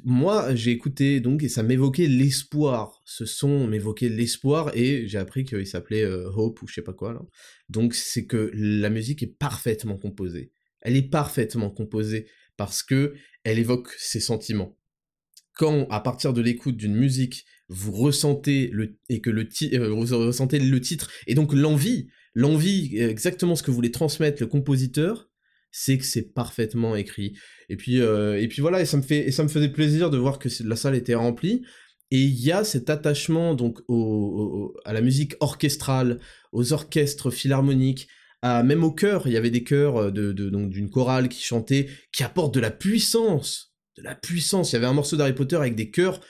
moi, 0.04 0.54
j'ai 0.54 0.70
écouté 0.70 1.20
donc 1.20 1.42
et 1.42 1.48
ça 1.48 1.62
m'évoquait 1.62 2.06
l'espoir. 2.06 3.02
Ce 3.04 3.24
son 3.24 3.66
m'évoquait 3.66 4.08
l'espoir 4.08 4.70
et 4.74 5.08
j'ai 5.08 5.18
appris 5.18 5.44
qu'il 5.44 5.66
s'appelait 5.66 6.04
euh, 6.04 6.30
Hope 6.30 6.62
ou 6.62 6.68
je 6.68 6.74
sais 6.74 6.82
pas 6.82 6.92
quoi. 6.92 7.26
Donc 7.68 7.94
c'est 7.94 8.26
que 8.26 8.50
la 8.54 8.90
musique 8.90 9.22
est 9.22 9.38
parfaitement 9.38 9.96
composée. 9.98 10.52
Elle 10.82 10.96
est 10.96 11.10
parfaitement 11.10 11.70
composée 11.70 12.28
parce 12.56 12.82
que 12.82 13.14
elle 13.44 13.58
évoque 13.58 13.90
ses 13.98 14.20
sentiments. 14.20 14.78
Quand 15.54 15.88
à 15.90 16.00
partir 16.00 16.32
de 16.32 16.40
l'écoute 16.40 16.76
d'une 16.76 16.94
musique, 16.94 17.44
vous 17.68 17.92
ressentez 17.92 18.68
le 18.72 18.98
et 19.08 19.20
que 19.20 19.30
le 19.30 19.48
euh, 19.74 19.88
vous 19.88 20.18
ressentez 20.18 20.60
le 20.60 20.80
titre 20.80 21.10
et 21.26 21.34
donc 21.34 21.52
l'envie, 21.52 22.08
l'envie 22.34 22.96
exactement 22.98 23.56
ce 23.56 23.62
que 23.62 23.72
voulait 23.72 23.90
transmettre 23.90 24.40
le 24.42 24.46
compositeur, 24.46 25.28
c'est 25.78 25.98
que 25.98 26.06
c'est 26.06 26.32
parfaitement 26.32 26.96
écrit. 26.96 27.34
Et 27.68 27.76
puis, 27.76 28.00
euh, 28.00 28.40
et 28.40 28.48
puis 28.48 28.62
voilà, 28.62 28.80
et 28.80 28.86
ça 28.86 28.96
me 28.96 29.02
fait, 29.02 29.28
et 29.28 29.30
ça 29.30 29.42
me 29.42 29.48
faisait 29.48 29.68
plaisir 29.68 30.08
de 30.08 30.16
voir 30.16 30.38
que 30.38 30.48
la 30.64 30.74
salle 30.74 30.94
était 30.94 31.14
remplie. 31.14 31.66
Et 32.10 32.20
il 32.20 32.40
y 32.40 32.50
a 32.50 32.64
cet 32.64 32.88
attachement 32.88 33.54
donc 33.54 33.80
à 34.86 34.94
la 34.94 35.00
musique 35.02 35.34
orchestrale, 35.40 36.18
aux 36.52 36.72
orchestres 36.72 37.30
philharmoniques, 37.30 38.08
à, 38.40 38.62
même 38.62 38.84
au 38.84 38.90
chœur. 38.90 39.26
Il 39.26 39.34
y 39.34 39.36
avait 39.36 39.50
des 39.50 39.64
chœurs 39.64 39.96
euh, 39.98 40.10
de, 40.10 40.32
donc 40.32 40.70
d'une 40.70 40.88
chorale 40.88 41.28
qui 41.28 41.42
chantait, 41.42 41.90
qui 42.10 42.22
apporte 42.22 42.54
de 42.54 42.60
la 42.60 42.70
puissance, 42.70 43.74
de 43.98 44.02
la 44.02 44.14
puissance. 44.14 44.72
Il 44.72 44.76
y 44.76 44.78
avait 44.78 44.86
un 44.86 44.94
morceau 44.94 45.18
d'Harry 45.18 45.34
Potter 45.34 45.56
avec 45.56 45.74
des 45.74 45.90
chœurs. 45.90 46.22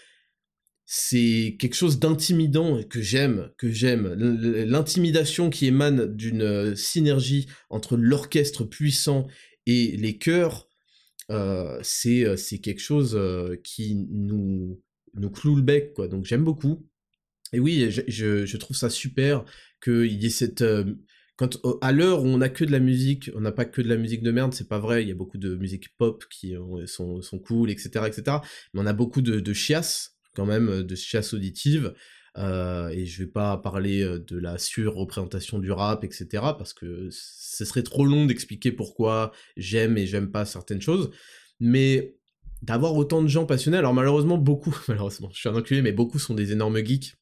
C'est 0.88 1.56
quelque 1.58 1.74
chose 1.74 1.98
d'intimidant 1.98 2.80
que 2.84 3.02
j'aime, 3.02 3.50
que 3.58 3.70
j'aime. 3.70 4.14
L'intimidation 4.14 5.50
qui 5.50 5.66
émane 5.66 6.14
d'une 6.14 6.42
euh, 6.42 6.76
synergie 6.76 7.48
entre 7.70 7.96
l'orchestre 7.96 8.64
puissant 8.64 9.26
et 9.66 9.96
les 9.96 10.16
chœurs, 10.16 10.68
euh, 11.32 11.80
c'est 11.82 12.60
quelque 12.62 12.80
chose 12.80 13.20
qui 13.64 13.96
nous 14.10 14.80
nous 15.14 15.30
cloue 15.30 15.56
le 15.56 15.62
bec, 15.62 15.92
quoi. 15.94 16.08
Donc 16.08 16.24
j'aime 16.24 16.44
beaucoup. 16.44 16.86
Et 17.52 17.60
oui, 17.60 17.90
je, 17.90 18.56
trouve 18.56 18.76
ça 18.76 18.90
super 18.90 19.44
qu'il 19.82 20.22
y 20.22 20.26
ait 20.26 20.30
cette... 20.30 20.62
Euh, 20.62 20.84
quand, 21.36 21.58
à 21.82 21.92
l'heure 21.92 22.22
où 22.22 22.26
on 22.26 22.38
n'a 22.38 22.48
que 22.48 22.64
de 22.64 22.72
la 22.72 22.80
musique, 22.80 23.30
on 23.34 23.40
n'a 23.40 23.52
pas 23.52 23.66
que 23.66 23.82
de 23.82 23.88
la 23.88 23.96
musique 23.96 24.22
de 24.22 24.30
merde, 24.30 24.54
c'est 24.54 24.68
pas 24.68 24.78
vrai, 24.78 25.02
il 25.02 25.08
y 25.08 25.12
a 25.12 25.14
beaucoup 25.14 25.36
de 25.36 25.54
musique 25.54 25.94
pop 25.96 26.24
qui 26.30 26.54
sont, 26.86 27.20
sont 27.20 27.38
cool, 27.38 27.70
etc., 27.70 28.06
etc. 28.06 28.38
Mais 28.72 28.80
on 28.80 28.86
a 28.86 28.94
beaucoup 28.94 29.20
de, 29.20 29.40
de 29.40 29.52
chiasses, 29.52 30.15
quand 30.36 30.46
même, 30.46 30.82
de 30.82 30.94
chiasses 30.94 31.34
auditives. 31.34 31.94
Euh, 32.38 32.88
et 32.88 33.06
je 33.06 33.22
vais 33.22 33.30
pas 33.30 33.56
parler 33.56 34.02
euh, 34.02 34.18
de 34.18 34.36
la 34.36 34.58
surreprésentation 34.58 35.58
du 35.58 35.72
rap, 35.72 36.04
etc., 36.04 36.26
parce 36.58 36.74
que 36.74 37.08
ce 37.10 37.64
serait 37.64 37.82
trop 37.82 38.04
long 38.04 38.26
d'expliquer 38.26 38.72
pourquoi 38.72 39.32
j'aime 39.56 39.96
et 39.96 40.06
j'aime 40.06 40.30
pas 40.30 40.44
certaines 40.44 40.82
choses. 40.82 41.10
Mais 41.60 42.16
d'avoir 42.62 42.94
autant 42.94 43.22
de 43.22 43.28
gens 43.28 43.46
passionnés. 43.46 43.78
Alors 43.78 43.94
malheureusement, 43.94 44.38
beaucoup, 44.38 44.76
malheureusement, 44.88 45.30
je 45.32 45.38
suis 45.38 45.48
un 45.48 45.54
enculé, 45.54 45.80
mais 45.82 45.92
beaucoup 45.92 46.18
sont 46.18 46.34
des 46.34 46.52
énormes 46.52 46.84
geeks. 46.84 47.14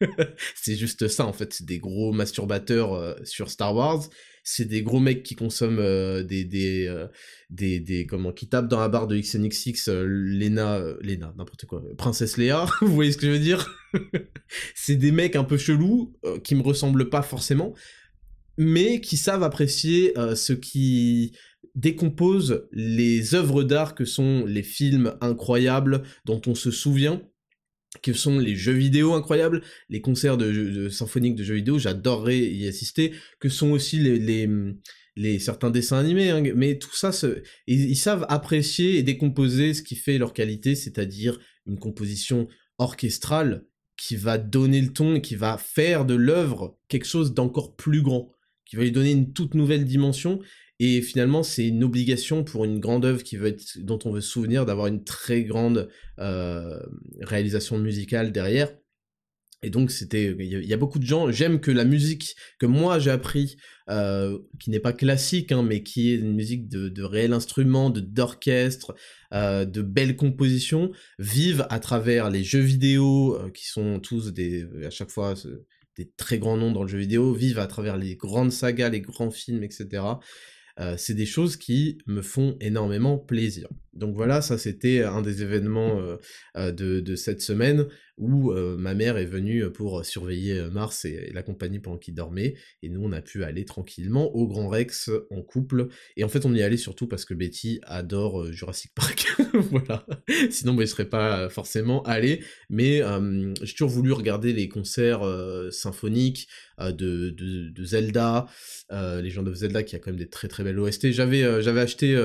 c'est 0.54 0.76
juste 0.76 1.08
ça 1.08 1.24
en 1.24 1.32
fait, 1.32 1.54
c'est 1.54 1.64
des 1.64 1.78
gros 1.78 2.12
masturbateurs 2.12 2.92
euh, 2.92 3.14
sur 3.24 3.50
Star 3.50 3.74
Wars. 3.74 4.02
C'est 4.48 4.64
des 4.64 4.82
gros 4.82 5.00
mecs 5.00 5.24
qui 5.24 5.34
consomment 5.34 5.80
euh, 5.80 6.22
des 6.22 6.86
euh, 6.86 7.08
des, 7.50 7.80
des 7.80 8.06
comment 8.06 8.32
qui 8.32 8.48
tapent 8.48 8.68
dans 8.68 8.78
la 8.78 8.88
barre 8.88 9.08
de 9.08 9.18
XNXX 9.18 9.88
Lena 9.88 10.78
Lena 11.00 11.34
n'importe 11.36 11.66
quoi 11.66 11.82
Princesse 11.98 12.36
Léa 12.36 12.66
vous 12.80 12.94
voyez 12.94 13.10
ce 13.10 13.18
que 13.18 13.26
je 13.26 13.32
veux 13.32 13.40
dire? 13.40 13.68
C'est 14.76 14.94
des 14.94 15.10
mecs 15.10 15.34
un 15.34 15.44
peu 15.44 15.58
chelous 15.58 16.14
qui 16.44 16.54
me 16.54 16.62
ressemblent 16.62 17.08
pas 17.08 17.22
forcément 17.22 17.74
mais 18.56 19.00
qui 19.00 19.16
savent 19.16 19.42
apprécier 19.42 20.14
ce 20.34 20.54
qui 20.54 21.32
décompose 21.74 22.66
les 22.72 23.34
œuvres 23.34 23.62
d'art 23.62 23.94
que 23.94 24.04
sont 24.04 24.44
les 24.46 24.62
films 24.62 25.14
incroyables 25.20 26.02
dont 26.24 26.40
on 26.46 26.54
se 26.54 26.70
souvient, 26.70 27.20
que 28.02 28.12
sont 28.12 28.38
les 28.38 28.56
jeux 28.56 28.72
vidéo 28.72 29.14
incroyables, 29.14 29.62
les 29.88 30.00
concerts 30.00 30.36
de, 30.36 30.88
symphoniques 30.88 31.36
de 31.36 31.44
jeux 31.44 31.56
vidéo, 31.56 31.78
j'adorerais 31.78 32.38
y 32.38 32.66
assister, 32.66 33.12
que 33.40 33.48
sont 33.48 33.70
aussi 33.70 33.98
les, 33.98 35.38
certains 35.38 35.70
dessins 35.70 35.98
animés, 35.98 36.30
hein, 36.30 36.42
mais 36.54 36.78
tout 36.78 36.94
ça, 36.94 37.10
ils, 37.66 37.96
savent 37.96 38.26
apprécier 38.28 38.98
et 38.98 39.02
décomposer 39.02 39.74
ce 39.74 39.82
qui 39.82 39.96
fait 39.96 40.18
leur 40.18 40.32
qualité, 40.32 40.74
c'est-à-dire 40.74 41.38
une 41.66 41.78
composition 41.78 42.48
orchestrale 42.78 43.64
qui 43.96 44.16
va 44.16 44.36
donner 44.38 44.80
le 44.80 44.92
ton 44.92 45.14
et 45.14 45.22
qui 45.22 45.36
va 45.36 45.56
faire 45.56 46.04
de 46.04 46.14
l'œuvre 46.14 46.78
quelque 46.88 47.06
chose 47.06 47.32
d'encore 47.32 47.76
plus 47.76 48.02
grand, 48.02 48.30
qui 48.66 48.76
va 48.76 48.82
lui 48.82 48.92
donner 48.92 49.12
une 49.12 49.32
toute 49.32 49.54
nouvelle 49.54 49.84
dimension 49.84 50.40
et 50.78 51.00
finalement, 51.00 51.42
c'est 51.42 51.66
une 51.66 51.84
obligation 51.84 52.44
pour 52.44 52.64
une 52.64 52.80
grande 52.80 53.04
œuvre 53.04 53.22
qui 53.22 53.36
veut 53.36 53.48
être, 53.48 53.78
dont 53.78 53.98
on 54.04 54.12
veut 54.12 54.20
se 54.20 54.30
souvenir 54.30 54.66
d'avoir 54.66 54.88
une 54.88 55.04
très 55.04 55.44
grande 55.44 55.88
euh, 56.18 56.78
réalisation 57.20 57.78
musicale 57.78 58.30
derrière. 58.32 58.70
Et 59.62 59.70
donc 59.70 59.90
c'était, 59.90 60.36
il 60.38 60.66
y, 60.66 60.74
a 60.74 60.76
beaucoup 60.76 60.98
de 60.98 61.06
gens. 61.06 61.30
J'aime 61.32 61.60
que 61.60 61.70
la 61.70 61.86
musique 61.86 62.36
que 62.58 62.66
moi 62.66 62.98
j'ai 62.98 63.10
appris, 63.10 63.56
euh, 63.88 64.38
qui 64.60 64.68
n'est 64.68 64.80
pas 64.80 64.92
classique, 64.92 65.50
hein, 65.50 65.62
mais 65.62 65.82
qui 65.82 66.12
est 66.12 66.16
une 66.16 66.34
musique 66.34 66.68
de, 66.68 66.90
de 66.90 67.02
réel 67.02 67.32
instrument, 67.32 67.88
de 67.88 68.00
d'orchestre, 68.00 68.94
euh, 69.32 69.64
de 69.64 69.80
belles 69.80 70.14
compositions, 70.14 70.92
vive 71.18 71.66
à 71.70 71.80
travers 71.80 72.28
les 72.28 72.44
jeux 72.44 72.60
vidéo, 72.60 73.38
qui 73.54 73.66
sont 73.66 73.98
tous 73.98 74.34
des, 74.34 74.66
à 74.84 74.90
chaque 74.90 75.10
fois 75.10 75.32
des 75.96 76.12
très 76.18 76.38
grands 76.38 76.58
noms 76.58 76.70
dans 76.70 76.82
le 76.82 76.88
jeu 76.88 76.98
vidéo, 76.98 77.32
vivent 77.32 77.58
à 77.58 77.66
travers 77.66 77.96
les 77.96 78.14
grandes 78.14 78.52
sagas, 78.52 78.90
les 78.90 79.00
grands 79.00 79.30
films, 79.30 79.64
etc. 79.64 80.02
Euh, 80.78 80.94
c'est 80.98 81.14
des 81.14 81.26
choses 81.26 81.56
qui 81.56 81.98
me 82.06 82.20
font 82.20 82.56
énormément 82.60 83.18
plaisir. 83.18 83.68
Donc 83.94 84.14
voilà, 84.14 84.42
ça 84.42 84.58
c'était 84.58 85.02
un 85.02 85.22
des 85.22 85.42
événements 85.42 85.98
euh, 86.00 86.16
euh, 86.56 86.70
de, 86.70 87.14
cette 87.14 87.40
semaine 87.40 87.86
où 88.18 88.52
ma 88.52 88.94
mère 88.94 89.18
est 89.18 89.26
venue 89.26 89.70
pour 89.70 90.04
surveiller 90.04 90.68
Mars 90.70 91.04
et, 91.04 91.30
la 91.32 91.42
compagnie 91.42 91.78
pendant 91.78 91.98
qu'il 91.98 92.14
dormait, 92.14 92.54
et 92.82 92.88
nous 92.88 93.02
on 93.02 93.12
a 93.12 93.20
pu 93.20 93.44
aller 93.44 93.64
tranquillement 93.64 94.34
au 94.34 94.46
Grand 94.46 94.68
Rex 94.68 95.10
en 95.30 95.42
couple, 95.42 95.88
et 96.16 96.24
en 96.24 96.28
fait 96.28 96.44
on 96.46 96.54
y 96.54 96.60
est 96.60 96.62
allé 96.62 96.76
surtout 96.76 97.06
parce 97.06 97.24
que 97.24 97.34
Betty 97.34 97.80
adore 97.84 98.50
Jurassic 98.52 98.92
Park, 98.94 99.26
voilà, 99.70 100.06
sinon 100.50 100.72
moi 100.72 100.84
je 100.84 100.90
serais 100.90 101.08
pas 101.08 101.48
forcément 101.48 102.02
allé, 102.02 102.42
mais 102.70 103.02
j'ai 103.62 103.72
toujours 103.72 103.90
voulu 103.90 104.12
regarder 104.12 104.52
les 104.52 104.68
concerts 104.68 105.22
symphoniques 105.70 106.48
de, 106.78 107.74
Zelda, 107.84 108.46
les 108.90 109.30
gens 109.30 109.42
de 109.42 109.54
Zelda 109.54 109.82
qui 109.82 109.96
a 109.96 109.98
quand 109.98 110.10
même 110.10 110.18
des 110.18 110.28
très 110.28 110.48
très 110.48 110.64
belles 110.64 110.78
OST, 110.78 111.10
j'avais 111.12 111.44
acheté 111.80 112.16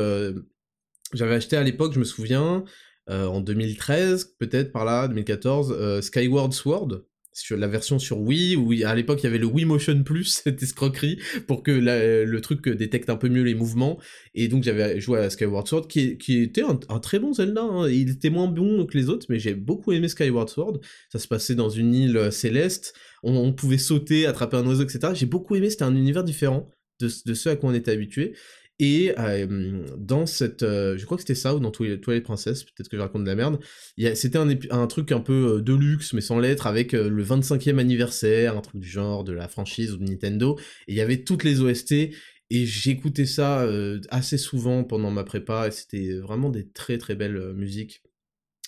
j'avais 1.14 1.36
acheté 1.36 1.58
à 1.58 1.64
l'époque, 1.64 1.94
je 1.94 2.00
me 2.00 2.06
souviens, 2.06 2.64
en 3.12 3.42
2013, 3.42 4.36
peut-être 4.40 4.72
par 4.72 4.86
là, 4.86 5.08
2014, 5.08 5.76
euh, 5.78 6.02
Skyward 6.02 6.54
Sword, 6.54 7.04
sur 7.34 7.58
la 7.58 7.68
version 7.68 7.98
sur 7.98 8.20
Wii, 8.20 8.56
où 8.56 8.74
à 8.86 8.94
l'époque 8.94 9.22
il 9.22 9.24
y 9.26 9.28
avait 9.28 9.38
le 9.38 9.46
Wii 9.46 9.66
Motion 9.66 10.04
Plus, 10.04 10.26
cette 10.44 10.62
escroquerie, 10.62 11.20
pour 11.48 11.64
que 11.64 11.72
le 11.72 12.42
truc 12.42 12.68
détecte 12.68 13.10
un 13.10 13.16
peu 13.16 13.30
mieux 13.30 13.44
les 13.44 13.56
mouvements, 13.56 14.00
et 14.34 14.48
donc 14.48 14.64
j'avais 14.64 15.00
joué 15.00 15.20
à 15.20 15.30
Skyward 15.30 15.68
Sword, 15.68 15.88
qui, 15.88 16.18
était 16.28 16.64
un, 16.64 17.00
très 17.00 17.20
bon 17.20 17.34
Zelda, 17.34 17.64
hein. 17.64 17.90
il 17.90 18.10
était 18.10 18.30
moins 18.30 18.48
bon 18.48 18.86
que 18.86 18.98
les 18.98 19.10
autres, 19.10 19.28
mais 19.30 19.40
j'ai 19.40 19.54
beaucoup 19.54 19.92
aimé 19.92 20.08
Skyward 20.08 20.50
Sword, 20.50 20.80
ça 21.12 21.20
se 21.20 21.28
passait 21.28 21.56
dans 21.56 21.70
une 21.70 21.94
île 21.94 22.18
euh, 22.18 22.32
céleste, 22.32 22.94
on, 23.24 23.54
pouvait 23.54 23.78
sauter, 23.78 24.26
attraper 24.26 24.58
un 24.58 24.66
oiseau, 24.66 24.84
etc. 24.84 25.14
J'ai 25.14 25.28
beaucoup 25.28 25.56
aimé, 25.56 25.70
c'était 25.70 25.84
un 25.84 25.96
univers 25.96 26.24
différent 26.24 26.70
de, 27.00 27.08
de 27.26 27.34
ce 27.34 27.50
à 27.50 27.56
quoi 27.56 27.70
on 27.70 27.74
était 27.74 27.92
habitué, 27.92 28.34
et 28.82 29.14
dans 29.98 30.26
cette, 30.26 30.62
je 30.62 31.06
crois 31.06 31.16
que 31.16 31.22
c'était 31.22 31.36
ça 31.36 31.56
ou 31.56 31.60
dans 31.60 31.72
les, 31.80 32.00
les 32.06 32.22
princesses, 32.22 32.64
peut-être 32.64 32.90
que 32.90 32.98
je 32.98 33.02
raconte 33.02 33.24
de 33.24 33.30
la 33.30 33.36
merde. 33.36 33.60
C'était 34.16 34.40
un, 34.40 34.88
truc 34.88 35.12
un 35.12 35.20
peu 35.20 35.62
de 35.62 35.74
luxe, 35.74 36.14
mais 36.14 36.22
sans 36.22 36.40
lettres, 36.40 36.66
avec 36.66 36.94
le 36.94 37.24
25e 37.24 37.78
anniversaire, 37.78 38.58
un 38.58 38.62
truc 38.62 38.82
du 38.82 38.90
genre 38.90 39.24
de 39.24 39.34
la 39.34 39.48
franchise 39.48 39.94
ou 39.94 39.98
de 39.98 40.04
Nintendo. 40.04 40.58
Et 40.88 40.94
il 40.94 40.96
y 40.96 41.02
avait 41.02 41.24
toutes 41.24 41.44
les 41.44 41.62
OST. 41.62 41.92
Et 42.54 42.66
j'écoutais 42.66 43.28
ça 43.28 43.66
assez 44.10 44.38
souvent 44.38 44.84
pendant 44.84 45.12
ma 45.12 45.24
prépa. 45.24 45.68
Et 45.68 45.72
c'était 45.72 46.16
vraiment 46.16 46.50
des 46.50 46.68
très 46.68 46.98
très 46.98 47.16
belles 47.16 47.54
musiques. 47.54 48.02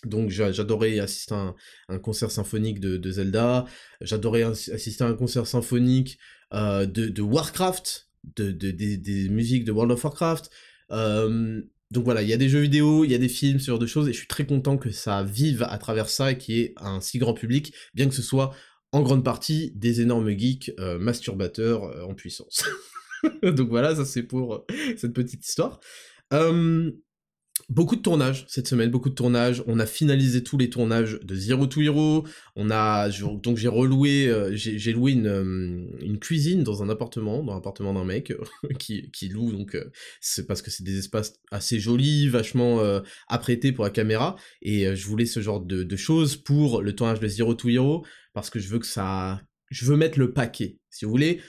Donc 0.05 0.29
j'adorais 0.29 0.99
assister 0.99 1.33
à 1.33 1.55
un, 1.87 1.99
concert 1.99 2.31
symphonique 2.31 2.79
de, 2.79 3.11
Zelda, 3.11 3.65
j'adorais 4.01 4.43
assister 4.43 5.03
à 5.03 5.07
un 5.07 5.13
concert 5.13 5.47
symphonique 5.47 6.19
de, 6.51 6.85
de, 6.85 7.21
Warcraft, 7.21 8.09
de, 8.35 8.51
des 8.51 9.29
musiques 9.29 9.65
de 9.65 9.71
World 9.71 9.91
of 9.91 10.03
Warcraft. 10.03 10.49
Euh, 10.91 11.61
donc 11.91 12.05
voilà, 12.05 12.23
il 12.23 12.29
y 12.29 12.33
a 12.33 12.37
des 12.37 12.49
jeux 12.49 12.59
vidéo, 12.59 13.05
il 13.05 13.11
y 13.11 13.15
a 13.15 13.19
des 13.19 13.29
films, 13.29 13.59
ce 13.59 13.67
genre 13.67 13.79
de 13.79 13.85
choses, 13.85 14.09
et 14.09 14.13
je 14.13 14.17
suis 14.17 14.27
très 14.27 14.45
content 14.45 14.77
que 14.77 14.91
ça 14.91 15.23
vive 15.23 15.63
à 15.63 15.77
travers 15.77 16.09
ça 16.09 16.31
et 16.31 16.37
qu'il 16.37 16.55
y 16.55 16.61
ait 16.61 16.73
un 16.77 17.01
si 17.01 17.19
grand 17.19 17.33
public, 17.33 17.73
bien 17.93 18.07
que 18.07 18.15
ce 18.15 18.23
soit 18.23 18.55
en 18.91 19.01
grande 19.01 19.23
partie 19.23 19.71
des 19.75 20.01
énormes 20.01 20.29
geeks 20.29 20.71
euh, 20.79 20.97
masturbateurs 20.97 21.83
euh, 21.83 22.03
en 22.03 22.15
puissance. 22.15 22.63
donc 23.43 23.69
voilà, 23.69 23.95
ça 23.95 24.05
c'est 24.05 24.23
pour 24.23 24.65
cette 24.97 25.13
petite 25.13 25.47
histoire. 25.47 25.79
Beaucoup 27.69 27.95
de 27.95 28.01
tournages 28.01 28.45
cette 28.47 28.67
semaine, 28.67 28.91
beaucoup 28.91 29.09
de 29.09 29.15
tournages. 29.15 29.63
On 29.67 29.79
a 29.79 29.85
finalisé 29.85 30.43
tous 30.43 30.57
les 30.57 30.69
tournages 30.69 31.19
de 31.23 31.35
Zero 31.35 31.65
to 31.65 31.81
Hero. 31.81 32.25
On 32.55 32.69
a 32.69 33.09
donc 33.09 33.57
j'ai 33.57 33.67
reloué, 33.67 34.27
euh, 34.27 34.51
j'ai 34.53 34.91
loué 34.91 35.13
une, 35.13 35.27
euh, 35.27 35.87
une, 36.01 36.19
cuisine 36.19 36.63
dans 36.63 36.83
un 36.83 36.89
appartement, 36.89 37.43
dans 37.43 37.53
l'appartement 37.53 37.93
d'un 37.93 38.03
mec 38.03 38.33
qui, 38.79 39.09
qui, 39.11 39.29
loue. 39.29 39.51
Donc 39.51 39.75
euh, 39.75 39.91
c'est 40.19 40.45
parce 40.45 40.61
que 40.61 40.71
c'est 40.71 40.83
des 40.83 40.97
espaces 40.97 41.39
assez 41.51 41.79
jolis, 41.79 42.27
vachement 42.27 42.81
apprêtés 43.27 43.71
pour 43.71 43.85
la 43.85 43.91
caméra. 43.91 44.35
Et 44.61 44.95
je 44.95 45.07
voulais 45.07 45.25
ce 45.25 45.39
genre 45.39 45.61
de, 45.61 45.95
choses 45.95 46.35
pour 46.35 46.81
le 46.81 46.93
tournage 46.95 47.19
de 47.19 47.27
Zero 47.27 47.53
to 47.53 47.69
Hero 47.69 48.05
parce 48.33 48.49
que 48.49 48.59
je 48.59 48.67
veux 48.67 48.79
que 48.79 48.87
ça, 48.87 49.41
je 49.69 49.85
veux 49.85 49.95
mettre 49.95 50.19
le 50.19 50.33
paquet. 50.33 50.77
Si 50.89 51.05
vous 51.05 51.11
voulez, 51.11 51.39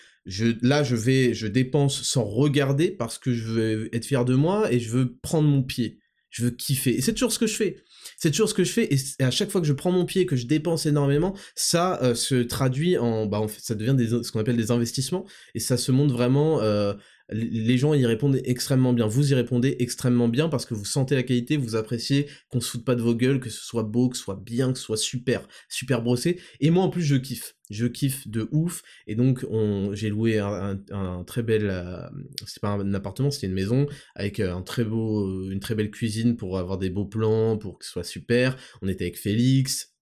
là, 0.63 0.83
je 0.83 0.97
vais, 0.97 1.35
je 1.35 1.47
dépense 1.47 2.03
sans 2.03 2.25
regarder 2.25 2.91
parce 2.91 3.19
que 3.19 3.33
je 3.33 3.45
veux 3.45 3.95
être 3.95 4.05
fier 4.05 4.25
de 4.25 4.35
moi 4.35 4.73
et 4.73 4.79
je 4.79 4.91
veux 4.91 5.17
prendre 5.23 5.49
mon 5.49 5.63
pied 5.63 5.99
je 6.35 6.43
veux 6.43 6.51
kiffer. 6.51 6.97
Et 6.97 7.01
c'est 7.01 7.13
toujours 7.13 7.33
ce 7.33 7.39
que 7.39 7.47
je 7.47 7.55
fais. 7.55 7.77
C'est 8.17 8.33
toujours 8.33 8.49
ce 8.49 8.55
que 8.55 8.65
je 8.65 8.73
fais. 8.73 8.93
Et, 8.93 9.23
à 9.23 9.31
chaque 9.31 9.51
fois 9.51 9.61
que 9.61 9.67
je 9.69 9.73
prends 9.73 9.93
mon 9.93 10.05
pied, 10.05 10.27
que 10.27 10.35
je 10.35 10.47
dépense 10.47 10.85
énormément, 10.85 11.37
ça 11.55 12.03
euh, 12.03 12.17
se 12.17 12.35
traduit 12.35 12.99
en, 12.99 13.27
bah, 13.27 13.39
en 13.39 13.47
fait, 13.47 13.61
ça 13.63 13.77
devient 13.77 13.95
des, 13.97 14.09
ce 14.09 14.33
qu'on 14.33 14.41
appelle 14.41 14.57
des 14.57 14.73
investissements. 14.73 15.25
Et 15.55 15.61
ça 15.61 15.77
se 15.77 15.93
montre 15.93 16.13
vraiment 16.13 16.61
euh, 16.61 16.93
les 17.31 17.79
gens 17.79 17.95
y 17.95 18.05
répondent 18.05 18.41
extrêmement 18.45 18.93
bien. 18.93 19.07
Vous 19.07 19.31
y 19.31 19.35
répondez 19.35 19.77
extrêmement 19.79 20.29
bien 20.29 20.49
parce 20.49 20.67
que 20.67 20.75
vous 20.75 20.85
sentez 20.85 21.15
la 21.15 21.23
qualité, 21.23 21.57
vous 21.57 21.77
appréciez 21.77 22.27
qu'on 22.49 22.61
se 22.61 22.69
foute 22.69 22.85
pas 22.85 22.97
de 22.97 23.03
vos 23.03 23.15
gueules, 23.15 23.39
que 23.39 23.49
ce 23.49 23.65
soit 23.65 23.85
beau, 23.85 24.09
que 24.09 24.17
ce 24.17 24.25
soit 24.25 24.41
bien, 24.45 24.73
que 24.73 24.79
ce 24.79 24.85
soit 24.85 24.97
super, 24.97 25.47
super 25.69 26.03
brossé. 26.03 26.41
Et 26.61 26.71
moi 26.71 26.83
en 26.83 26.91
plus 26.91 27.03
je 27.03 27.17
kiffe, 27.17 27.55
je 27.75 27.87
kiffe 27.87 28.27
de 28.29 28.49
ouf. 28.53 28.83
Et 29.07 29.15
donc 29.15 29.45
j'ai 29.93 30.09
loué 30.09 30.39
un, 30.39 31.25
très 31.27 31.43
bel, 31.43 31.69
euh, 31.71 32.07
c'est 32.47 32.61
pas 32.61 32.71
un 32.71 32.95
appartement, 32.95 33.31
c'était 33.31 33.47
une 33.47 33.55
maison 33.55 33.87
avec 34.15 34.41
un 34.41 34.63
très 34.63 34.85
beau, 34.85 35.51
une 35.51 35.61
très 35.61 35.75
belle 35.75 35.91
cuisine 35.91 36.37
pour 36.37 36.59
avoir 36.59 36.79
des 36.79 36.91
beaux 36.91 37.07
plans, 37.07 37.59
pour 37.59 37.79
que 37.79 37.85
ce 37.85 37.93
soit 37.93 38.05
super. 38.05 38.57
On 38.83 38.89
était 38.89 39.05
avec 39.05 39.19
Félix, 39.19 39.95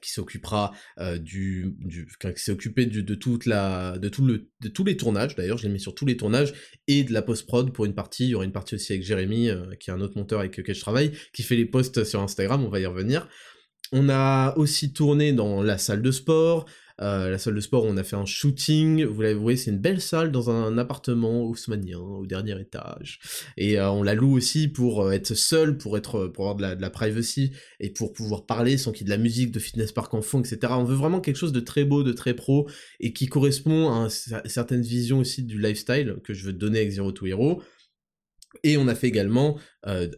qui 0.00 0.10
s'occupera 0.10 0.72
euh, 0.98 1.18
du, 1.18 1.76
qui 2.20 2.42
s'est 2.42 2.52
occupé 2.52 2.86
de 2.86 3.14
toute 3.14 3.46
la 3.46 3.98
de 3.98 4.08
tout 4.08 4.24
le 4.24 4.48
de 4.60 4.68
tous 4.68 4.84
les 4.84 4.96
tournages. 4.96 5.34
D'ailleurs 5.34 5.58
je 5.58 5.64
l'ai 5.64 5.72
mis 5.72 5.80
sur 5.80 5.94
tous 5.94 6.06
les 6.06 6.16
tournages 6.16 6.52
et 6.86 7.02
de 7.02 7.12
la 7.12 7.22
post 7.22 7.46
prod 7.46 7.72
pour 7.72 7.84
une 7.84 7.94
partie. 7.94 8.26
Il 8.26 8.30
y 8.30 8.34
aura 8.34 8.44
une 8.44 8.52
partie 8.52 8.74
aussi 8.76 8.92
avec 8.92 9.04
Jérémy 9.04 9.50
euh, 9.50 9.74
qui 9.80 9.90
est 9.90 9.92
un 9.92 10.00
autre 10.00 10.16
monteur 10.16 10.40
avec 10.40 10.56
lequel 10.56 10.74
je 10.74 10.80
travaille 10.80 11.12
qui 11.32 11.42
fait 11.42 11.56
les 11.56 11.66
posts 11.66 12.04
sur 12.04 12.20
Instagram. 12.20 12.64
On 12.64 12.68
va 12.68 12.80
y 12.80 12.86
revenir. 12.86 13.28
On 13.92 14.08
a 14.08 14.56
aussi 14.56 14.92
tourné 14.92 15.32
dans 15.32 15.62
la 15.62 15.76
salle 15.78 16.02
de 16.02 16.12
sport. 16.12 16.66
euh, 16.66 16.89
la 17.00 17.38
salle 17.38 17.54
de 17.54 17.60
sport, 17.60 17.84
on 17.84 17.96
a 17.96 18.04
fait 18.04 18.16
un 18.16 18.26
shooting. 18.26 19.04
Vous 19.04 19.22
l'avez 19.22 19.34
vu, 19.34 19.56
c'est 19.56 19.70
une 19.70 19.78
belle 19.78 20.00
salle 20.00 20.30
dans 20.30 20.50
un 20.50 20.76
appartement 20.78 21.44
haussmanien 21.44 21.98
au 21.98 22.26
dernier 22.26 22.60
étage. 22.60 23.20
Et 23.56 23.78
euh, 23.78 23.90
on 23.90 24.02
la 24.02 24.14
loue 24.14 24.36
aussi 24.36 24.68
pour 24.68 25.02
euh, 25.02 25.12
être 25.12 25.34
seul, 25.34 25.78
pour 25.78 25.96
être, 25.96 26.26
pour 26.26 26.48
avoir 26.48 26.76
de 26.76 26.80
la, 26.80 26.90
privacy 26.90 27.52
et 27.78 27.90
pour 27.90 28.12
pouvoir 28.12 28.46
parler 28.46 28.76
sans 28.76 28.92
qu'il 28.92 29.02
y 29.02 29.10
ait 29.10 29.12
de 29.14 29.18
la 29.18 29.22
musique, 29.22 29.50
de 29.52 29.58
fitness 29.58 29.92
park 29.92 30.12
en 30.14 30.22
fond, 30.22 30.40
etc. 30.40 30.72
On 30.76 30.84
veut 30.84 30.96
vraiment 30.96 31.20
quelque 31.20 31.36
chose 31.36 31.52
de 31.52 31.60
très 31.60 31.84
beau, 31.84 32.02
de 32.02 32.12
très 32.12 32.34
pro 32.34 32.68
et 32.98 33.12
qui 33.12 33.26
correspond 33.26 33.90
à, 33.90 34.08
une 34.44 34.50
certaine 34.50 34.82
vision 34.82 35.18
aussi 35.18 35.42
du 35.42 35.60
lifestyle 35.60 36.16
que 36.24 36.34
je 36.34 36.46
veux 36.46 36.52
donner 36.52 36.80
avec 36.80 36.90
Zero 36.90 37.12
to 37.12 37.26
Hero. 37.26 37.62
Et 38.62 38.76
on 38.76 38.88
a 38.88 38.94
fait 38.94 39.08
également 39.08 39.58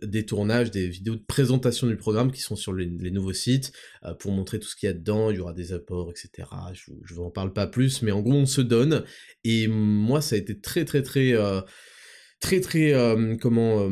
des 0.02 0.26
tournages, 0.26 0.70
des 0.70 0.88
vidéos 0.88 1.14
de 1.14 1.24
présentation 1.26 1.87
du 1.87 1.96
programme 1.96 2.33
qui 2.33 2.40
sont 2.40 2.57
sur 2.57 2.72
les, 2.72 2.87
nouveaux 2.87 3.33
sites 3.33 3.72
pour 4.18 4.33
montrer 4.33 4.59
tout 4.59 4.68
ce 4.68 4.76
qu'il 4.76 4.88
y 4.88 4.90
a 4.90 4.94
dedans, 4.94 5.31
il 5.31 5.37
y 5.37 5.40
aura 5.40 5.52
des 5.52 5.72
apports, 5.72 6.11
etc. 6.11 6.48
Je, 6.72 6.92
je 7.05 7.14
vous 7.14 7.22
en 7.22 7.31
parle 7.31 7.52
pas 7.52 7.66
plus, 7.66 8.02
mais 8.02 8.11
en 8.11 8.20
gros 8.20 8.35
on 8.35 8.46
se 8.46 8.61
donne. 8.61 9.05
Et 9.44 9.68
moi 9.68 10.20
ça 10.20 10.35
a 10.35 10.38
été 10.38 10.59
très 10.59 10.85
très 10.85 11.02
très 11.02 11.35
très 12.40 12.61
très 12.61 13.16
comment 13.40 13.88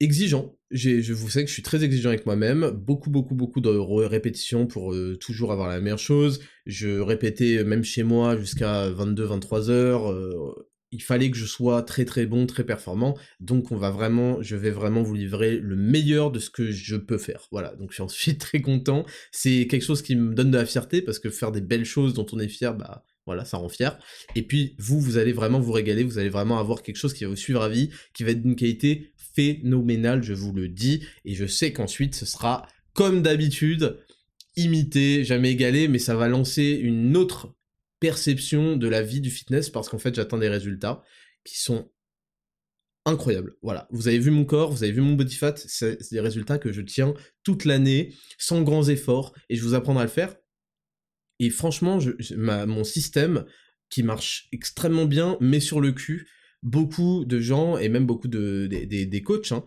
exigeant. 0.00 0.56
Je 0.70 1.12
vous 1.12 1.28
sais 1.28 1.42
que 1.42 1.48
je 1.48 1.54
suis 1.54 1.62
très 1.62 1.84
exigeant 1.84 2.10
avec 2.10 2.26
moi-même, 2.26 2.70
beaucoup 2.70 3.10
beaucoup 3.10 3.34
beaucoup 3.34 3.60
de 3.60 3.68
répétitions 3.68 4.66
pour 4.66 4.94
toujours 5.20 5.52
avoir 5.52 5.68
la 5.68 5.80
meilleure 5.80 5.98
chose. 5.98 6.40
Je 6.66 7.00
répétais 7.00 7.64
même 7.64 7.84
chez 7.84 8.02
moi 8.02 8.36
jusqu'à 8.36 8.88
22-23 8.90 9.70
heures 9.70 10.14
il 10.92 11.02
fallait 11.02 11.30
que 11.30 11.36
je 11.36 11.46
sois 11.46 11.82
très 11.82 12.04
très 12.04 12.26
bon, 12.26 12.46
très 12.46 12.64
performant, 12.64 13.16
donc 13.38 13.70
on 13.70 13.76
va 13.76 13.90
vraiment, 13.90 14.42
je 14.42 14.56
vais 14.56 14.70
vraiment 14.70 15.02
vous 15.02 15.14
livrer 15.14 15.58
le 15.58 15.76
meilleur 15.76 16.30
de 16.30 16.38
ce 16.38 16.50
que 16.50 16.70
je 16.70 16.96
peux 16.96 17.18
faire. 17.18 17.46
Voilà, 17.52 17.74
donc 17.76 17.92
j'en 17.92 18.08
suis 18.08 18.38
très 18.38 18.60
content. 18.60 19.06
C'est 19.30 19.66
quelque 19.66 19.84
chose 19.84 20.02
qui 20.02 20.16
me 20.16 20.34
donne 20.34 20.50
de 20.50 20.58
la 20.58 20.66
fierté 20.66 21.02
parce 21.02 21.18
que 21.18 21.30
faire 21.30 21.52
des 21.52 21.60
belles 21.60 21.84
choses 21.84 22.14
dont 22.14 22.26
on 22.32 22.38
est 22.38 22.48
fier, 22.48 22.74
bah 22.74 23.04
voilà, 23.26 23.44
ça 23.44 23.58
rend 23.58 23.68
fier. 23.68 23.98
Et 24.34 24.42
puis 24.42 24.74
vous, 24.78 25.00
vous 25.00 25.16
allez 25.16 25.32
vraiment 25.32 25.60
vous 25.60 25.72
régaler, 25.72 26.02
vous 26.02 26.18
allez 26.18 26.30
vraiment 26.30 26.58
avoir 26.58 26.82
quelque 26.82 26.96
chose 26.96 27.14
qui 27.14 27.24
va 27.24 27.30
vous 27.30 27.36
suivre 27.36 27.62
à 27.62 27.68
vie, 27.68 27.90
qui 28.14 28.24
va 28.24 28.32
être 28.32 28.42
d'une 28.42 28.56
qualité 28.56 29.12
phénoménale, 29.34 30.22
je 30.22 30.32
vous 30.32 30.52
le 30.52 30.68
dis, 30.68 31.06
et 31.24 31.34
je 31.34 31.46
sais 31.46 31.72
qu'ensuite 31.72 32.14
ce 32.14 32.26
sera 32.26 32.66
comme 32.92 33.22
d'habitude 33.22 33.98
imité, 34.56 35.24
jamais 35.24 35.52
égalé, 35.52 35.86
mais 35.86 35.98
ça 35.98 36.16
va 36.16 36.28
lancer 36.28 36.78
une 36.82 37.16
autre 37.16 37.54
perception 38.00 38.76
de 38.76 38.88
la 38.88 39.02
vie 39.02 39.20
du 39.20 39.30
fitness 39.30 39.70
parce 39.70 39.88
qu'en 39.88 39.98
fait 39.98 40.14
j'atteins 40.14 40.38
des 40.38 40.48
résultats 40.48 41.02
qui 41.44 41.58
sont 41.58 41.90
incroyables. 43.06 43.56
Voilà, 43.62 43.88
vous 43.90 44.08
avez 44.08 44.18
vu 44.18 44.30
mon 44.30 44.44
corps, 44.44 44.70
vous 44.70 44.82
avez 44.82 44.92
vu 44.92 45.00
mon 45.00 45.14
body 45.14 45.34
fat, 45.34 45.54
c'est 45.56 45.98
des 46.10 46.20
résultats 46.20 46.58
que 46.58 46.72
je 46.72 46.80
tiens 46.80 47.14
toute 47.42 47.64
l'année 47.64 48.14
sans 48.38 48.62
grands 48.62 48.88
efforts 48.88 49.34
et 49.48 49.56
je 49.56 49.62
vous 49.62 49.74
apprendrai 49.74 50.02
à 50.02 50.06
le 50.06 50.10
faire. 50.10 50.36
Et 51.38 51.50
franchement, 51.50 52.00
je, 52.00 52.10
mon 52.34 52.84
système 52.84 53.46
qui 53.88 54.02
marche 54.02 54.48
extrêmement 54.52 55.06
bien, 55.06 55.36
met 55.40 55.60
sur 55.60 55.80
le 55.80 55.92
cul 55.92 56.28
beaucoup 56.62 57.24
de 57.24 57.40
gens 57.40 57.78
et 57.78 57.88
même 57.88 58.06
beaucoup 58.06 58.28
de, 58.28 58.66
des, 58.66 59.22
coachs 59.22 59.52
hein, 59.52 59.64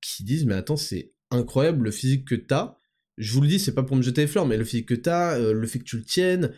qui 0.00 0.22
disent 0.22 0.46
mais 0.46 0.54
attends 0.54 0.76
c'est 0.76 1.12
incroyable 1.30 1.84
le 1.84 1.90
physique 1.90 2.26
que 2.26 2.36
t'as. 2.36 2.78
Je 3.18 3.32
vous 3.32 3.40
le 3.40 3.48
dis, 3.48 3.58
c'est 3.58 3.74
pas 3.74 3.82
pour 3.82 3.96
me 3.96 4.02
jeter 4.02 4.22
les 4.22 4.26
fleurs, 4.26 4.46
mais 4.46 4.58
le 4.58 4.64
physique 4.64 4.88
que 4.88 4.94
t'as, 4.94 5.38
euh, 5.38 5.52
le 5.52 5.66
fait 5.66 5.78
que 5.78 5.84
tu 5.84 5.96
le 5.96 6.04
tiennes, 6.04 6.52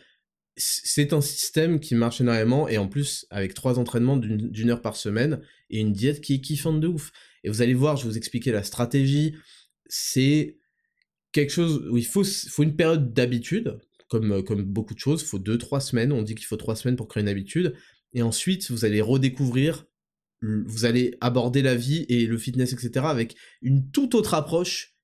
c'est 0.59 1.13
un 1.13 1.21
système 1.21 1.79
qui 1.79 1.95
marche 1.95 2.21
énormément 2.21 2.69
et 2.69 2.79
en 2.79 2.89
plus 2.89 3.27
avec 3.31 3.55
trois 3.55 3.79
entraînements 3.79 4.17
d'une 4.17 4.71
heure 4.71 4.83
par 4.83 4.97
semaine 4.97 5.41
et 5.71 5.81
une 5.81 5.93
diète 5.93 6.21
qui 6.21 6.35
est 6.35 6.41
kiffante 6.41 6.81
de 6.81 6.89
ouf. 6.89 7.13
Et 7.45 7.49
vous 7.49 7.63
allez 7.63 7.75
voir, 7.75 7.97
je 7.97 8.03
vais 8.03 8.11
vous 8.11 8.17
expliquer 8.17 8.51
la 8.51 8.65
stratégie. 8.65 9.37
C'est 9.87 10.59
quelque 11.33 11.53
chose 11.53 11.87
où 11.91 11.97
il 11.97 12.07
faut, 12.07 12.25
une 12.63 12.75
période 12.75 13.13
d'habitude, 13.13 13.79
comme, 14.09 14.43
comme 14.43 14.63
beaucoup 14.65 14.95
de 14.95 14.99
choses. 14.99 15.23
Il 15.23 15.27
faut 15.27 15.39
deux, 15.39 15.59
trois 15.59 15.81
semaines. 15.81 16.13
On 16.13 16.23
dit 16.23 16.35
qu'il 16.35 16.47
faut 16.47 16.57
trois 16.57 16.77
semaines 16.77 16.97
pour 16.97 17.07
créer 17.07 17.23
une 17.23 17.29
habitude. 17.29 17.75
Et 18.13 18.23
ensuite, 18.23 18.71
vous 18.71 18.85
allez 18.85 19.01
redécouvrir, 19.01 19.87
vous 20.43 20.85
allez 20.85 21.17
aborder 21.21 21.63
la 21.63 21.77
vie 21.77 22.05
et 22.09 22.27
le 22.27 22.37
fitness, 22.37 22.73
etc. 22.73 23.07
avec 23.07 23.37
une 23.63 23.91
toute 23.91 24.15
autre 24.15 24.35
approche 24.35 24.98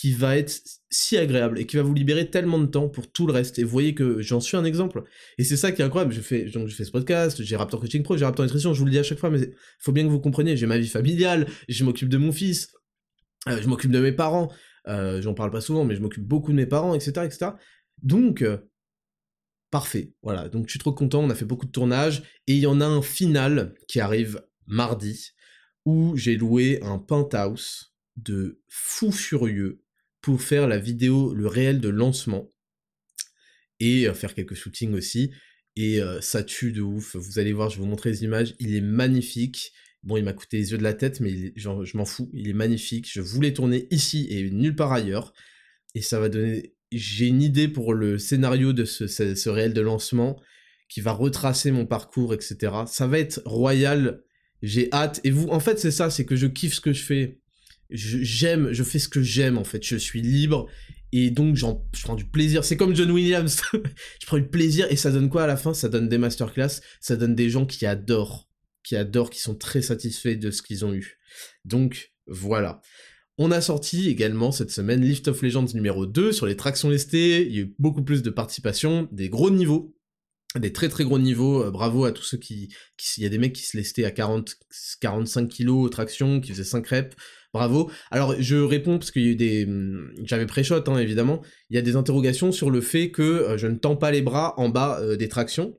qui 0.00 0.12
va 0.12 0.36
être 0.36 0.60
si 0.90 1.16
agréable 1.16 1.58
et 1.58 1.64
qui 1.64 1.76
va 1.76 1.82
vous 1.82 1.94
libérer 1.94 2.28
tellement 2.28 2.58
de 2.58 2.66
temps 2.66 2.86
pour 2.86 3.10
tout 3.10 3.26
le 3.26 3.32
reste. 3.32 3.58
Et 3.58 3.64
vous 3.64 3.70
voyez 3.70 3.94
que 3.94 4.20
j'en 4.20 4.40
suis 4.40 4.58
un 4.58 4.64
exemple. 4.64 5.04
Et 5.38 5.44
c'est 5.44 5.56
ça 5.56 5.72
qui 5.72 5.80
est 5.80 5.84
incroyable. 5.86 6.12
Je 6.12 6.20
fais, 6.20 6.44
donc, 6.44 6.68
je 6.68 6.74
fais 6.74 6.84
ce 6.84 6.90
podcast, 6.90 7.42
j'ai 7.42 7.56
Raptor 7.56 7.80
Coaching 7.80 8.02
Pro, 8.02 8.14
j'ai 8.14 8.26
Raptor 8.26 8.44
Nutrition, 8.44 8.74
je 8.74 8.78
vous 8.78 8.84
le 8.84 8.90
dis 8.90 8.98
à 8.98 9.02
chaque 9.02 9.18
fois, 9.18 9.30
mais 9.30 9.40
il 9.40 9.54
faut 9.78 9.92
bien 9.92 10.04
que 10.04 10.10
vous 10.10 10.20
compreniez, 10.20 10.54
j'ai 10.54 10.66
ma 10.66 10.76
vie 10.76 10.86
familiale, 10.86 11.46
je 11.70 11.82
m'occupe 11.82 12.10
de 12.10 12.18
mon 12.18 12.30
fils, 12.30 12.68
euh, 13.48 13.58
je 13.62 13.68
m'occupe 13.68 13.90
de 13.90 14.00
mes 14.00 14.12
parents, 14.12 14.52
euh, 14.86 15.22
j'en 15.22 15.32
parle 15.32 15.50
pas 15.50 15.62
souvent, 15.62 15.86
mais 15.86 15.96
je 15.96 16.02
m'occupe 16.02 16.24
beaucoup 16.24 16.50
de 16.50 16.56
mes 16.56 16.66
parents, 16.66 16.94
etc. 16.94 17.24
etc. 17.24 17.52
Donc, 18.02 18.42
euh, 18.42 18.58
parfait. 19.70 20.12
Voilà, 20.22 20.50
donc 20.50 20.66
je 20.66 20.72
suis 20.72 20.78
trop 20.78 20.92
content, 20.92 21.20
on 21.20 21.30
a 21.30 21.34
fait 21.34 21.46
beaucoup 21.46 21.66
de 21.66 21.72
tournages, 21.72 22.22
et 22.46 22.52
il 22.52 22.60
y 22.60 22.66
en 22.66 22.82
a 22.82 22.86
un 22.86 23.00
final 23.00 23.74
qui 23.88 24.00
arrive 24.00 24.42
mardi, 24.66 25.30
où 25.86 26.18
j'ai 26.18 26.36
loué 26.36 26.80
un 26.82 26.98
penthouse 26.98 27.94
de 28.16 28.60
fou 28.68 29.10
furieux 29.10 29.82
pour 30.26 30.42
faire 30.42 30.66
la 30.66 30.78
vidéo, 30.78 31.34
le 31.34 31.46
réel 31.46 31.80
de 31.80 31.88
lancement, 31.88 32.52
et 33.78 34.08
euh, 34.08 34.12
faire 34.12 34.34
quelques 34.34 34.56
shootings 34.56 34.92
aussi, 34.92 35.30
et 35.76 36.02
euh, 36.02 36.20
ça 36.20 36.42
tue 36.42 36.72
de 36.72 36.82
ouf, 36.82 37.14
vous 37.14 37.38
allez 37.38 37.52
voir, 37.52 37.70
je 37.70 37.76
vais 37.76 37.82
vous 37.82 37.88
montrer 37.88 38.10
les 38.10 38.24
images, 38.24 38.56
il 38.58 38.74
est 38.74 38.80
magnifique, 38.80 39.72
bon 40.02 40.16
il 40.16 40.24
m'a 40.24 40.32
coûté 40.32 40.56
les 40.56 40.72
yeux 40.72 40.78
de 40.78 40.82
la 40.82 40.94
tête, 40.94 41.20
mais 41.20 41.52
je 41.54 41.96
m'en 41.96 42.04
fous, 42.04 42.28
il 42.32 42.48
est 42.48 42.54
magnifique, 42.54 43.08
je 43.08 43.20
voulais 43.20 43.52
tourner 43.52 43.86
ici 43.92 44.26
et 44.28 44.50
nulle 44.50 44.74
part 44.74 44.92
ailleurs, 44.92 45.32
et 45.94 46.02
ça 46.02 46.18
va 46.18 46.28
donner, 46.28 46.74
j'ai 46.90 47.28
une 47.28 47.40
idée 47.40 47.68
pour 47.68 47.94
le 47.94 48.18
scénario 48.18 48.72
de 48.72 48.84
ce, 48.84 49.06
ce 49.06 49.48
réel 49.48 49.74
de 49.74 49.80
lancement, 49.80 50.42
qui 50.88 51.02
va 51.02 51.12
retracer 51.12 51.70
mon 51.70 51.86
parcours, 51.86 52.34
etc. 52.34 52.72
Ça 52.88 53.06
va 53.06 53.20
être 53.20 53.42
royal, 53.44 54.24
j'ai 54.60 54.92
hâte, 54.92 55.20
et 55.22 55.30
vous, 55.30 55.46
en 55.50 55.60
fait 55.60 55.78
c'est 55.78 55.92
ça, 55.92 56.10
c'est 56.10 56.26
que 56.26 56.34
je 56.34 56.48
kiffe 56.48 56.74
ce 56.74 56.80
que 56.80 56.92
je 56.92 57.04
fais, 57.04 57.38
j'aime, 57.90 58.72
je 58.72 58.82
fais 58.82 58.98
ce 58.98 59.08
que 59.08 59.22
j'aime 59.22 59.58
en 59.58 59.64
fait, 59.64 59.84
je 59.84 59.96
suis 59.96 60.22
libre 60.22 60.68
et 61.12 61.30
donc 61.30 61.56
je 61.56 61.66
prends 62.02 62.14
du 62.14 62.24
plaisir. 62.24 62.64
C'est 62.64 62.76
comme 62.76 62.94
John 62.94 63.10
Williams, 63.10 63.62
je 64.20 64.26
prends 64.26 64.38
du 64.38 64.48
plaisir 64.48 64.86
et 64.90 64.96
ça 64.96 65.10
donne 65.10 65.28
quoi 65.28 65.44
à 65.44 65.46
la 65.46 65.56
fin? 65.56 65.74
Ça 65.74 65.88
donne 65.88 66.08
des 66.08 66.18
masterclass, 66.18 66.80
ça 67.00 67.16
donne 67.16 67.34
des 67.34 67.50
gens 67.50 67.66
qui 67.66 67.86
adorent, 67.86 68.48
qui 68.82 68.96
adorent, 68.96 69.30
qui 69.30 69.40
sont 69.40 69.54
très 69.54 69.82
satisfaits 69.82 70.36
de 70.36 70.50
ce 70.50 70.62
qu'ils 70.62 70.84
ont 70.84 70.92
eu. 70.92 71.18
Donc 71.64 72.12
voilà. 72.26 72.80
On 73.38 73.50
a 73.50 73.60
sorti 73.60 74.08
également 74.08 74.50
cette 74.50 74.70
semaine 74.70 75.02
Lift 75.02 75.28
of 75.28 75.42
Legends 75.42 75.66
numéro 75.74 76.06
2 76.06 76.32
sur 76.32 76.46
les 76.46 76.56
tractions 76.56 76.88
lestées, 76.88 77.46
il 77.46 77.54
y 77.54 77.58
a 77.58 77.62
eu 77.62 77.74
beaucoup 77.78 78.02
plus 78.02 78.22
de 78.22 78.30
participation, 78.30 79.08
des 79.12 79.28
gros 79.28 79.50
niveaux, 79.50 79.94
des 80.58 80.72
très 80.72 80.88
très 80.88 81.04
gros 81.04 81.18
niveaux, 81.18 81.62
euh, 81.62 81.70
bravo 81.70 82.06
à 82.06 82.12
tous 82.12 82.22
ceux 82.22 82.38
qui... 82.38 82.74
Il 83.18 83.22
y 83.22 83.26
a 83.26 83.28
des 83.28 83.36
mecs 83.36 83.52
qui 83.52 83.64
se 83.64 83.76
lestaient 83.76 84.06
à 84.06 84.10
40, 84.10 84.56
45 85.00 85.48
kilos 85.48 85.90
traction, 85.90 86.40
qui 86.40 86.52
faisaient 86.52 86.64
5 86.64 86.86
reps, 86.86 87.16
bravo. 87.56 87.90
Alors 88.10 88.34
je 88.38 88.56
réponds 88.56 88.98
parce 88.98 89.10
qu'il 89.10 89.36
hum, 89.66 90.12
j'avais 90.24 90.46
pré-shot 90.46 90.84
hein, 90.86 90.98
évidemment. 90.98 91.42
Il 91.70 91.76
y 91.76 91.78
a 91.78 91.82
des 91.82 91.96
interrogations 91.96 92.52
sur 92.52 92.70
le 92.70 92.80
fait 92.80 93.10
que 93.10 93.22
euh, 93.22 93.58
je 93.58 93.66
ne 93.66 93.76
tends 93.76 93.96
pas 93.96 94.10
les 94.10 94.22
bras 94.22 94.54
en 94.58 94.68
bas 94.68 94.98
euh, 95.00 95.16
des 95.16 95.28
tractions 95.28 95.76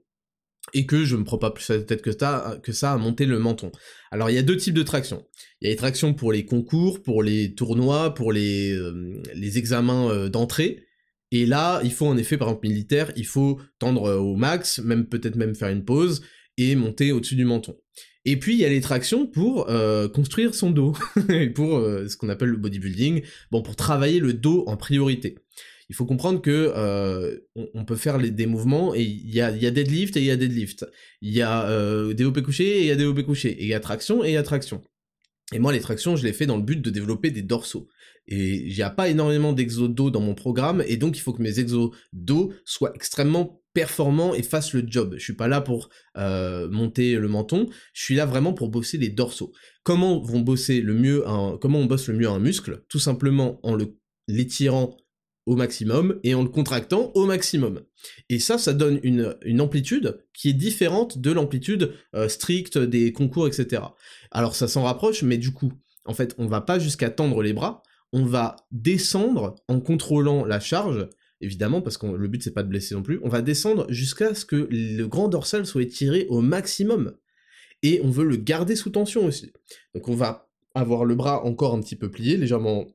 et 0.73 0.85
que 0.85 1.05
je 1.05 1.15
me 1.15 1.23
prends 1.23 1.37
pas 1.37 1.51
plus 1.51 1.69
la 1.69 1.79
tête 1.79 2.01
que 2.01 2.11
ça, 2.11 2.59
que 2.61 2.73
ça 2.73 2.91
à 2.91 2.97
monter 2.97 3.25
le 3.25 3.39
menton. 3.39 3.71
Alors 4.11 4.29
il 4.29 4.35
y 4.35 4.39
a 4.39 4.41
deux 4.41 4.57
types 4.57 4.73
de 4.73 4.83
tractions. 4.83 5.25
Il 5.61 5.65
y 5.65 5.67
a 5.67 5.71
les 5.71 5.77
tractions 5.77 6.13
pour 6.13 6.31
les 6.31 6.45
concours, 6.45 7.01
pour 7.03 7.23
les 7.23 7.55
tournois, 7.55 8.13
pour 8.13 8.33
les, 8.33 8.73
euh, 8.73 9.21
les 9.33 9.57
examens 9.57 10.27
d'entrée. 10.29 10.83
Et 11.31 11.45
là, 11.45 11.81
il 11.83 11.91
faut 11.91 12.07
en 12.07 12.17
effet, 12.17 12.37
par 12.37 12.49
exemple 12.49 12.67
militaire, 12.67 13.11
il 13.15 13.25
faut 13.25 13.59
tendre 13.79 14.15
au 14.15 14.35
max, 14.35 14.79
même 14.79 15.07
peut-être 15.07 15.35
même 15.35 15.55
faire 15.55 15.69
une 15.69 15.83
pause 15.83 16.21
et 16.57 16.75
monter 16.75 17.11
au-dessus 17.11 17.35
du 17.35 17.45
menton. 17.45 17.77
Et 18.25 18.37
puis 18.37 18.55
il 18.55 18.59
y 18.59 18.65
a 18.65 18.69
les 18.69 18.81
tractions 18.81 19.25
pour 19.25 19.69
euh, 19.69 20.09
construire 20.09 20.53
son 20.53 20.71
dos, 20.71 20.93
pour 21.55 21.77
euh, 21.77 22.07
ce 22.07 22.17
qu'on 22.17 22.29
appelle 22.29 22.49
le 22.49 22.57
bodybuilding, 22.57 23.23
bon 23.51 23.61
pour 23.61 23.75
travailler 23.75 24.19
le 24.19 24.33
dos 24.33 24.65
en 24.67 24.75
priorité. 24.75 25.35
Il 25.89 25.95
faut 25.95 26.05
comprendre 26.05 26.41
que 26.41 26.73
euh, 26.75 27.37
on, 27.73 27.85
peut 27.85 27.95
faire 27.95 28.19
des 28.19 28.45
mouvements 28.45 28.93
et 28.93 29.03
il 29.03 29.33
y 29.33 29.39
a, 29.39 29.51
y 29.51 29.65
a 29.65 29.71
deadlift 29.71 30.17
et 30.17 30.19
il 30.19 30.25
y 30.25 30.31
a 30.31 30.35
deadlift. 30.35 30.85
Il 31.21 31.33
y 31.33 31.41
a 31.41 31.69
euh, 31.69 32.13
développé 32.13 32.43
couché 32.43 32.79
et 32.79 32.81
il 32.81 32.87
y 32.87 32.91
a 32.91 32.95
développé 32.95 33.23
couché. 33.23 33.51
Et 33.51 33.63
il 33.63 33.69
y 33.69 33.73
a 33.73 33.79
traction 33.79 34.23
et 34.23 34.29
il 34.29 34.33
y 34.33 34.37
a 34.37 34.43
traction. 34.43 34.81
Et 35.53 35.59
moi, 35.59 35.71
les 35.71 35.79
tractions, 35.79 36.17
je 36.17 36.25
les 36.25 36.33
fais 36.33 36.45
dans 36.45 36.57
le 36.57 36.63
but 36.63 36.81
de 36.81 36.89
développer 36.89 37.31
des 37.31 37.41
dorsaux. 37.41 37.87
Et 38.27 38.55
il 38.67 38.75
n'y 38.75 38.81
a 38.81 38.89
pas 38.89 39.09
énormément 39.09 39.53
d'exos 39.53 39.89
dos 39.89 40.11
dans 40.11 40.21
mon 40.21 40.35
programme, 40.35 40.83
et 40.85 40.97
donc 40.97 41.17
il 41.17 41.21
faut 41.21 41.33
que 41.33 41.41
mes 41.41 41.59
exos 41.59 41.91
dos 42.13 42.53
soient 42.65 42.93
extrêmement 42.93 43.61
performants 43.73 44.33
et 44.33 44.41
fassent 44.41 44.73
le 44.73 44.83
job. 44.85 45.15
Je 45.17 45.23
suis 45.23 45.35
pas 45.35 45.47
là 45.47 45.61
pour 45.61 45.89
euh, 46.17 46.67
monter 46.69 47.15
le 47.15 47.27
menton, 47.27 47.67
je 47.93 48.03
suis 48.03 48.15
là 48.15 48.25
vraiment 48.25 48.53
pour 48.53 48.69
bosser 48.69 48.97
les 48.97 49.09
dorsaux. 49.09 49.53
Comment 49.83 50.19
vont 50.19 50.41
bosser 50.41 50.81
le 50.81 50.93
mieux 50.93 51.27
un, 51.27 51.57
comment 51.61 51.79
on 51.79 51.85
bosse 51.85 52.07
le 52.07 52.15
mieux 52.15 52.27
un 52.27 52.39
muscle? 52.39 52.83
Tout 52.89 52.99
simplement 52.99 53.59
en 53.63 53.77
l'étirant 54.27 54.97
au 55.45 55.55
maximum 55.55 56.19
et 56.23 56.35
en 56.35 56.43
le 56.43 56.49
contractant 56.49 57.11
au 57.15 57.25
maximum. 57.25 57.81
Et 58.29 58.39
ça, 58.39 58.57
ça 58.57 58.73
donne 58.73 58.99
une, 59.03 59.35
une 59.43 59.61
amplitude 59.61 60.19
qui 60.33 60.49
est 60.49 60.53
différente 60.53 61.19
de 61.19 61.31
l'amplitude 61.31 61.93
euh, 62.15 62.27
stricte 62.27 62.77
des 62.77 63.13
concours, 63.13 63.47
etc. 63.47 63.83
Alors 64.31 64.55
ça 64.55 64.67
s'en 64.67 64.83
rapproche, 64.83 65.23
mais 65.23 65.37
du 65.37 65.53
coup, 65.53 65.71
en 66.03 66.13
fait, 66.13 66.35
on 66.37 66.47
va 66.47 66.61
pas 66.61 66.79
jusqu'à 66.79 67.09
tendre 67.09 67.41
les 67.41 67.53
bras, 67.53 67.83
on 68.13 68.25
va 68.25 68.55
descendre 68.71 69.55
en 69.67 69.79
contrôlant 69.79 70.45
la 70.45 70.59
charge, 70.59 71.07
évidemment, 71.41 71.81
parce 71.81 71.97
que 71.97 72.07
le 72.07 72.27
but 72.27 72.43
c'est 72.43 72.53
pas 72.53 72.63
de 72.63 72.69
blesser 72.69 72.95
non 72.95 73.03
plus, 73.03 73.19
on 73.23 73.29
va 73.29 73.41
descendre 73.41 73.85
jusqu'à 73.89 74.33
ce 74.33 74.45
que 74.45 74.67
le 74.69 75.05
grand 75.05 75.27
dorsal 75.27 75.65
soit 75.65 75.83
étiré 75.83 76.25
au 76.29 76.41
maximum. 76.41 77.15
Et 77.83 78.01
on 78.03 78.09
veut 78.09 78.25
le 78.25 78.37
garder 78.37 78.75
sous 78.75 78.89
tension 78.89 79.25
aussi. 79.25 79.51
Donc 79.93 80.07
on 80.07 80.15
va 80.15 80.49
avoir 80.73 81.05
le 81.05 81.15
bras 81.15 81.43
encore 81.45 81.73
un 81.73 81.81
petit 81.81 81.95
peu 81.95 82.09
plié, 82.09 82.37
légèrement 82.37 82.87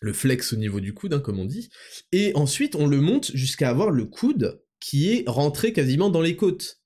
le 0.00 0.12
flex 0.12 0.52
au 0.52 0.56
niveau 0.56 0.80
du 0.80 0.94
coude, 0.94 1.12
hein, 1.12 1.20
comme 1.20 1.38
on 1.38 1.44
dit, 1.44 1.68
et 2.12 2.32
ensuite 2.34 2.74
on 2.74 2.86
le 2.86 3.00
monte 3.00 3.30
jusqu'à 3.34 3.68
avoir 3.68 3.90
le 3.90 4.06
coude 4.06 4.62
qui 4.80 5.10
est 5.12 5.28
rentré 5.28 5.72
quasiment 5.72 6.10
dans 6.10 6.22
les 6.22 6.36
côtes. 6.36 6.79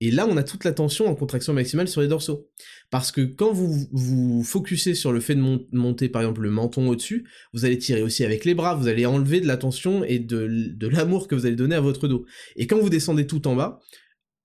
Et 0.00 0.10
là, 0.10 0.26
on 0.28 0.36
a 0.36 0.42
toute 0.42 0.64
la 0.64 0.72
tension 0.72 1.06
en 1.06 1.14
contraction 1.14 1.54
maximale 1.54 1.88
sur 1.88 2.02
les 2.02 2.08
dorsaux. 2.08 2.50
Parce 2.90 3.12
que 3.12 3.22
quand 3.22 3.52
vous 3.52 3.88
vous 3.92 4.44
focussez 4.44 4.94
sur 4.94 5.10
le 5.12 5.20
fait 5.20 5.34
de 5.34 5.66
monter, 5.72 6.08
par 6.08 6.22
exemple, 6.22 6.42
le 6.42 6.50
menton 6.50 6.88
au-dessus, 6.88 7.26
vous 7.54 7.64
allez 7.64 7.78
tirer 7.78 8.02
aussi 8.02 8.24
avec 8.24 8.44
les 8.44 8.54
bras, 8.54 8.74
vous 8.74 8.88
allez 8.88 9.06
enlever 9.06 9.40
de 9.40 9.46
la 9.46 9.56
tension 9.56 10.04
et 10.04 10.18
de, 10.18 10.76
l'amour 10.88 11.28
que 11.28 11.34
vous 11.34 11.46
allez 11.46 11.56
donner 11.56 11.76
à 11.76 11.80
votre 11.80 12.08
dos. 12.08 12.26
Et 12.56 12.66
quand 12.66 12.78
vous 12.78 12.90
descendez 12.90 13.26
tout 13.26 13.48
en 13.48 13.56
bas, 13.56 13.80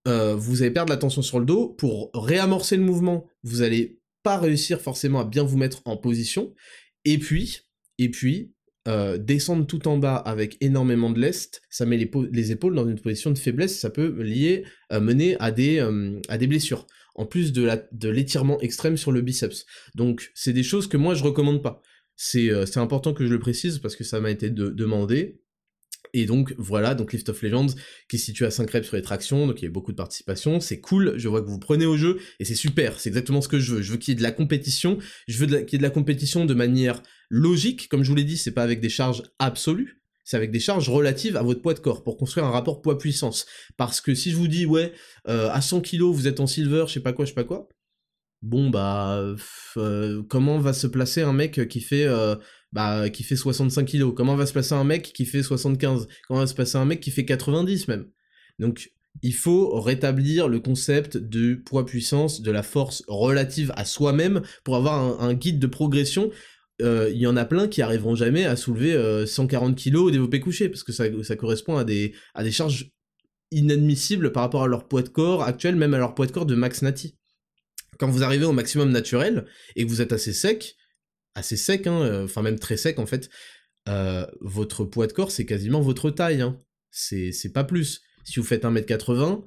euh, 0.08 0.36
vous 0.36 0.62
allez 0.62 0.72
perdre 0.72 0.92
la 0.92 0.98
tension 0.98 1.22
sur 1.22 1.40
le 1.40 1.46
dos. 1.46 1.68
Pour 1.68 2.12
réamorcer 2.14 2.78
le 2.78 2.84
mouvement, 2.84 3.26
vous 3.44 3.62
allez 3.62 4.00
pas 4.24 4.38
réussir 4.38 4.80
forcément 4.80 5.20
à 5.20 5.26
bien 5.26 5.44
vous 5.44 5.58
mettre 5.58 5.82
en 5.86 5.98
position. 5.98 6.54
Et 7.04 7.18
puis, 7.18 7.60
et 7.98 8.10
puis, 8.10 8.54
euh, 8.88 9.20
descendre 9.20 9.68
tout 9.68 9.88
en 9.88 9.98
bas 9.98 10.16
avec 10.16 10.58
énormément 10.60 11.12
de 11.12 11.20
lest, 11.20 11.62
ça 11.70 11.86
met 11.86 11.98
les, 11.98 12.52
épaules 12.52 12.74
dans 12.74 12.88
une 12.88 13.00
position 13.00 13.30
de 13.30 13.38
faiblesse, 13.38 13.80
ça 13.80 13.92
peut 13.92 14.16
euh, 14.20 15.00
mener 15.00 15.36
à 15.40 15.52
des, 15.52 15.78
euh, 15.78 16.20
à 16.30 16.40
des 16.40 16.48
blessures, 16.48 16.88
en 17.14 17.28
plus 17.28 17.54
de 17.54 18.10
l'étirement 18.10 18.60
extrême 18.60 18.98
sur 18.98 19.12
le 19.12 19.22
biceps. 19.22 19.68
Donc 19.94 20.32
c'est 20.34 20.54
des 20.54 20.64
choses 20.64 20.88
que 20.88 20.98
moi 20.98 21.14
je 21.14 21.24
recommande 21.24 21.62
pas. 21.62 21.84
C'est 22.16 22.78
important 22.78 23.14
que 23.14 23.26
je 23.26 23.32
le 23.32 23.40
précise 23.40 23.78
parce 23.78 23.96
que 23.96 24.04
ça 24.04 24.20
m'a 24.20 24.32
été 24.32 24.50
demandé, 24.50 25.42
et 26.14 26.26
donc 26.26 26.54
voilà, 26.58 26.96
donc 26.96 27.14
Lift 27.14 27.30
of 27.30 27.42
Legends 27.42 27.76
qui 28.10 28.16
est 28.16 28.20
situé 28.20 28.46
à 28.46 28.52
5 28.52 28.70
reps 28.70 28.88
sur 28.88 28.96
les 28.96 29.02
tractions, 29.02 29.46
donc 29.48 29.62
il 29.62 29.66
y 29.66 29.68
a 29.68 29.72
beaucoup 29.72 29.92
de 29.92 29.98
participation, 29.98 30.60
c'est 30.60 30.80
cool, 30.80 31.14
je 31.18 31.28
vois 31.28 31.42
que 31.42 31.48
vous 31.48 31.60
prenez 31.60 31.86
au 31.86 31.98
jeu, 31.98 32.20
et 32.40 32.46
c'est 32.46 32.56
super, 32.56 33.00
c'est 33.00 33.10
exactement 33.10 33.42
ce 33.42 33.48
que 33.48 33.60
je 33.60 33.76
veux. 33.76 33.82
Je 33.82 33.92
veux 33.92 33.98
qu'il 33.98 34.12
y 34.12 34.14
ait 34.14 34.18
de 34.18 34.24
la 34.24 34.32
compétition, 34.32 34.98
je 35.28 35.38
veux 35.38 35.46
qu'il 35.46 35.74
y 35.74 35.76
ait 35.76 35.78
de 35.78 35.84
la 35.84 35.90
compétition 35.90 36.46
de 36.46 36.54
manière 36.54 37.02
logique, 37.32 37.88
comme 37.88 38.04
je 38.04 38.10
vous 38.10 38.16
l'ai 38.16 38.24
dit, 38.24 38.38
c'est 38.38 38.52
pas 38.52 38.62
avec 38.62 38.82
des 38.82 38.90
charges 38.90 39.24
absolues, 39.40 40.04
c'est 40.24 40.38
avec 40.38 40.52
des 40.52 40.60
charges 40.60 40.90
relatives 40.90 41.38
à 41.38 41.42
votre 41.42 41.62
poids 41.62 41.74
de 41.74 41.80
corps, 41.80 42.04
pour 42.04 42.18
construire 42.18 42.46
un 42.46 42.52
rapport 42.52 42.82
poids-puissance. 42.82 43.46
Parce 43.78 44.02
que 44.02 44.14
si 44.14 44.32
je 44.32 44.36
vous 44.36 44.48
dis, 44.48 44.66
ouais, 44.66 44.94
euh, 45.28 45.50
à 45.52 45.62
100 45.62 45.82
kg 45.82 46.02
vous 46.04 46.28
êtes 46.28 46.42
en 46.42 46.48
silver, 46.48 46.86
je 46.88 46.94
sais 46.94 47.00
pas 47.00 47.14
quoi, 47.14 47.26
je 47.26 47.30
sais 47.30 47.36
pas 47.36 47.46
quoi, 47.46 47.70
bon 48.42 48.70
bah, 48.70 49.24
euh, 49.78 50.24
comment 50.30 50.60
va 50.60 50.74
se 50.74 50.88
placer 50.88 51.22
un 51.22 51.34
mec 51.34 51.68
qui 51.68 51.82
fait... 51.82 52.06
Euh, 52.06 52.36
bah, 52.74 53.10
qui 53.10 53.24
fait 53.24 53.36
65 53.36 53.84
kilos? 53.84 54.14
Comment 54.16 54.38
va 54.38 54.46
se 54.46 54.54
passer 54.54 54.72
un 54.72 54.86
mec 54.86 55.12
qui 55.12 55.26
fait 55.26 55.44
75 55.44 56.08
Comment 56.26 56.40
va 56.40 56.48
se 56.48 56.54
passer 56.54 56.78
un 56.78 56.86
mec 56.86 57.02
qui 57.02 57.12
fait 57.12 57.26
90 57.26 57.90
même? 57.90 58.08
Donc, 58.60 58.94
il 59.22 59.34
faut 59.34 59.80
rétablir 59.80 60.48
le 60.48 60.60
concept 60.60 61.18
de 61.18 61.56
poids-puissance, 61.56 62.42
de 62.42 62.52
la 62.52 62.64
force 62.64 63.04
relative 63.08 63.74
à 63.76 63.86
soi-même 63.86 64.42
pour 64.64 64.76
avoir 64.76 65.22
un, 65.22 65.34
guide 65.34 65.60
de 65.60 65.68
progression. 65.68 66.32
Euh, 66.82 67.10
il 67.10 67.18
y 67.18 67.28
en 67.28 67.38
a 67.38 67.46
plein 67.46 67.68
qui 67.68 67.82
arriveront 67.82 68.16
jamais 68.16 68.46
à 68.46 68.56
soulever 68.56 69.26
140 69.26 69.72
euh, 69.72 69.76
kilos 69.76 70.08
au 70.08 70.12
développé 70.12 70.40
couché 70.40 70.70
parce 70.70 70.84
que 70.84 70.92
ça, 70.92 71.36
correspond 71.36 71.78
à 71.78 71.84
des, 71.84 72.14
charges 72.52 72.92
inadmissibles 73.52 74.32
par 74.32 74.44
rapport 74.44 74.64
à 74.64 74.68
leur 74.68 74.88
poids 74.88 75.02
de 75.02 75.10
corps 75.10 75.44
actuel, 75.44 75.76
même 75.76 75.94
à 75.94 75.98
leur 75.98 76.16
poids 76.16 76.26
de 76.26 76.32
corps 76.32 76.46
de 76.46 76.56
max 76.56 76.82
nati. 76.82 77.16
Quand 78.00 78.10
vous 78.10 78.24
arrivez 78.24 78.46
au 78.46 78.54
maximum 78.54 78.92
naturel 78.92 79.46
et 79.76 79.84
que 79.86 79.90
vous 79.90 80.02
êtes 80.02 80.14
assez 80.14 80.34
sec, 80.34 80.76
assez 81.36 81.58
sec, 81.58 81.88
hein, 81.88 82.02
euh, 82.02 82.26
enfin 82.26 82.42
même 82.42 82.60
très 82.60 82.78
sec 82.78 83.00
en 83.00 83.06
fait, 83.06 83.30
euh, 83.88 84.26
votre 84.40 84.86
poids 84.86 85.08
de 85.08 85.14
corps 85.14 85.32
c'est 85.32 85.46
quasiment 85.46 85.82
votre 85.82 86.10
taille, 86.10 86.42
hein. 86.42 86.58
c'est 86.90 87.54
pas 87.54 87.64
plus. 87.64 88.02
Si 88.24 88.40
vous 88.40 88.46
faites 88.46 88.64
1m80 88.64 89.44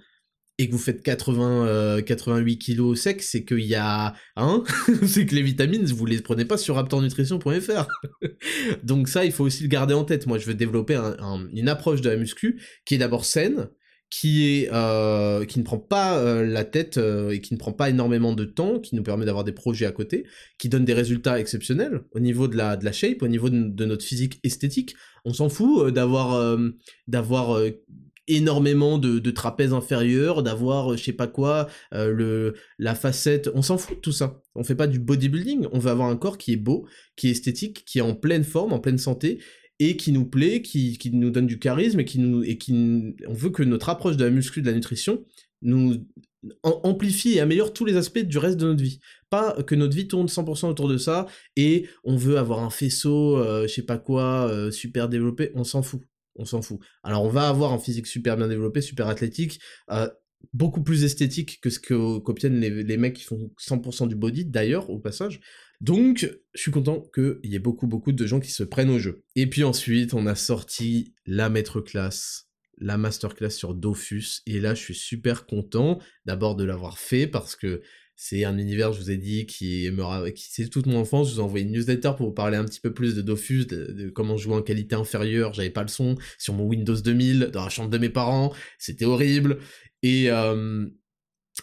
et 0.58 0.68
que 0.68 0.72
vous 0.72 0.78
faites 0.78 1.02
80, 1.02 2.02
88 2.02 2.58
kg 2.58 2.94
sec, 2.94 3.22
c'est 3.22 3.44
qu'il 3.44 3.60
y 3.60 3.74
a, 3.74 4.14
c'est 5.06 5.26
que 5.26 5.34
les 5.34 5.42
vitamines, 5.42 5.84
vous 5.84 6.06
les 6.06 6.20
prenez 6.20 6.44
pas 6.44 6.56
sur 6.56 6.76
raptornutrition.fr. 6.76 7.88
Donc 8.84 9.08
ça, 9.08 9.24
il 9.24 9.32
faut 9.32 9.44
aussi 9.44 9.64
le 9.64 9.68
garder 9.68 9.94
en 9.94 10.04
tête. 10.04 10.26
Moi, 10.26 10.38
je 10.38 10.46
veux 10.46 10.54
développer 10.54 10.96
une 11.52 11.68
approche 11.68 12.00
de 12.00 12.10
la 12.10 12.16
muscu 12.16 12.62
qui 12.84 12.94
est 12.94 12.98
d'abord 12.98 13.24
saine, 13.24 13.68
qui 14.10 14.44
est 14.44 14.72
euh, 14.72 15.44
qui 15.44 15.58
ne 15.58 15.64
prend 15.64 15.78
pas 15.78 16.18
euh, 16.18 16.46
la 16.46 16.64
tête 16.64 16.98
euh, 16.98 17.30
et 17.30 17.40
qui 17.40 17.52
ne 17.52 17.58
prend 17.58 17.72
pas 17.72 17.90
énormément 17.90 18.32
de 18.32 18.44
temps, 18.44 18.78
qui 18.78 18.94
nous 18.94 19.02
permet 19.02 19.24
d'avoir 19.24 19.42
des 19.42 19.52
projets 19.52 19.86
à 19.86 19.92
côté, 19.92 20.24
qui 20.56 20.68
donne 20.68 20.84
des 20.84 20.94
résultats 20.94 21.40
exceptionnels 21.40 22.02
au 22.12 22.20
niveau 22.20 22.46
de 22.46 22.56
la 22.56 22.76
de 22.76 22.84
la 22.84 22.92
shape, 22.92 23.22
au 23.22 23.28
niveau 23.28 23.50
de, 23.50 23.84
notre 23.84 24.04
physique 24.04 24.38
esthétique. 24.44 24.94
On 25.24 25.32
s'en 25.32 25.48
fout 25.48 25.92
d'avoir 25.92 26.58
d'avoir 27.08 27.58
énormément 28.28 28.98
de, 28.98 29.30
trapèzes 29.30 29.72
inférieurs, 29.72 30.42
d'avoir 30.42 30.96
je 30.96 31.02
sais 31.02 31.12
pas 31.12 31.26
quoi, 31.26 31.68
le 31.92 32.54
la 32.78 32.94
facette, 32.94 33.50
on 33.54 33.62
s'en 33.62 33.78
fout 33.78 33.96
de 33.96 34.00
tout 34.00 34.12
ça. 34.12 34.40
On 34.54 34.64
fait 34.64 34.74
pas 34.74 34.86
du 34.86 34.98
bodybuilding, 34.98 35.66
on 35.72 35.78
veut 35.78 35.90
avoir 35.90 36.08
un 36.08 36.16
corps 36.16 36.38
qui 36.38 36.52
est 36.52 36.56
beau, 36.56 36.86
qui 37.16 37.28
est 37.28 37.32
esthétique, 37.32 37.84
qui 37.84 37.98
est 37.98 38.02
en 38.02 38.14
pleine 38.14 38.44
forme, 38.44 38.72
en 38.72 38.78
pleine 38.78 38.98
santé 38.98 39.40
et 39.78 39.96
qui 39.96 40.12
nous 40.12 40.24
plaît, 40.24 40.62
qui, 40.62 40.98
nous 41.12 41.30
donne 41.30 41.46
du 41.46 41.58
charisme 41.58 42.00
et 42.00 42.04
qui 42.04 42.18
nous 42.18 42.44
et 42.44 42.58
on 43.26 43.32
veut 43.32 43.50
que 43.50 43.62
notre 43.62 43.88
approche 43.88 44.16
de 44.16 44.24
la 44.24 44.30
muscu 44.30 44.62
de 44.62 44.66
la 44.66 44.72
nutrition 44.72 45.24
nous 45.62 46.06
amplifie 46.62 47.32
et 47.32 47.40
améliore 47.40 47.72
tous 47.72 47.84
les 47.84 47.96
aspects 47.96 48.20
du 48.20 48.38
reste 48.38 48.58
de 48.58 48.66
notre 48.66 48.82
vie. 48.82 49.00
Pas 49.30 49.62
que 49.62 49.74
notre 49.74 49.96
vie 49.96 50.06
tourne 50.06 50.26
100% 50.26 50.68
autour 50.68 50.88
de 50.88 50.98
ça 50.98 51.26
et 51.56 51.88
on 52.04 52.16
veut 52.16 52.36
avoir 52.36 52.60
un 52.60 52.70
faisceau, 52.70 53.38
euh, 53.38 53.66
je 53.66 53.72
sais 53.72 53.82
pas 53.82 53.98
quoi, 53.98 54.48
euh, 54.48 54.70
super 54.70 55.08
développé, 55.08 55.50
on 55.54 55.64
s'en 55.64 55.82
fout. 55.82 56.02
On 56.36 56.44
s'en 56.44 56.62
fout. 56.62 56.80
Alors 57.02 57.22
on 57.24 57.28
va 57.28 57.48
avoir 57.48 57.72
un 57.72 57.78
physique 57.78 58.06
super 58.06 58.36
bien 58.36 58.48
développé, 58.48 58.80
super 58.80 59.08
athlétique, 59.08 59.60
euh, 59.90 60.08
beaucoup 60.52 60.82
plus 60.82 61.04
esthétique 61.04 61.60
que 61.60 61.70
ce 61.70 61.78
que 61.78 62.18
qu'obtiennent 62.18 62.60
les, 62.60 62.82
les 62.82 62.96
mecs 62.96 63.14
qui 63.14 63.24
font 63.24 63.50
100% 63.58 64.08
du 64.08 64.14
body 64.14 64.44
d'ailleurs 64.44 64.90
au 64.90 64.98
passage, 64.98 65.40
donc, 65.80 66.30
je 66.54 66.60
suis 66.62 66.70
content 66.70 67.02
qu'il 67.14 67.38
y 67.44 67.56
ait 67.56 67.58
beaucoup, 67.58 67.86
beaucoup 67.86 68.12
de 68.12 68.26
gens 68.26 68.40
qui 68.40 68.50
se 68.50 68.62
prennent 68.62 68.90
au 68.90 68.98
jeu. 68.98 69.22
Et 69.36 69.46
puis 69.46 69.64
ensuite, 69.64 70.14
on 70.14 70.26
a 70.26 70.34
sorti 70.34 71.14
la 71.26 71.50
maître 71.50 71.82
classe, 71.82 72.48
la 72.78 72.96
masterclass 72.96 73.50
sur 73.50 73.74
Dofus, 73.74 74.40
et 74.46 74.60
là, 74.60 74.74
je 74.74 74.82
suis 74.82 74.94
super 74.94 75.46
content 75.46 75.98
d'abord 76.24 76.56
de 76.56 76.64
l'avoir 76.64 76.98
fait 76.98 77.26
parce 77.26 77.54
que 77.54 77.82
c'est 78.16 78.44
un 78.44 78.58
univers, 78.58 78.92
je 78.92 79.00
vous 79.00 79.10
ai 79.10 79.16
dit, 79.16 79.46
qui, 79.46 79.90
me, 79.90 80.28
qui 80.30 80.46
c'est 80.50 80.68
toute 80.68 80.86
mon 80.86 81.00
enfance. 81.00 81.28
Je 81.30 81.34
vous 81.34 81.40
ai 81.40 81.42
envoyé 81.42 81.64
une 81.64 81.72
newsletter 81.72 82.12
pour 82.16 82.28
vous 82.28 82.32
parler 82.34 82.56
un 82.56 82.64
petit 82.64 82.80
peu 82.80 82.92
plus 82.92 83.14
de 83.14 83.22
Dofus, 83.22 83.66
de, 83.66 84.08
comment 84.10 84.36
jouer 84.36 84.54
en 84.54 84.62
qualité 84.62 84.94
inférieure. 84.94 85.52
J'avais 85.52 85.70
pas 85.70 85.82
le 85.82 85.88
son 85.88 86.16
sur 86.38 86.54
mon 86.54 86.64
Windows 86.64 86.94
2000 86.94 87.50
dans 87.52 87.64
la 87.64 87.70
chambre 87.70 87.90
de 87.90 87.98
mes 87.98 88.08
parents. 88.08 88.52
C'était 88.78 89.04
horrible. 89.04 89.58
Et, 90.02 90.30
euh, 90.30 90.86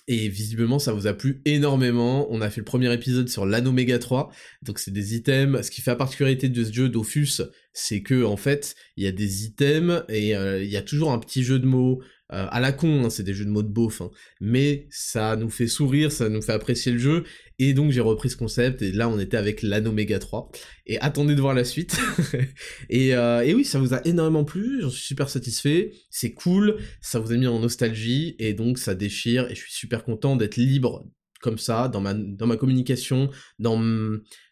et 0.08 0.28
visiblement, 0.28 0.80
ça 0.80 0.94
vous 0.94 1.08
a 1.08 1.14
plu 1.14 1.42
énormément. 1.46 2.28
On 2.32 2.42
a 2.42 2.50
fait 2.50 2.62
le 2.62 2.66
premier 2.66 2.94
épisode 2.94 3.30
sur 3.30 3.46
l'Anoméga 3.46 4.00
3. 4.00 4.30
Donc, 4.62 4.80
c'est 4.80 4.92
des 4.92 5.16
items. 5.16 5.66
Ce 5.66 5.72
qui 5.72 5.82
fait 5.82 5.92
la 5.92 5.98
particularité 5.98 6.50
de 6.50 6.64
ce 6.64 6.72
jeu 6.72 6.90
Dofus, 6.90 7.42
c'est 7.74 8.02
que, 8.02 8.24
en 8.24 8.38
fait, 8.38 8.76
il 8.98 9.04
y 9.04 9.08
a 9.08 9.12
des 9.12 9.46
items 9.46 10.04
et 10.10 10.36
euh, 10.36 10.64
il 10.64 10.70
y 10.70 10.78
a 10.78 10.82
toujours 10.82 11.12
un 11.12 11.20
petit 11.20 11.44
jeu 11.44 11.60
de 11.60 11.66
mots, 11.66 12.02
euh, 12.34 12.48
à 12.50 12.60
la 12.60 12.72
con, 12.72 13.06
hein, 13.06 13.10
c'est 13.10 13.24
des 13.24 13.34
jeux 13.34 13.46
de 13.46 13.50
mots 13.50 13.63
de 13.63 13.67
beauf, 13.67 14.02
hein. 14.02 14.12
mais 14.39 14.88
ça 14.89 15.36
nous 15.36 15.49
fait 15.49 15.68
sourire, 15.68 16.12
ça 16.12 16.30
nous 16.30 16.41
fait 16.41 16.53
apprécier 16.53 16.91
le 16.91 16.97
jeu, 16.97 17.24
et 17.60 17.74
donc 17.74 17.91
j'ai 17.91 18.01
repris 18.01 18.30
ce 18.30 18.38
concept, 18.38 18.82
et 18.82 18.91
là 18.91 19.10
on 19.10 19.20
était 19.20 19.38
avec 19.38 19.62
l'Anoméga 19.62 20.20
3, 20.20 20.51
et 20.88 20.99
attendez 20.99 21.36
de 21.36 21.41
voir 21.41 21.53
la 21.53 21.66
suite. 21.66 21.99
et, 22.89 23.16
euh, 23.16 23.41
et, 23.41 23.53
oui, 23.53 23.66
ça 23.66 23.80
vous 23.80 23.93
a 23.93 24.06
énormément 24.06 24.45
plu, 24.45 24.82
j'en 24.82 24.89
suis 24.89 25.03
super 25.03 25.30
satisfait, 25.30 25.91
c'est 26.10 26.34
cool, 26.34 26.78
ça 27.01 27.20
vous 27.20 27.32
a 27.32 27.38
mis 27.38 27.47
en 27.47 27.60
nostalgie, 27.60 28.36
et 28.39 28.53
donc 28.53 28.78
ça 28.78 28.95
déchire, 28.95 29.49
et 29.49 29.56
je 29.56 29.62
suis 29.62 29.74
super 29.74 30.03
content 30.03 30.36
d'être 30.36 30.56
libre 30.56 31.06
comme 31.41 31.58
ça 31.58 31.89
dans 31.89 32.01
ma, 32.01 32.14
dans 32.14 32.47
ma 32.47 32.56
communication, 32.56 33.30
dans, 33.60 33.82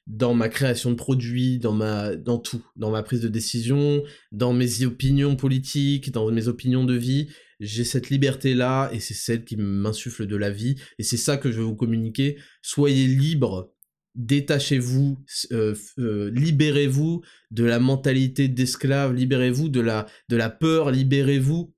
dans 0.08 0.34
ma 0.34 0.50
création 0.50 0.90
de 0.90 0.96
produits, 0.96 1.60
dans, 1.60 1.74
ma, 1.74 2.16
dans 2.16 2.40
tout, 2.40 2.64
dans 2.76 2.90
ma 2.90 3.04
prise 3.04 3.22
de 3.22 3.28
décision, 3.28 4.04
dans 4.32 4.54
mes 4.54 4.84
opinions 4.84 5.36
politiques, 5.36 6.12
dans 6.12 6.30
mes 6.32 6.48
opinions 6.48 6.84
de 6.84 6.96
vie. 6.96 7.30
J'ai 7.60 7.84
cette 7.84 8.10
liberté-là 8.10 8.90
et 8.94 9.00
c'est 9.00 9.14
celle 9.14 9.44
qui 9.44 9.58
m'insuffle 9.58 10.26
de 10.28 10.36
la 10.36 10.50
vie 10.50 10.76
et 10.98 11.04
c'est 11.04 11.18
ça 11.18 11.38
que 11.38 11.52
je 11.52 11.58
veux 11.58 11.66
vous 11.66 11.76
communiquer. 11.76 12.38
Soyez 12.62 13.08
libre, 13.08 13.74
détachez-vous, 14.16 15.18
euh, 15.52 15.76
euh, 15.98 16.32
libérez-vous 16.32 17.22
de 17.52 17.64
la 17.64 17.80
mentalité 17.80 18.48
d'esclave, 18.48 19.14
libérez-vous 19.14 19.70
de 19.70 19.82
la, 19.82 20.06
de 20.30 20.36
la 20.36 20.50
peur, 20.50 20.92
libérez-vous 20.92 21.74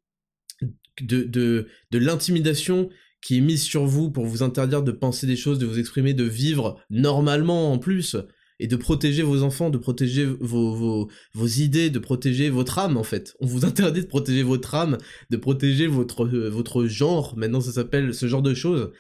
de, 1.01 1.23
de, 1.23 1.67
de 1.91 1.97
l'intimidation 1.97 2.89
qui 3.21 3.37
est 3.37 3.41
mise 3.41 3.63
sur 3.63 3.85
vous 3.85 4.11
pour 4.11 4.25
vous 4.25 4.43
interdire 4.43 4.83
de 4.83 4.91
penser 4.91 5.27
des 5.27 5.35
choses, 5.35 5.59
de 5.59 5.65
vous 5.65 5.79
exprimer, 5.79 6.13
de 6.13 6.23
vivre 6.23 6.83
normalement 6.89 7.71
en 7.71 7.77
plus, 7.77 8.17
et 8.61 8.67
de 8.67 8.75
protéger 8.75 9.23
vos 9.23 9.41
enfants, 9.41 9.71
de 9.71 9.79
protéger 9.79 10.23
vos, 10.23 10.75
vos, 10.75 11.09
vos 11.33 11.47
idées, 11.47 11.89
de 11.89 11.97
protéger 11.97 12.51
votre 12.51 12.77
âme 12.77 12.95
en 12.95 13.03
fait. 13.03 13.35
On 13.39 13.47
vous 13.47 13.65
interdit 13.65 14.01
de 14.01 14.05
protéger 14.05 14.43
votre 14.43 14.75
âme, 14.75 14.99
de 15.31 15.37
protéger 15.37 15.87
votre, 15.87 16.27
euh, 16.27 16.47
votre 16.47 16.85
genre, 16.85 17.35
maintenant 17.35 17.59
ça 17.59 17.71
s'appelle 17.71 18.13
ce 18.13 18.27
genre 18.27 18.43
de 18.43 18.53
choses. 18.53 18.91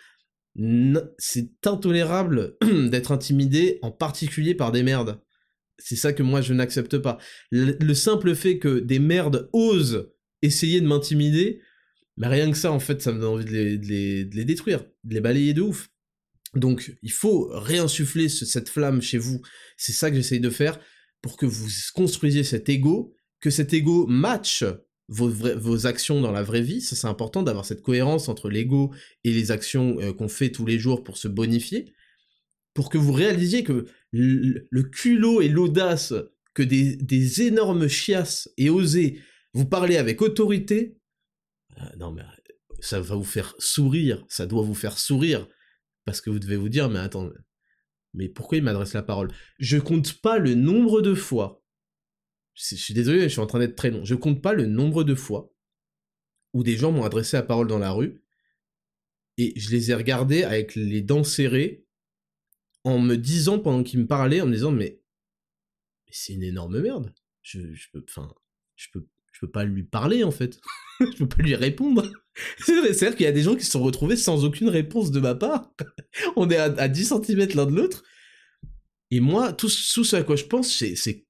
C'est 1.19 1.67
intolérable 1.67 2.57
d'être 2.89 3.11
intimidé, 3.11 3.77
en 3.83 3.91
particulier 3.91 4.55
par 4.55 4.71
des 4.71 4.81
merdes. 4.81 5.21
C'est 5.77 5.95
ça 5.95 6.11
que 6.11 6.23
moi 6.23 6.41
je 6.41 6.53
n'accepte 6.53 6.97
pas. 6.97 7.19
Le, 7.51 7.93
simple 7.93 8.33
fait 8.33 8.57
que 8.57 8.79
des 8.79 8.99
merdes 8.99 9.47
osent 9.53 10.09
essayer 10.41 10.81
de 10.81 10.87
m'intimider, 10.87 11.61
mais 12.17 12.27
rien 12.27 12.51
que 12.51 12.57
ça, 12.57 12.71
en 12.71 12.79
fait, 12.79 13.01
ça 13.01 13.13
me 13.13 13.19
donne 13.19 13.35
envie 13.35 13.45
de 13.45 13.51
les, 13.51 14.45
détruire, 14.45 14.83
de 15.03 15.13
les 15.13 15.21
balayer 15.21 15.53
de 15.53 15.61
ouf. 15.61 15.90
Donc, 16.53 16.97
il 17.01 17.11
faut 17.11 17.49
réinsuffler 17.51 18.27
cette 18.27 18.69
flamme 18.69 19.01
chez 19.01 19.17
vous. 19.17 19.41
C'est 19.77 19.93
ça 19.93 20.09
que 20.09 20.17
j'essaye 20.17 20.41
de 20.41 20.49
faire 20.49 20.79
pour 21.21 21.37
que 21.37 21.45
vous 21.45 21.69
construisiez 21.93 22.43
cet 22.43 22.67
ego, 22.67 23.15
que 23.39 23.49
cet 23.49 23.73
ego 23.73 24.05
matche 24.07 24.63
vos, 25.07 25.85
actions 25.87 26.21
dans 26.21 26.31
la 26.31 26.43
vraie 26.43 26.61
vie. 26.61 26.81
Ça, 26.81 26.95
c'est 26.95 27.07
important 27.07 27.43
d'avoir 27.43 27.65
cette 27.65 27.81
cohérence 27.81 28.29
entre 28.29 28.49
l'ego 28.49 28.93
et 29.23 29.31
les 29.31 29.51
actions 29.51 29.99
euh, 29.99 30.13
qu'on 30.13 30.29
fait 30.29 30.51
tous 30.51 30.65
les 30.65 30.79
jours 30.79 31.03
pour 31.03 31.17
se 31.17 31.27
bonifier. 31.27 31.93
Pour 32.73 32.89
que 32.89 32.97
vous 32.97 33.11
réalisiez 33.11 33.63
que 33.63 33.85
le, 34.11 34.83
culot 34.83 35.41
et 35.41 35.49
l'audace 35.49 36.13
que 36.53 36.63
des, 36.63 37.41
énormes 37.41 37.87
chiasses 37.87 38.49
et 38.57 38.69
oser 38.69 39.19
vous 39.53 39.65
parler 39.65 39.97
avec 39.97 40.21
autorité, 40.21 40.97
euh, 41.77 41.95
non 41.97 42.15
ça 42.79 43.01
va 43.01 43.15
vous 43.15 43.23
faire 43.23 43.53
sourire, 43.59 44.25
ça 44.29 44.45
doit 44.45 44.63
vous 44.63 44.73
faire 44.73 44.97
sourire, 44.97 45.47
parce 46.05 46.21
que 46.21 46.29
vous 46.29 46.39
devez 46.39 46.57
vous 46.57 46.69
dire, 46.69 46.89
mais 46.89 46.99
attends, 46.99 47.29
mais 48.13 48.29
pourquoi 48.29 48.57
il 48.57 48.63
m'adresse 48.63 48.93
la 48.93 49.03
parole? 49.03 49.31
Je 49.59 49.77
compte 49.77 50.21
pas 50.21 50.37
le 50.37 50.55
nombre 50.55 51.01
de 51.01 51.13
fois, 51.13 51.63
je 52.53 52.75
suis 52.75 52.93
désolé, 52.93 53.23
je 53.23 53.27
suis 53.29 53.39
en 53.39 53.47
train 53.47 53.59
d'être 53.59 53.75
très 53.75 53.91
long, 53.91 54.03
je 54.03 54.15
compte 54.15 54.41
pas 54.41 54.53
le 54.53 54.65
nombre 54.65 55.03
de 55.03 55.15
fois 55.15 55.53
où 56.53 56.63
des 56.63 56.75
gens 56.75 56.91
m'ont 56.91 57.05
adressé 57.05 57.37
la 57.37 57.43
parole 57.43 57.67
dans 57.67 57.79
la 57.79 57.91
rue, 57.91 58.21
et 59.37 59.57
je 59.57 59.71
les 59.71 59.91
ai 59.91 59.95
regardés 59.95 60.43
avec 60.43 60.75
les 60.75 61.01
dents 61.01 61.23
serrées, 61.23 61.85
en 62.83 62.99
me 62.99 63.15
disant, 63.15 63.59
pendant 63.59 63.83
qu'ils 63.83 63.99
me 63.99 64.07
parlaient, 64.07 64.41
en 64.41 64.47
me 64.47 64.53
disant, 64.53 64.71
mais, 64.71 65.01
c'est 66.09 66.33
une 66.33 66.43
énorme 66.43 66.81
merde, 66.81 67.13
je, 67.41 67.73
je 67.73 67.87
peux, 67.93 68.03
enfin, 68.09 68.33
peux 69.41 69.51
pas 69.51 69.65
lui 69.65 69.83
parler 69.83 70.23
en 70.23 70.31
fait. 70.31 70.59
je 70.99 71.17
peux 71.17 71.27
pas 71.27 71.43
lui 71.43 71.55
répondre. 71.55 72.09
C'est-à-dire 72.65 73.15
qu'il 73.15 73.25
y 73.25 73.29
a 73.29 73.33
des 73.33 73.41
gens 73.41 73.55
qui 73.55 73.65
se 73.65 73.71
sont 73.71 73.83
retrouvés 73.83 74.15
sans 74.15 74.45
aucune 74.45 74.69
réponse 74.69 75.11
de 75.11 75.19
ma 75.19 75.35
part. 75.35 75.73
On 76.35 76.49
est 76.49 76.57
à, 76.57 76.87
10 76.87 77.13
cm 77.25 77.49
l'un 77.55 77.65
de 77.65 77.75
l'autre. 77.75 78.03
Et 79.09 79.19
moi, 79.19 79.51
tout, 79.51 79.67
ce 79.67 80.15
à 80.15 80.23
quoi 80.23 80.37
je 80.37 80.45
pense, 80.45 80.69
c'est 80.69 81.25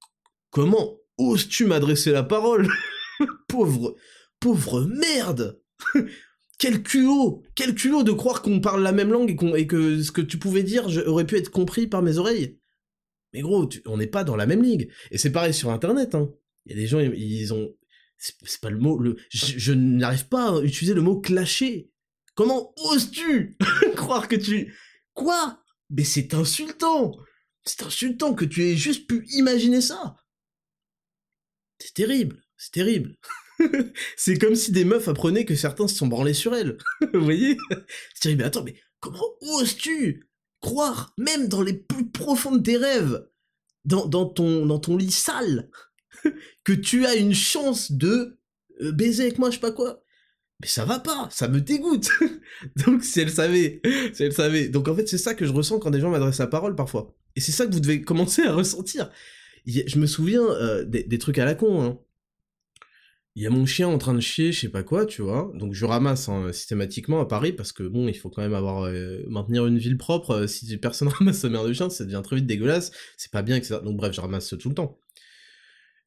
comment 0.52 1.00
oses-tu 1.18 1.66
m'adresser 1.66 2.12
la 2.12 2.24
parole? 2.24 2.68
Pauvre, 3.48 3.96
pauvre 4.40 4.82
merde 4.82 5.60
Quel 6.60 6.84
culot 6.84 7.44
Quel 7.56 7.74
culot 7.74 8.04
de 8.04 8.12
croire 8.12 8.44
qu'on 8.44 8.60
parle 8.60 8.84
la 8.84 8.92
même 8.92 9.12
langue 9.12 9.32
et, 9.32 9.60
et, 9.60 9.68
que 9.68 10.04
ce 10.04 10.12
que 10.12 10.22
tu 10.22 10.38
pouvais 10.38 10.64
dire 10.64 10.88
aurait 11.08 11.26
pu 11.26 11.38
être 11.38 11.50
compris 11.50 11.88
par 11.88 12.04
mes 12.04 12.18
oreilles. 12.18 12.60
Mais 13.34 13.42
gros, 13.42 13.68
on 13.86 13.98
n'est 13.98 14.08
pas 14.08 14.24
dans 14.24 14.36
la 14.36 14.46
même 14.46 14.62
ligue. 14.62 14.92
Et 15.10 15.18
c'est 15.18 15.32
pareil 15.32 15.54
sur 15.54 15.72
Internet. 15.72 16.14
Hein. 16.14 16.32
Il 16.66 16.74
y 16.74 16.76
a 16.76 16.82
des 16.82 16.88
gens, 16.88 17.00
ils 17.00 17.54
ont 17.54 17.74
c'est 18.22 18.62
pas 18.62 18.70
le 18.70 18.78
mot, 18.78 19.02
je, 19.30 19.74
n'arrive 19.74 20.28
pas 20.28 20.58
à 20.58 20.62
utiliser 20.62 20.94
le 20.94 21.02
mot 21.02 21.20
clasher. 21.20 21.92
Comment 22.36 22.74
oses-tu 22.78 23.58
croire 23.96 24.28
que 24.28 24.36
tu... 24.36 24.74
Quoi? 25.14 25.62
Mais 25.90 26.04
c'est 26.04 26.34
insultant 26.36 27.18
C'est 27.66 27.84
insultant 27.84 28.34
que 28.34 28.46
tu 28.46 28.64
aies 28.64 28.78
juste 28.78 29.08
pu 29.08 29.26
imaginer 29.34 29.82
ça 29.82 30.18
C'est 31.80 31.96
terrible, 31.96 32.44
c'est 32.58 32.72
terrible. 32.72 33.18
c'est 34.18 34.38
comme 34.38 34.56
si 34.56 34.72
des 34.72 34.86
meufs 34.86 35.08
apprenaient 35.08 35.46
que 35.46 35.56
certains 35.56 35.88
se 35.88 35.96
sont 35.96 36.08
branlés 36.08 36.36
sur 36.36 36.56
elles. 36.56 36.78
Vous 37.14 37.24
voyez? 37.24 37.58
C'est 38.14 38.22
terrible, 38.22 38.42
mais 38.44 38.48
attends, 38.48 38.64
mais 38.64 38.80
comment 39.00 39.36
oses-tu 39.42 40.30
croire, 40.62 41.14
même 41.18 41.48
dans 41.48 41.64
les 41.64 41.74
plus 41.74 42.12
profonds 42.12 42.56
de 42.56 42.62
tes 42.62 42.78
rêves, 42.78 43.28
dans 43.84 44.26
ton 44.26 44.96
lit 44.96 45.12
sale, 45.12 45.72
que 46.64 46.74
tu 46.74 47.06
as 47.06 47.16
une 47.16 47.34
chance 47.34 47.92
de 47.92 48.38
euh, 48.82 48.92
baiser 48.92 49.24
avec 49.24 49.40
moi, 49.40 49.50
je 49.50 49.56
sais 49.56 49.62
pas 49.62 49.72
quoi. 49.72 50.04
Mais 50.62 50.68
ça 50.68 50.86
va 50.86 51.00
pas, 51.00 51.28
ça 51.32 51.48
me 51.48 51.60
dégoûte. 51.60 52.10
Donc 52.86 53.04
si 53.04 53.20
elle 53.20 53.32
savait, 53.32 53.82
si 54.14 54.24
elle 54.24 54.34
savait. 54.34 54.70
Donc 54.70 54.88
en 54.88 54.96
fait 54.96 55.08
c'est 55.08 55.18
ça 55.18 55.34
que 55.34 55.46
je 55.46 55.52
ressens 55.52 55.80
quand 55.80 55.90
des 55.90 56.00
gens 56.00 56.12
m'adressent 56.12 56.40
la 56.40 56.48
parole 56.48 56.76
parfois. 56.76 57.16
Et 57.36 57.42
c'est 57.42 57.52
ça 57.52 57.66
que 57.66 57.74
vous 57.74 57.80
devez 57.80 58.02
commencer 58.02 58.44
à 58.44 58.54
ressentir. 58.54 59.10
Je 59.66 59.98
me 60.00 60.06
souviens 60.06 60.44
euh, 60.44 60.86
des, 60.86 61.18
trucs 61.18 61.40
à 61.40 61.46
la 61.46 61.56
con. 61.56 61.82
Hein. 61.82 62.00
Il 63.36 63.44
y 63.44 63.48
a 63.48 63.50
mon 63.50 63.66
chien 63.66 63.88
en 63.88 63.98
train 63.98 64.14
de 64.14 64.20
chier, 64.20 64.52
je 64.52 64.60
sais 64.60 64.70
pas 64.70 64.84
quoi, 64.84 65.06
tu 65.06 65.22
vois. 65.22 65.52
Donc 65.56 65.74
je 65.74 65.86
ramasse 65.86 66.28
hein, 66.30 66.52
systématiquement 66.52 67.22
à 67.22 67.28
Paris 67.28 67.54
parce 67.54 67.72
que 67.72 67.84
bon, 67.84 68.08
il 68.08 68.18
faut 68.18 68.30
quand 68.30 68.42
même 68.42 68.54
avoir 68.54 68.84
euh, 68.84 69.24
maintenir 69.30 69.66
une 69.66 69.78
ville 69.78 69.98
propre. 69.98 70.46
si 70.48 70.78
personne 70.78 71.08
ramasse 71.20 71.40
sa 71.40 71.50
mère 71.50 71.64
de 71.64 71.74
chien, 71.74 71.90
ça 71.90 72.04
devient 72.04 72.22
très 72.24 72.36
vite 72.36 72.46
dégueulasse. 72.48 72.92
C'est 73.18 73.32
pas 73.32 73.42
bien, 73.42 73.56
etc. 73.56 73.80
Donc 73.84 73.98
bref, 73.98 74.14
je 74.14 74.22
ramasse 74.22 74.54
tout 74.60 74.70
le 74.70 74.76
temps. 74.76 75.00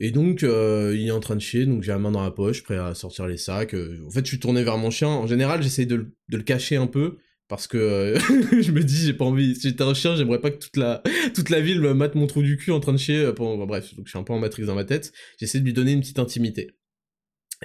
Et 0.01 0.11
donc, 0.11 0.43
euh, 0.43 0.95
il 0.97 1.07
est 1.07 1.13
en 1.13 1.21
train 1.21 1.37
de 1.37 1.41
chier, 1.41 1.67
donc 1.67 1.83
j'ai 1.83 1.93
la 1.93 1.99
main 1.99 2.11
dans 2.11 2.23
la 2.23 2.31
poche, 2.31 2.63
prêt 2.65 2.77
à 2.77 2.95
sortir 2.95 3.27
les 3.27 3.37
sacs. 3.37 3.75
Euh, 3.75 4.05
en 4.07 4.11
fait, 4.11 4.25
je 4.25 4.29
suis 4.31 4.41
tourné 4.41 4.65
vers 4.65 4.77
mon 4.77 4.91
chien. 4.91 5.09
En 5.09 5.27
général, 5.27 5.63
j'essaie 5.63 5.87
de, 5.87 6.13
le 6.29 6.43
cacher 6.43 6.77
un 6.77 6.89
peu, 6.89 7.19
parce 7.47 7.69
que 7.69 7.79
euh, 7.79 8.19
je 8.61 8.73
me 8.73 8.83
dis, 8.83 8.97
j'ai 8.97 9.15
pas 9.15 9.25
envie. 9.25 9.55
Si 9.55 9.69
j'étais 9.69 9.85
un 9.85 9.95
chien, 9.95 10.17
j'aimerais 10.17 10.41
pas 10.41 10.51
que 10.51 10.59
toute 10.59 10.77
la, 10.77 11.61
ville 11.61 11.81
me 11.81 11.95
mate 11.95 12.17
mon 12.17 12.27
trou 12.27 12.43
du 12.43 12.57
cul 12.57 12.73
en 12.73 12.81
train 12.81 12.93
de 12.93 12.99
chier. 12.99 13.31
bref, 13.37 13.95
donc 13.95 14.07
je 14.07 14.11
suis 14.11 14.19
un 14.19 14.25
peu 14.25 14.33
en 14.33 14.41
matrix 14.41 14.65
dans 14.65 14.75
ma 14.75 14.85
tête. 14.85 15.13
J'essaie 15.39 15.61
de 15.61 15.65
lui 15.65 15.73
donner 15.73 15.93
une 15.93 16.01
petite 16.01 16.19
intimité. 16.19 16.73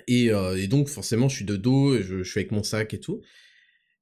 Et, 0.07 0.29
donc, 0.67 0.87
forcément, 0.87 1.29
je 1.29 1.37
suis 1.37 1.45
de 1.45 1.55
dos, 1.55 1.99
je 2.01 2.23
suis 2.23 2.39
avec 2.39 2.51
mon 2.51 2.63
sac 2.63 2.93
et 2.93 2.99
tout. 2.99 3.21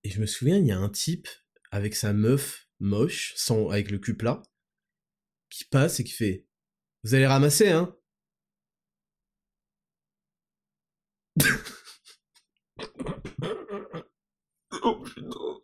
Et 0.04 0.10
je 0.10 0.20
me 0.20 0.26
souviens, 0.26 0.58
il 0.58 0.66
y 0.66 0.72
a 0.72 0.78
un 0.78 0.90
type 0.90 1.28
avec 1.72 1.96
sa 1.96 2.14
meuf 2.14 2.68
moche, 2.80 3.34
sans, 3.36 3.70
avec 3.70 3.90
le 3.90 3.98
cul 3.98 4.16
plat, 4.16 4.44
qui 5.50 5.64
passe 5.64 6.00
et 6.00 6.04
qui 6.04 6.12
fait 6.12 6.46
Vous 7.04 7.16
allez 7.16 7.26
ramasser, 7.26 7.70
hein? 7.70 7.97
oh 14.84 15.04
putain. 15.04 15.60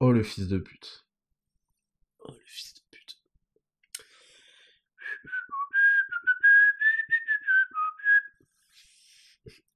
Oh 0.00 0.12
le 0.12 0.22
fils 0.22 0.48
de 0.48 0.58
pute. 0.58 1.06
Oh 2.20 2.32
le 2.32 2.40
fils 2.44 2.74
de 2.74 2.80
pute. 2.90 3.18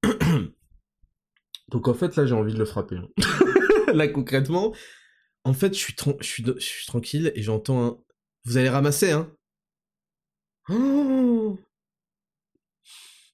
Donc 1.68 1.88
en 1.88 1.94
fait 1.94 2.16
là 2.16 2.26
j'ai 2.26 2.34
envie 2.34 2.52
de 2.52 2.58
le 2.58 2.64
frapper. 2.64 2.96
Hein. 2.96 3.08
là 3.94 4.08
concrètement, 4.08 4.74
en 5.44 5.54
fait 5.54 5.74
je 5.74 5.78
suis, 5.78 5.94
je 6.20 6.26
suis, 6.26 6.44
je 6.44 6.58
suis 6.58 6.86
tranquille 6.86 7.32
et 7.34 7.42
j'entends 7.42 7.86
un... 7.86 7.98
Vous 8.44 8.56
allez 8.56 8.68
ramasser 8.68 9.12
hein? 9.12 9.32
Oh 10.68 11.58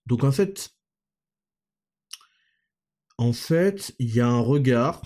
Donc 0.07 0.25
en 0.25 0.33
fait, 0.33 0.71
en 3.19 3.33
fait, 3.33 3.95
il 3.99 4.15
y 4.15 4.21
a 4.21 4.29
un 4.29 4.41
regard, 4.41 5.03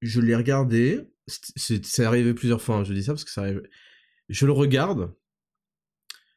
je 0.00 0.20
l'ai 0.20 0.34
regardé, 0.34 1.00
c'est 1.26 2.04
arrivé 2.04 2.34
plusieurs 2.34 2.62
fois, 2.62 2.76
hein, 2.76 2.84
je 2.84 2.92
dis 2.92 3.02
ça 3.02 3.12
parce 3.12 3.24
que 3.24 3.30
ça 3.30 3.42
arrive. 3.42 3.62
Je 4.28 4.46
le 4.46 4.52
regarde, 4.52 5.14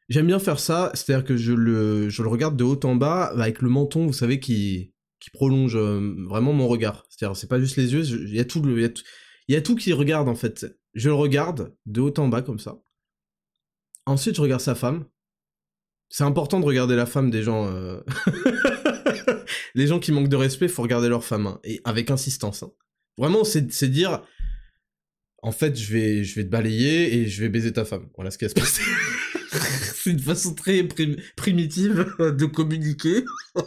j'aime 0.08 0.26
bien 0.26 0.38
faire 0.38 0.60
ça, 0.60 0.90
c'est-à-dire 0.94 1.24
que 1.24 1.36
je 1.36 1.52
le, 1.52 2.08
je 2.08 2.22
le 2.22 2.28
regarde 2.28 2.56
de 2.56 2.64
haut 2.64 2.80
en 2.84 2.94
bas, 2.94 3.24
avec 3.24 3.62
le 3.62 3.68
menton, 3.68 4.06
vous 4.06 4.12
savez, 4.12 4.40
qui, 4.40 4.92
qui 5.20 5.30
prolonge 5.30 5.76
euh, 5.76 6.14
vraiment 6.28 6.52
mon 6.52 6.68
regard. 6.68 7.04
C'est-à-dire, 7.08 7.36
c'est 7.36 7.48
pas 7.48 7.60
juste 7.60 7.76
les 7.76 7.92
yeux, 7.92 8.04
il 8.04 8.34
y 8.34 8.40
a 8.40 8.44
tout 8.44 8.62
il 8.66 9.54
y 9.54 9.56
a 9.56 9.62
tout 9.62 9.76
qui 9.76 9.92
regarde 9.92 10.28
en 10.28 10.34
fait. 10.34 10.66
Je 10.94 11.08
le 11.08 11.14
regarde 11.14 11.74
de 11.86 12.00
haut 12.00 12.14
en 12.18 12.28
bas 12.28 12.42
comme 12.42 12.58
ça. 12.58 12.78
Ensuite, 14.06 14.36
je 14.36 14.42
regarde 14.42 14.60
sa 14.60 14.74
femme. 14.74 15.04
C'est 16.10 16.24
important 16.24 16.60
de 16.60 16.64
regarder 16.64 16.96
la 16.96 17.06
femme 17.06 17.30
des 17.30 17.42
gens. 17.42 17.66
Euh... 17.66 18.00
les 19.78 19.86
gens 19.86 20.00
qui 20.00 20.10
manquent 20.10 20.28
de 20.28 20.36
respect, 20.36 20.66
faut 20.66 20.82
regarder 20.82 21.08
leur 21.08 21.22
femme, 21.22 21.46
hein, 21.46 21.60
et 21.62 21.80
avec 21.84 22.10
insistance. 22.10 22.64
Hein. 22.64 22.72
Vraiment, 23.16 23.44
c'est 23.44 23.62
dire, 23.84 24.22
en 25.40 25.52
fait, 25.52 25.78
je 25.78 25.92
vais, 25.92 26.24
je 26.24 26.34
vais 26.34 26.42
te 26.44 26.50
balayer 26.50 27.14
et 27.14 27.26
je 27.26 27.40
vais 27.40 27.48
baiser 27.48 27.72
ta 27.72 27.84
femme. 27.84 28.08
Voilà 28.16 28.32
ce 28.32 28.38
qui 28.38 28.44
va 28.44 28.48
se 28.48 28.54
passer. 28.54 28.82
c'est 29.52 30.10
une 30.10 30.18
façon 30.18 30.52
très 30.52 30.82
primitive 31.36 32.06
de 32.18 32.44
communiquer. 32.46 33.24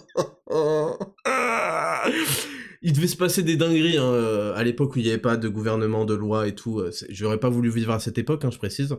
il 2.82 2.92
devait 2.92 3.08
se 3.08 3.16
passer 3.16 3.42
des 3.44 3.56
dingueries 3.56 3.98
hein, 3.98 4.04
euh, 4.04 4.54
à 4.56 4.66
l'époque 4.66 4.98
où 4.98 5.00
il 5.00 5.04
n'y 5.04 5.10
avait 5.10 5.18
pas 5.18 5.38
de 5.38 5.48
gouvernement, 5.48 6.04
de 6.04 6.14
loi 6.14 6.46
et 6.46 6.56
tout. 6.56 6.80
Euh, 6.80 6.92
j'aurais 7.10 7.40
pas 7.40 7.50
voulu 7.50 7.70
vivre 7.70 7.94
à 7.94 8.02
cette 8.02 8.18
époque, 8.18 8.44
hein, 8.44 8.52
je 8.52 8.58
précise. 8.58 8.98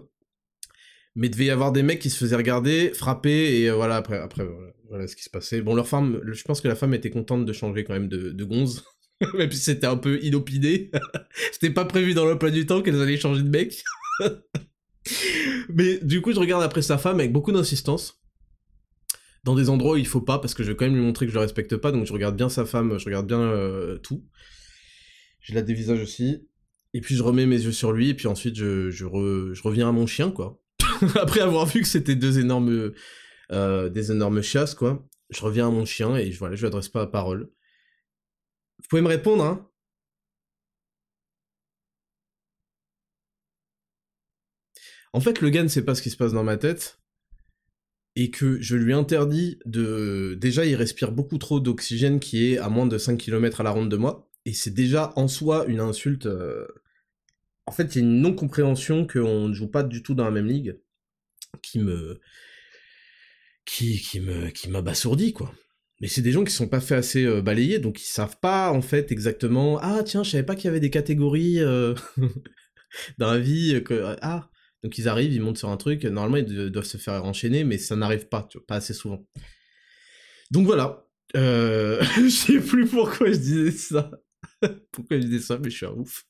Mais 1.15 1.29
devait 1.29 1.47
y 1.47 1.51
avoir 1.51 1.73
des 1.73 1.83
mecs 1.83 1.99
qui 1.99 2.11
se 2.11 2.17
faisaient 2.17 2.37
regarder, 2.37 2.93
frapper, 2.95 3.61
et 3.61 3.69
euh, 3.69 3.75
voilà, 3.75 3.97
après, 3.97 4.19
après 4.19 4.45
voilà, 4.89 5.07
ce 5.07 5.17
qui 5.17 5.23
se 5.23 5.31
passait. 5.31 5.61
Bon, 5.61 5.75
leur 5.75 5.89
femme, 5.89 6.21
je 6.25 6.43
pense 6.45 6.61
que 6.61 6.69
la 6.69 6.75
femme 6.75 6.95
était 6.95 7.11
contente 7.11 7.45
de 7.45 7.53
changer 7.53 7.85
quand 7.85 7.93
même 7.93 8.09
de, 8.09 8.31
de 8.31 8.45
gonze. 8.45 8.85
Même 9.35 9.53
si 9.53 9.61
c'était 9.61 9.87
un 9.87 9.97
peu 9.97 10.19
inopiné. 10.23 10.91
c'était 11.53 11.71
pas 11.71 11.85
prévu 11.85 12.15
dans 12.15 12.25
l'emploi 12.25 12.51
du 12.51 12.67
temps 12.67 12.83
qu'elles 12.83 13.01
allaient 13.01 13.17
changer 13.17 13.43
de 13.43 13.49
mec. 13.49 13.85
Mais 15.69 15.99
du 16.03 16.21
coup, 16.23 16.33
je 16.33 16.41
regarde 16.41 16.63
après 16.63 16.83
sa 16.83 16.99
femme 16.99 17.21
avec 17.21 17.33
beaucoup 17.33 17.53
d'insistance 17.53 18.23
dans 19.45 19.55
des 19.55 19.69
endroits 19.69 19.95
où 19.95 19.97
il 19.97 20.07
faut 20.07 20.21
pas, 20.21 20.39
parce 20.39 20.55
que 20.55 20.63
je 20.63 20.71
vais 20.71 20.77
quand 20.77 20.85
même 20.85 20.95
lui 20.95 21.03
montrer 21.03 21.27
que 21.27 21.33
je 21.33 21.37
le 21.37 21.41
respecte 21.41 21.77
pas, 21.77 21.91
donc 21.91 22.07
je 22.07 22.13
regarde 22.13 22.37
bien 22.37 22.49
sa 22.49 22.65
femme, 22.65 22.99
je 22.99 23.05
regarde 23.05 23.27
bien 23.27 23.41
euh, 23.41 23.99
tout. 23.99 24.25
Je 25.41 25.55
la 25.55 25.63
dévisage 25.63 26.01
aussi. 26.01 26.47
Et 26.95 27.01
puis 27.01 27.17
je 27.17 27.23
remets 27.23 27.47
mes 27.47 27.61
yeux 27.61 27.73
sur 27.73 27.93
lui, 27.93 28.11
et 28.11 28.15
puis 28.15 28.29
ensuite 28.29 28.55
je, 28.55 28.91
je, 28.91 29.05
reviens 29.05 29.89
à 29.89 29.93
mon 29.93 30.07
chien, 30.07 30.31
quoi. 30.31 30.62
Après 31.21 31.41
avoir 31.41 31.67
vu 31.67 31.81
que 31.81 31.89
c'était 31.89 32.17
deux 32.17 32.39
énormes... 32.39 32.93
Euh, 33.53 33.91
des 33.91 34.11
énormes 34.11 34.41
chasses, 34.41 34.75
quoi. 34.75 35.07
Je 35.29 35.43
reviens 35.43 35.69
à 35.69 35.71
mon 35.71 35.85
chien, 35.85 36.17
et 36.17 36.31
voilà, 36.31 36.57
je 36.57 36.63
lui 36.63 36.69
adresse 36.69 36.89
pas 36.89 37.01
la 37.01 37.07
parole. 37.07 37.51
Vous 38.79 38.89
pouvez 38.89 39.03
me 39.03 39.09
répondre, 39.09 39.45
hein 39.45 39.69
En 45.13 45.21
fait, 45.21 45.43
le 45.43 45.51
gars 45.51 45.63
ne 45.63 45.69
sait 45.69 45.85
pas 45.85 45.95
ce 45.95 46.01
qui 46.01 46.09
se 46.09 46.17
passe 46.17 46.33
dans 46.33 46.45
ma 46.45 46.57
tête, 46.57 46.99
et 48.17 48.31
que 48.31 48.61
je 48.63 48.77
lui 48.77 48.95
interdis 48.95 49.59
de... 49.67 50.37
Déjà, 50.41 50.65
il 50.65 50.75
respire 50.75 51.13
beaucoup 51.13 51.37
trop 51.37 51.61
d'oxygène 51.61 52.21
qui 52.21 52.53
est 52.53 52.59
à 52.59 52.71
moins 52.71 52.87
de 52.87 52.97
5 52.97 53.19
km 53.19 53.61
à 53.61 53.65
la 53.65 53.71
ronde 53.71 53.91
de 53.91 53.97
moi, 53.97 54.31
et 54.47 54.55
c'est 54.55 54.71
déjà 54.71 55.13
en 55.17 55.29
soi 55.29 55.67
une 55.67 55.81
insulte... 55.81 56.27
Euh, 56.27 56.67
en 57.67 57.73
fait, 57.73 57.95
il 57.95 57.99
y 57.99 58.05
a 58.05 58.09
une 58.09 58.21
non-compréhension 58.21 59.07
qu'on 59.07 59.49
ne 59.49 59.55
joue 59.55 59.71
pas 59.71 59.83
du 59.83 60.03
tout 60.03 60.15
dans 60.15 60.25
la 60.25 60.31
même 60.31 60.47
ligue, 60.47 60.82
qui 61.61 61.79
me... 61.79 62.21
qui, 63.65 64.01
qui 64.01 64.21
me... 64.21 64.51
qui 64.51 64.69
m'abasourdit, 64.69 65.33
quoi. 65.33 65.53
Mais 66.01 66.09
c'est 66.09 66.23
des 66.23 66.33
gens 66.33 66.45
qui 66.45 66.53
sont 66.53 66.69
pas 66.69 66.81
fait 66.81 66.97
assez 66.97 67.25
euh, 67.25 67.43
balayer, 67.43 67.79
donc 67.79 68.01
ils 68.01 68.07
savent 68.07 68.39
pas, 68.41 68.71
en 68.71 68.83
fait, 68.83 69.13
exactement... 69.13 69.79
Ah, 69.83 70.03
tiens, 70.05 70.25
je 70.25 70.31
savais 70.31 70.43
pas 70.43 70.57
qu'il 70.57 70.67
y 70.67 70.69
avait 70.69 70.81
des 70.81 70.91
catégories... 70.91 71.61
Euh, 71.61 71.95
la 73.19 73.39
vie, 73.39 73.83
que... 73.85 74.17
Ah 74.23 74.49
donc 74.83 74.99
ils 74.99 75.09
arrivent, 75.09 75.33
ils 75.33 75.41
montent 75.41 75.59
sur 75.59 75.69
un 75.69 75.77
truc, 75.77 76.05
normalement 76.05 76.39
ils 76.39 76.71
doivent 76.71 76.85
se 76.85 76.97
faire 76.97 77.25
enchaîner, 77.25 77.63
mais 77.65 77.79
ça 77.79 77.95
n'arrive 77.95 78.29
pas, 78.29 78.47
tu 78.51 78.59
vois, 78.59 78.67
pas 78.67 78.77
assez 78.77 78.95
souvent. 78.95 79.25
Donc 80.51 80.67
voilà. 80.67 81.07
Euh... 81.37 82.03
je 82.17 82.29
sais 82.29 82.61
plus 82.61 82.87
pourquoi 82.87 83.29
je 83.29 83.39
disais 83.39 83.71
ça. 83.71 84.11
pourquoi 84.93 85.19
je 85.19 85.27
disais 85.27 85.41
ça, 85.41 85.59
mais 85.59 85.71
je 85.71 85.77
suis 85.77 85.87
un 85.87 85.93
ouf. 85.93 86.25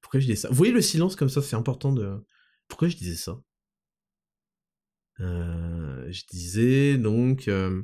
Pourquoi 0.00 0.20
je 0.20 0.26
disais 0.26 0.36
ça? 0.36 0.48
Vous 0.48 0.56
voyez 0.56 0.72
le 0.72 0.80
silence 0.80 1.14
comme 1.14 1.28
ça, 1.28 1.40
c'est 1.40 1.56
important 1.56 1.92
de... 1.92 2.16
Pourquoi 2.66 2.88
je 2.88 2.96
disais 2.96 3.16
ça? 3.16 3.32
euh, 3.32 3.47
Je 5.18 6.22
disais 6.30 6.96
donc... 6.98 7.48
Euh, 7.48 7.82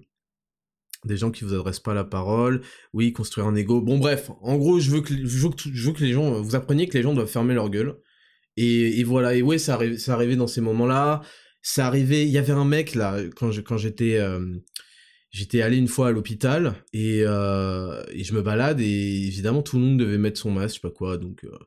des 1.05 1.16
gens 1.18 1.30
qui 1.30 1.45
vous 1.45 1.55
adressent 1.55 1.80
pas 1.80 1.93
la 1.93 2.05
parole, 2.05 2.62
oui, 2.93 3.12
construire 3.12 3.47
un 3.47 3.55
ego. 3.55 3.80
Bon 3.82 3.99
bref, 3.99 4.30
en 4.41 4.57
gros, 4.57 4.80
je 4.80 4.91
veux 4.91 5.03
que, 5.03 5.14
je 5.14 5.39
veux 5.39 5.93
que, 5.93 6.03
les 6.03 6.12
gens, 6.12 6.41
vous 6.41 6.55
appreniez 6.55 6.89
que 6.89 6.97
les 6.97 7.03
gens 7.03 7.12
doivent 7.12 7.28
fermer 7.28 7.55
leur 7.55 7.68
gueule 7.68 7.99
et, 8.57 9.03
voilà, 9.05 9.35
et 9.35 9.43
ouais, 9.43 9.59
ça 9.59 9.74
arrivait, 9.74 9.99
ça 9.99 10.14
arrivait 10.14 10.37
dans 10.37 10.47
ces 10.47 10.61
moments-là. 10.61 11.22
Ça 11.62 11.87
arrivait, 11.87 12.24
il 12.24 12.30
y 12.30 12.39
avait 12.39 12.53
un 12.53 12.64
mec 12.64 12.95
là, 12.95 13.18
quand 13.37 13.51
quand 13.64 13.78
j'étais, 13.78 14.18
euh, 14.18 14.59
j'étais 15.30 15.62
allé 15.62 15.78
une 15.78 15.89
fois 15.89 16.09
à 16.09 16.11
l'hôpital 16.12 16.74
et, 16.93 17.22
euh, 17.22 18.03
je 18.14 18.35
me 18.35 18.43
balade 18.43 18.80
et 18.80 19.26
évidemment 19.26 19.62
tout 19.62 19.78
le 19.78 19.85
monde 19.85 19.99
devait 19.99 20.18
mettre 20.18 20.39
son 20.39 20.51
masque, 20.51 20.76
je 20.76 20.80
sais 20.80 20.89
pas 20.89 20.95
quoi, 20.95 21.16
donc 21.16 21.43
euh, 21.45 21.59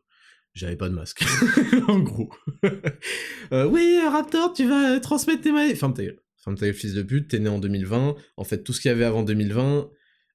j'avais 0.57 0.75
pas 0.75 0.89
de 0.89 0.93
masque, 0.93 1.23
en 1.87 1.99
gros. 1.99 2.29
Euh, 3.53 3.65
oui, 3.65 3.97
Raptor, 4.05 4.51
tu 4.51 4.67
vas 4.67 4.99
transmettre 4.99 5.41
tes 5.41 5.53
maladies. 5.53 5.77
Ferme 5.77 5.93
ta 5.93 6.03
gueule, 6.03 6.19
ferme 6.35 6.57
ta 6.57 6.65
gueule, 6.65 6.75
fils 6.75 6.93
de 6.93 7.01
pute, 7.01 7.29
t'es 7.29 7.39
né 7.39 7.47
en 7.47 7.59
2020. 7.59 8.15
En 8.35 8.43
fait, 8.43 8.61
tout 8.61 8.73
ce 8.73 8.81
qu'il 8.81 8.89
y 8.89 8.91
avait 8.91 9.05
avant 9.05 9.23
2020, 9.23 9.89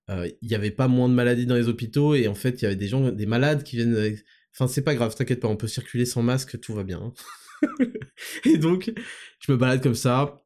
il 0.09 0.35
y 0.51 0.55
avait 0.55 0.70
pas 0.70 0.89
moins 0.89 1.11
de 1.11 1.14
maladies 1.14 1.45
dans 1.45 1.55
les 1.55 1.68
hôpitaux 1.68 2.14
et 2.14 2.27
en 2.27 2.35
fait, 2.35 2.62
il 2.62 2.62
y 2.62 2.66
avait 2.66 2.77
des 2.77 2.89
gens, 2.89 3.11
des 3.11 3.27
malades 3.27 3.64
qui 3.64 3.77
viennent 3.77 4.16
Enfin, 4.55 4.66
c'est 4.66 4.83
pas 4.83 4.95
grave, 4.95 5.14
t'inquiète 5.14 5.41
pas, 5.41 5.49
on 5.49 5.57
peut 5.57 5.68
circuler 5.68 6.07
sans 6.07 6.23
masque, 6.23 6.59
tout 6.59 6.73
va 6.73 6.85
bien. 6.85 7.12
et 8.47 8.57
donc, 8.57 8.91
je 9.41 9.53
me 9.53 9.59
balade 9.59 9.83
comme 9.83 9.95
ça. 9.95 10.41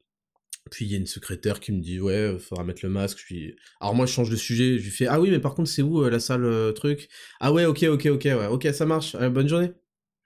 Puis 0.71 0.85
il 0.85 0.91
y 0.91 0.95
a 0.95 0.99
une 0.99 1.07
secrétaire 1.07 1.61
qui 1.61 1.73
me 1.73 1.81
dit 1.81 2.01
ouais, 2.01 2.39
faudra 2.39 2.65
mettre 2.65 2.81
le 2.85 2.91
masque. 2.91 3.19
Puis 3.25 3.55
alors 3.81 3.95
moi 3.95 4.07
je 4.07 4.13
change 4.13 4.31
de 4.31 4.37
sujet, 4.37 4.79
je 4.79 4.85
lui 4.85 4.91
fais 4.91 5.07
ah 5.07 5.21
oui 5.21 5.31
mais 5.31 5.39
par 5.39 5.55
contre 5.55 5.69
c'est 5.69 5.83
où 5.83 6.03
euh, 6.03 6.11
la 6.11 6.21
salle 6.21 6.45
euh, 6.45 6.73
truc? 6.73 7.09
Ah 7.41 7.53
ouais 7.53 7.65
ok 7.65 7.85
ok 7.85 8.07
ok 8.07 8.25
ouais 8.25 8.47
ok 8.47 8.69
ça 8.73 8.87
marche, 8.87 9.15
euh, 9.15 9.31
bonne 9.31 9.49
journée. 9.49 9.73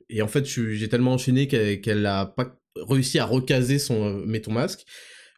Et 0.09 0.23
en 0.23 0.29
fait 0.29 0.45
j'ai 0.47 0.89
tellement 0.89 1.13
enchaîné 1.15 1.47
qu'elle 1.47 2.07
a 2.07 2.27
pas 2.27 2.59
réussi 2.77 3.19
à 3.19 3.25
recaser 3.25 3.79
son 3.79 4.15
mets 4.27 4.41
ton 4.41 4.53
masque. 4.53 4.85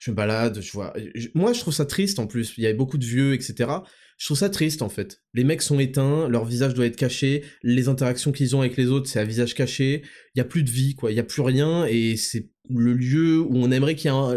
Je 0.01 0.11
me 0.11 0.17
balade, 0.17 0.61
je 0.61 0.73
vois. 0.73 0.93
moi 1.35 1.53
je 1.53 1.61
trouve 1.61 1.75
ça 1.75 1.87
triste 1.87 2.19
en 2.19 2.27
plus. 2.27 2.55
Il 2.57 2.65
y 2.65 2.67
avait 2.67 2.75
beaucoup 2.75 2.99
de 2.99 3.05
vieux 3.05 3.35
etc. 3.35 3.71
Je 4.19 4.27
trouve 4.27 4.39
ça 4.39 4.51
triste 4.51 4.83
en 4.83 4.89
fait. 4.89 5.21
Les 5.35 5.43
mecs 5.43 5.63
sont 5.63 5.81
éteints, 5.81 6.29
leur 6.29 6.45
visage 6.45 6.75
doit 6.75 6.87
être 6.87 6.97
caché, 6.97 7.45
les 7.63 7.89
interactions 7.89 8.31
qu'ils 8.31 8.55
ont 8.55 8.61
avec 8.61 8.77
les 8.77 8.87
autres, 8.87 9.09
c'est 9.09 9.19
à 9.19 9.25
visage 9.25 9.55
caché, 9.55 10.03
il 10.35 10.39
y 10.39 10.41
a 10.41 10.45
plus 10.45 10.63
de 10.63 10.71
vie 10.71 10.95
quoi, 10.95 11.11
il 11.11 11.17
y 11.17 11.21
a 11.21 11.25
plus 11.25 11.43
rien 11.43 11.87
et 11.87 12.17
c'est 12.17 12.51
le 12.71 12.93
lieu 12.93 13.41
où 13.41 13.57
on 13.57 13.71
aimerait 13.71 13.97
qu'il 13.97 14.11
y 14.11 14.15
ait 14.15 14.17
un... 14.17 14.37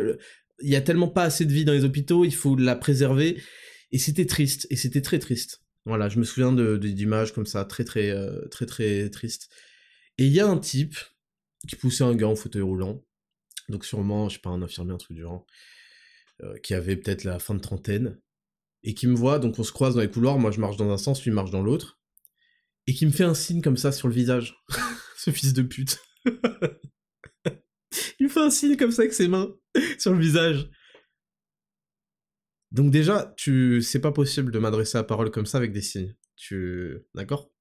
il 0.61 0.69
y 0.69 0.75
a 0.75 0.81
tellement 0.81 1.07
pas 1.07 1.23
assez 1.23 1.45
de 1.45 1.51
vie 1.51 1.65
dans 1.65 1.73
les 1.73 1.85
hôpitaux, 1.85 2.25
il 2.25 2.33
faut 2.33 2.55
la 2.55 2.75
préserver 2.75 3.41
et 3.91 3.97
c'était 3.97 4.25
triste 4.25 4.67
et 4.69 4.75
c'était 4.75 5.01
très 5.01 5.19
triste. 5.19 5.61
Voilà, 5.85 6.09
je 6.09 6.17
me 6.17 6.23
souviens 6.23 6.51
de 6.51 6.77
d'images 6.77 7.33
comme 7.33 7.45
ça 7.45 7.63
très 7.65 7.83
très 7.83 8.09
euh, 8.09 8.47
très 8.49 8.65
très 8.65 9.09
triste. 9.09 9.49
Et 10.17 10.25
il 10.25 10.33
y 10.33 10.39
a 10.39 10.47
un 10.47 10.57
type 10.57 10.97
qui 11.67 11.75
poussait 11.75 12.03
un 12.03 12.15
gars 12.15 12.27
en 12.27 12.35
fauteuil 12.35 12.61
roulant. 12.61 13.03
Donc 13.69 13.85
sûrement, 13.85 14.29
je 14.29 14.35
sais 14.35 14.41
pas, 14.41 14.49
un 14.49 14.61
infirmier, 14.61 14.93
un 14.93 14.97
truc 14.97 15.15
du 15.15 15.23
genre, 15.23 15.45
euh, 16.43 16.57
qui 16.63 16.73
avait 16.73 16.95
peut-être 16.95 17.23
la 17.23 17.39
fin 17.39 17.55
de 17.55 17.59
trentaine, 17.59 18.19
et 18.83 18.93
qui 18.93 19.07
me 19.07 19.15
voit, 19.15 19.39
donc 19.39 19.57
on 19.57 19.63
se 19.63 19.71
croise 19.71 19.95
dans 19.95 20.01
les 20.01 20.09
couloirs, 20.09 20.37
moi 20.37 20.51
je 20.51 20.59
marche 20.59 20.77
dans 20.77 20.91
un 20.91 20.97
sens, 20.97 21.23
lui 21.23 21.31
marche 21.31 21.49
dans 21.49 21.63
l'autre, 21.63 21.99
et 22.87 22.93
qui 22.93 23.05
me 23.05 23.11
fait 23.11 23.23
un 23.23 23.33
signe 23.33 23.61
comme 23.61 23.77
ça 23.77 23.91
sur 23.91 24.07
le 24.07 24.13
visage. 24.13 24.55
Ce 25.17 25.31
fils 25.31 25.53
de 25.53 25.63
pute. 25.63 25.99
Il 28.25 28.31
fait 28.31 28.39
un 28.39 28.49
signe 28.49 28.75
comme 28.75 28.91
ça 28.91 29.03
avec 29.03 29.13
ses 29.13 29.27
mains 29.27 29.53
sur 29.99 30.11
le 30.11 30.19
visage. 30.19 30.67
Donc 32.71 32.89
déjà, 32.89 33.35
tu, 33.37 33.83
c'est 33.83 33.99
pas 33.99 34.11
possible 34.11 34.51
de 34.51 34.57
m'adresser 34.57 34.97
la 34.97 35.03
parole 35.03 35.29
comme 35.29 35.45
ça 35.45 35.59
avec 35.59 35.71
des 35.71 35.83
signes. 35.83 36.15
Tu, 36.35 36.97
d'accord? 37.13 37.51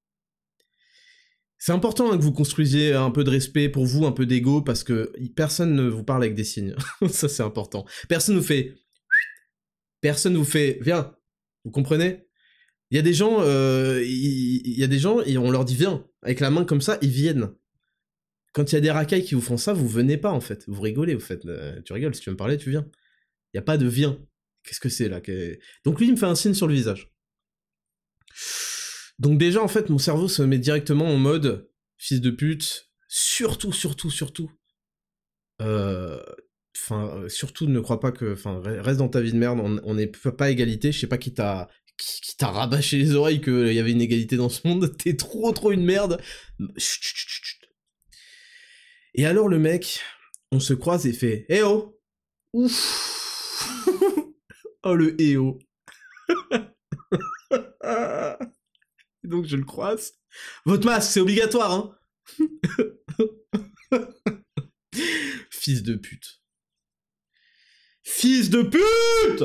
C'est 1.59 1.71
important 1.71 2.11
hein, 2.11 2.17
que 2.17 2.23
vous 2.23 2.33
construisiez 2.33 2.93
un 2.93 3.11
peu 3.11 3.23
de 3.23 3.29
respect 3.29 3.69
pour 3.69 3.85
vous, 3.85 4.07
un 4.07 4.11
peu 4.11 4.25
d'ego, 4.25 4.63
parce 4.63 4.83
que 4.83 5.13
personne 5.35 5.75
ne 5.75 5.87
vous 5.87 6.03
parle 6.03 6.23
avec 6.23 6.33
des 6.33 6.43
signes. 6.43 6.75
ça 7.09 7.29
c'est 7.29 7.43
important. 7.43 7.85
Personne 8.09 8.33
ne 8.33 8.39
vous 8.39 8.45
fait 8.45 8.73
personne 10.01 10.35
vous 10.35 10.45
fait 10.45 10.79
viens. 10.81 11.15
Vous 11.63 11.71
comprenez? 11.71 12.25
Il 12.89 12.95
y 12.95 12.99
a 12.99 13.03
des 13.03 13.13
gens, 13.13 13.37
euh, 13.41 14.03
il 14.03 14.79
y, 14.79 14.83
a 14.83 14.87
des 14.87 14.99
gens, 14.99 15.21
et 15.21 15.37
on 15.37 15.51
leur 15.51 15.65
dit 15.65 15.75
viens 15.75 16.05
avec 16.23 16.39
la 16.39 16.49
main 16.49 16.65
comme 16.65 16.81
ça, 16.81 16.97
ils 17.01 17.09
viennent. 17.09 17.51
Quand 18.55 18.71
il 18.71 18.75
y 18.75 18.77
a 18.77 18.81
des 18.81 18.91
racailles 18.91 19.25
qui 19.25 19.35
vous 19.35 19.41
font 19.41 19.57
ça, 19.57 19.73
vous 19.73 19.85
venez 19.85 20.15
pas 20.15 20.31
en 20.31 20.39
fait. 20.39 20.63
Vous 20.67 20.79
rigolez, 20.79 21.13
vous 21.13 21.19
faites. 21.19 21.45
Euh, 21.45 21.81
tu 21.81 21.91
rigoles, 21.91 22.15
si 22.15 22.21
tu 22.21 22.29
veux 22.29 22.35
me 22.35 22.37
parler, 22.37 22.57
tu 22.57 22.69
viens. 22.69 22.89
Il 23.53 23.57
y 23.57 23.59
a 23.59 23.61
pas 23.61 23.77
de 23.77 23.85
viens. 23.85 24.17
Qu'est-ce 24.63 24.79
que 24.79 24.87
c'est 24.87 25.09
là 25.09 25.19
Donc 25.83 25.99
lui, 25.99 26.07
il 26.07 26.13
me 26.13 26.15
fait 26.15 26.25
un 26.25 26.35
signe 26.35 26.53
sur 26.53 26.65
le 26.65 26.73
visage. 26.73 27.11
Donc 29.19 29.37
déjà, 29.37 29.61
en 29.61 29.67
fait, 29.67 29.89
mon 29.89 29.97
cerveau 29.97 30.29
se 30.29 30.41
met 30.41 30.57
directement 30.57 31.05
en 31.05 31.17
mode 31.17 31.69
fils 31.97 32.21
de 32.21 32.31
pute. 32.31 32.89
Surtout, 33.09 33.73
surtout, 33.73 34.09
surtout. 34.09 34.49
Euh, 35.61 36.23
enfin, 36.77 37.09
euh, 37.13 37.27
surtout 37.27 37.67
ne 37.67 37.81
crois 37.81 37.99
pas 37.99 38.13
que, 38.13 38.31
enfin, 38.31 38.61
reste 38.63 38.99
dans 38.99 39.09
ta 39.09 39.19
vie 39.19 39.33
de 39.33 39.37
merde, 39.37 39.59
on 39.59 39.93
n'est 39.93 40.07
pas 40.07 40.49
égalité, 40.49 40.93
je 40.93 40.99
sais 40.99 41.07
pas 41.07 41.17
qui 41.17 41.33
t'a 41.33 41.67
qui, 41.97 42.35
t'a 42.37 42.47
rabâché 42.47 42.97
les 42.97 43.15
oreilles 43.15 43.41
qu'il 43.41 43.73
y 43.73 43.79
avait 43.79 43.91
une 43.91 44.01
égalité 44.01 44.37
dans 44.37 44.49
ce 44.49 44.67
monde, 44.67 44.95
t'es 45.03 45.15
trop 45.15 45.51
trop 45.51 45.71
une 45.71 45.85
merde. 45.85 46.19
Et 49.17 49.25
alors 49.25 49.47
le 49.47 49.59
mec, 49.59 50.01
on 50.51 50.59
se 50.59 50.73
croise 50.73 51.07
et 51.07 51.13
fait 51.13 51.45
Eh 51.47 51.63
oh! 51.63 51.97
Ouf. 52.53 53.71
Oh 54.87 54.93
le 54.93 55.19
eh 55.19 55.35
oh. 55.35 55.57
Donc 59.23 59.45
je 59.45 59.55
le 59.55 59.63
croise. 59.63 60.13
Votre 60.65 60.85
masque, 60.85 61.11
c'est 61.11 61.21
obligatoire, 61.21 61.71
hein. 61.71 61.97
Fils 65.49 65.81
de 65.81 65.95
pute. 65.95 66.39
Fils 68.03 68.51
de 68.51 68.61
pute! 68.61 69.43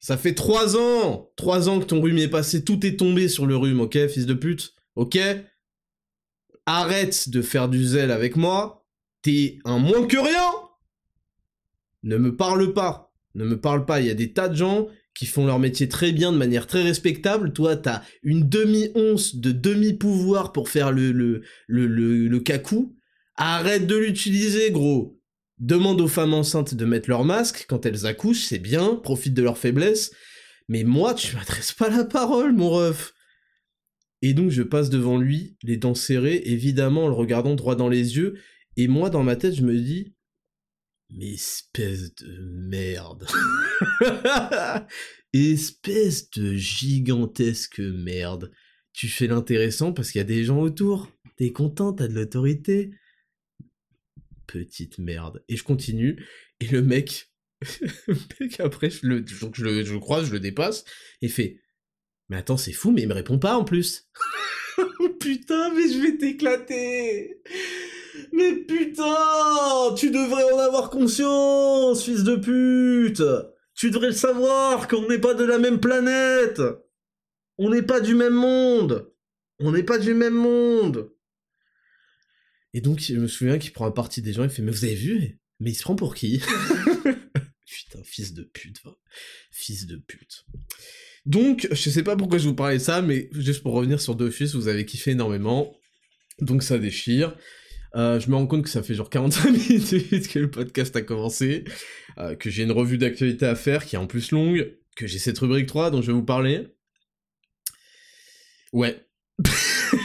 Ça 0.00 0.16
fait 0.16 0.34
trois 0.34 0.76
ans 0.76 1.30
Trois 1.36 1.68
ans 1.68 1.78
que 1.78 1.84
ton 1.84 2.00
rhume 2.00 2.18
est 2.18 2.26
passé, 2.26 2.64
tout 2.64 2.84
est 2.84 2.96
tombé 2.96 3.28
sur 3.28 3.46
le 3.46 3.56
rhume, 3.56 3.78
ok, 3.80 4.08
fils 4.08 4.26
de 4.26 4.34
pute? 4.34 4.74
Ok? 4.96 5.16
Arrête 6.78 7.28
de 7.28 7.42
faire 7.42 7.68
du 7.68 7.84
zèle 7.84 8.10
avec 8.10 8.36
moi, 8.36 8.86
t'es 9.22 9.58
un 9.64 9.78
moins 9.78 10.06
que 10.06 10.16
rien. 10.16 10.50
Ne 12.02 12.16
me 12.16 12.36
parle 12.36 12.72
pas, 12.72 13.12
ne 13.34 13.44
me 13.44 13.60
parle 13.60 13.84
pas, 13.84 14.00
il 14.00 14.06
y 14.06 14.10
a 14.10 14.14
des 14.14 14.32
tas 14.32 14.48
de 14.48 14.56
gens 14.56 14.88
qui 15.14 15.26
font 15.26 15.44
leur 15.44 15.58
métier 15.58 15.88
très 15.88 16.12
bien, 16.12 16.32
de 16.32 16.38
manière 16.38 16.66
très 16.66 16.82
respectable, 16.82 17.52
toi 17.52 17.76
t'as 17.76 18.02
une 18.22 18.48
demi-once 18.48 19.36
de 19.36 19.52
demi-pouvoir 19.52 20.52
pour 20.52 20.68
faire 20.68 20.92
le, 20.92 21.12
le, 21.12 21.42
le, 21.66 21.86
le, 21.86 22.28
le 22.28 22.40
cacou, 22.40 22.96
arrête 23.36 23.86
de 23.86 23.96
l'utiliser 23.96 24.70
gros. 24.70 25.18
Demande 25.58 26.00
aux 26.00 26.08
femmes 26.08 26.32
enceintes 26.32 26.74
de 26.74 26.84
mettre 26.86 27.10
leur 27.10 27.24
masque 27.24 27.66
quand 27.68 27.84
elles 27.84 28.06
accouchent, 28.06 28.44
c'est 28.44 28.58
bien, 28.58 28.94
profite 28.94 29.34
de 29.34 29.42
leur 29.42 29.58
faiblesse, 29.58 30.12
mais 30.68 30.84
moi, 30.84 31.12
tu 31.14 31.36
m'adresses 31.36 31.72
pas 31.72 31.90
la 31.90 32.04
parole, 32.04 32.52
mon 32.54 32.70
ref. 32.70 33.12
Et 34.22 34.34
donc 34.34 34.50
je 34.50 34.62
passe 34.62 34.90
devant 34.90 35.18
lui, 35.18 35.56
les 35.62 35.76
dents 35.76 35.94
serrées, 35.94 36.42
évidemment 36.44 37.06
en 37.06 37.08
le 37.08 37.14
regardant 37.14 37.54
droit 37.54 37.76
dans 37.76 37.88
les 37.88 38.16
yeux, 38.16 38.38
et 38.76 38.88
moi 38.88 39.10
dans 39.10 39.22
ma 39.22 39.36
tête 39.36 39.54
je 39.54 39.62
me 39.62 39.78
dis 39.78 40.14
Mais 41.10 41.32
espèce 41.32 42.14
de 42.16 42.38
merde. 42.68 43.26
Espèce 45.32 46.28
de 46.30 46.54
gigantesque 46.54 47.78
merde. 47.78 48.50
Tu 48.92 49.06
fais 49.06 49.28
l'intéressant 49.28 49.92
parce 49.92 50.10
qu'il 50.10 50.18
y 50.18 50.22
a 50.22 50.24
des 50.24 50.42
gens 50.42 50.60
autour, 50.60 51.08
t'es 51.36 51.52
content, 51.52 51.92
t'as 51.92 52.08
de 52.08 52.14
l'autorité. 52.14 52.90
Petite 54.48 54.98
merde. 54.98 55.44
Et 55.48 55.56
je 55.56 55.62
continue, 55.62 56.26
et 56.58 56.66
le 56.66 56.82
mec 56.82 57.30
mec, 58.40 58.60
après, 58.60 58.90
je 58.90 59.06
le, 59.06 59.24
je 59.26 59.46
je 59.54 59.92
le 59.92 59.98
croise, 59.98 60.26
je 60.26 60.32
le 60.32 60.40
dépasse, 60.40 60.84
et 61.20 61.28
fait 61.28 61.60
Mais 62.30 62.36
attends, 62.36 62.56
c'est 62.56 62.72
fou, 62.72 62.92
mais 62.92 63.02
il 63.02 63.08
me 63.08 63.14
répond 63.14 63.40
pas 63.40 63.56
en 63.56 63.64
plus. 63.64 64.08
putain, 65.20 65.74
mais 65.74 65.92
je 65.92 66.00
vais 66.00 66.16
t'éclater. 66.16 67.42
Mais 68.32 68.54
putain 68.54 69.94
Tu 69.96 70.10
devrais 70.10 70.44
en 70.52 70.58
avoir 70.58 70.90
conscience, 70.90 72.04
fils 72.04 72.22
de 72.22 72.36
pute. 72.36 73.22
Tu 73.74 73.90
devrais 73.90 74.08
le 74.08 74.14
savoir 74.14 74.86
qu'on 74.86 75.08
n'est 75.08 75.18
pas 75.18 75.34
de 75.34 75.42
la 75.44 75.58
même 75.58 75.80
planète. 75.80 76.62
On 77.58 77.68
n'est 77.68 77.82
pas 77.82 78.00
du 78.00 78.14
même 78.14 78.34
monde. 78.34 79.12
On 79.58 79.72
n'est 79.72 79.82
pas 79.82 79.98
du 79.98 80.14
même 80.14 80.34
monde. 80.34 81.12
Et 82.72 82.80
donc, 82.80 83.00
je 83.00 83.14
me 83.14 83.26
souviens 83.26 83.58
qu'il 83.58 83.72
prend 83.72 83.86
un 83.86 83.90
parti 83.90 84.22
des 84.22 84.32
gens, 84.32 84.44
il 84.44 84.50
fait 84.50 84.62
Mais 84.62 84.70
vous 84.70 84.84
avez 84.84 84.94
vu? 84.94 85.40
Mais 85.58 85.72
il 85.72 85.74
se 85.74 85.82
prend 85.82 85.96
pour 85.96 86.14
qui? 86.14 86.40
Putain, 87.66 88.02
fils 88.04 88.32
de 88.34 88.44
pute, 88.44 88.82
fils 89.50 89.86
de 89.86 89.96
pute. 89.96 90.46
Donc, 91.26 91.68
je 91.70 91.90
sais 91.90 92.02
pas 92.02 92.16
pourquoi 92.16 92.38
je 92.38 92.48
vous 92.48 92.54
parlais 92.54 92.78
de 92.78 92.82
ça, 92.82 93.02
mais 93.02 93.28
juste 93.32 93.62
pour 93.62 93.72
revenir 93.72 94.00
sur 94.00 94.14
Dofus, 94.14 94.54
vous 94.54 94.68
avez 94.68 94.84
kiffé 94.86 95.12
énormément. 95.12 95.74
Donc 96.40 96.62
ça 96.62 96.78
déchire. 96.78 97.36
Euh, 97.94 98.20
je 98.20 98.30
me 98.30 98.36
rends 98.36 98.46
compte 98.46 98.62
que 98.62 98.70
ça 98.70 98.82
fait 98.82 98.94
genre 98.94 99.10
45 99.10 99.50
minutes 99.68 100.28
que 100.28 100.38
le 100.38 100.50
podcast 100.50 100.94
a 100.96 101.02
commencé, 101.02 101.64
euh, 102.18 102.34
que 102.34 102.48
j'ai 102.48 102.62
une 102.62 102.72
revue 102.72 102.98
d'actualité 102.98 103.46
à 103.46 103.54
faire 103.54 103.84
qui 103.84 103.96
est 103.96 103.98
en 103.98 104.06
plus 104.06 104.30
longue, 104.30 104.78
que 104.96 105.06
j'ai 105.06 105.18
cette 105.18 105.38
rubrique 105.38 105.66
3 105.66 105.90
dont 105.90 106.00
je 106.00 106.06
vais 106.08 106.12
vous 106.12 106.24
parler. 106.24 106.68
Ouais. 108.72 109.04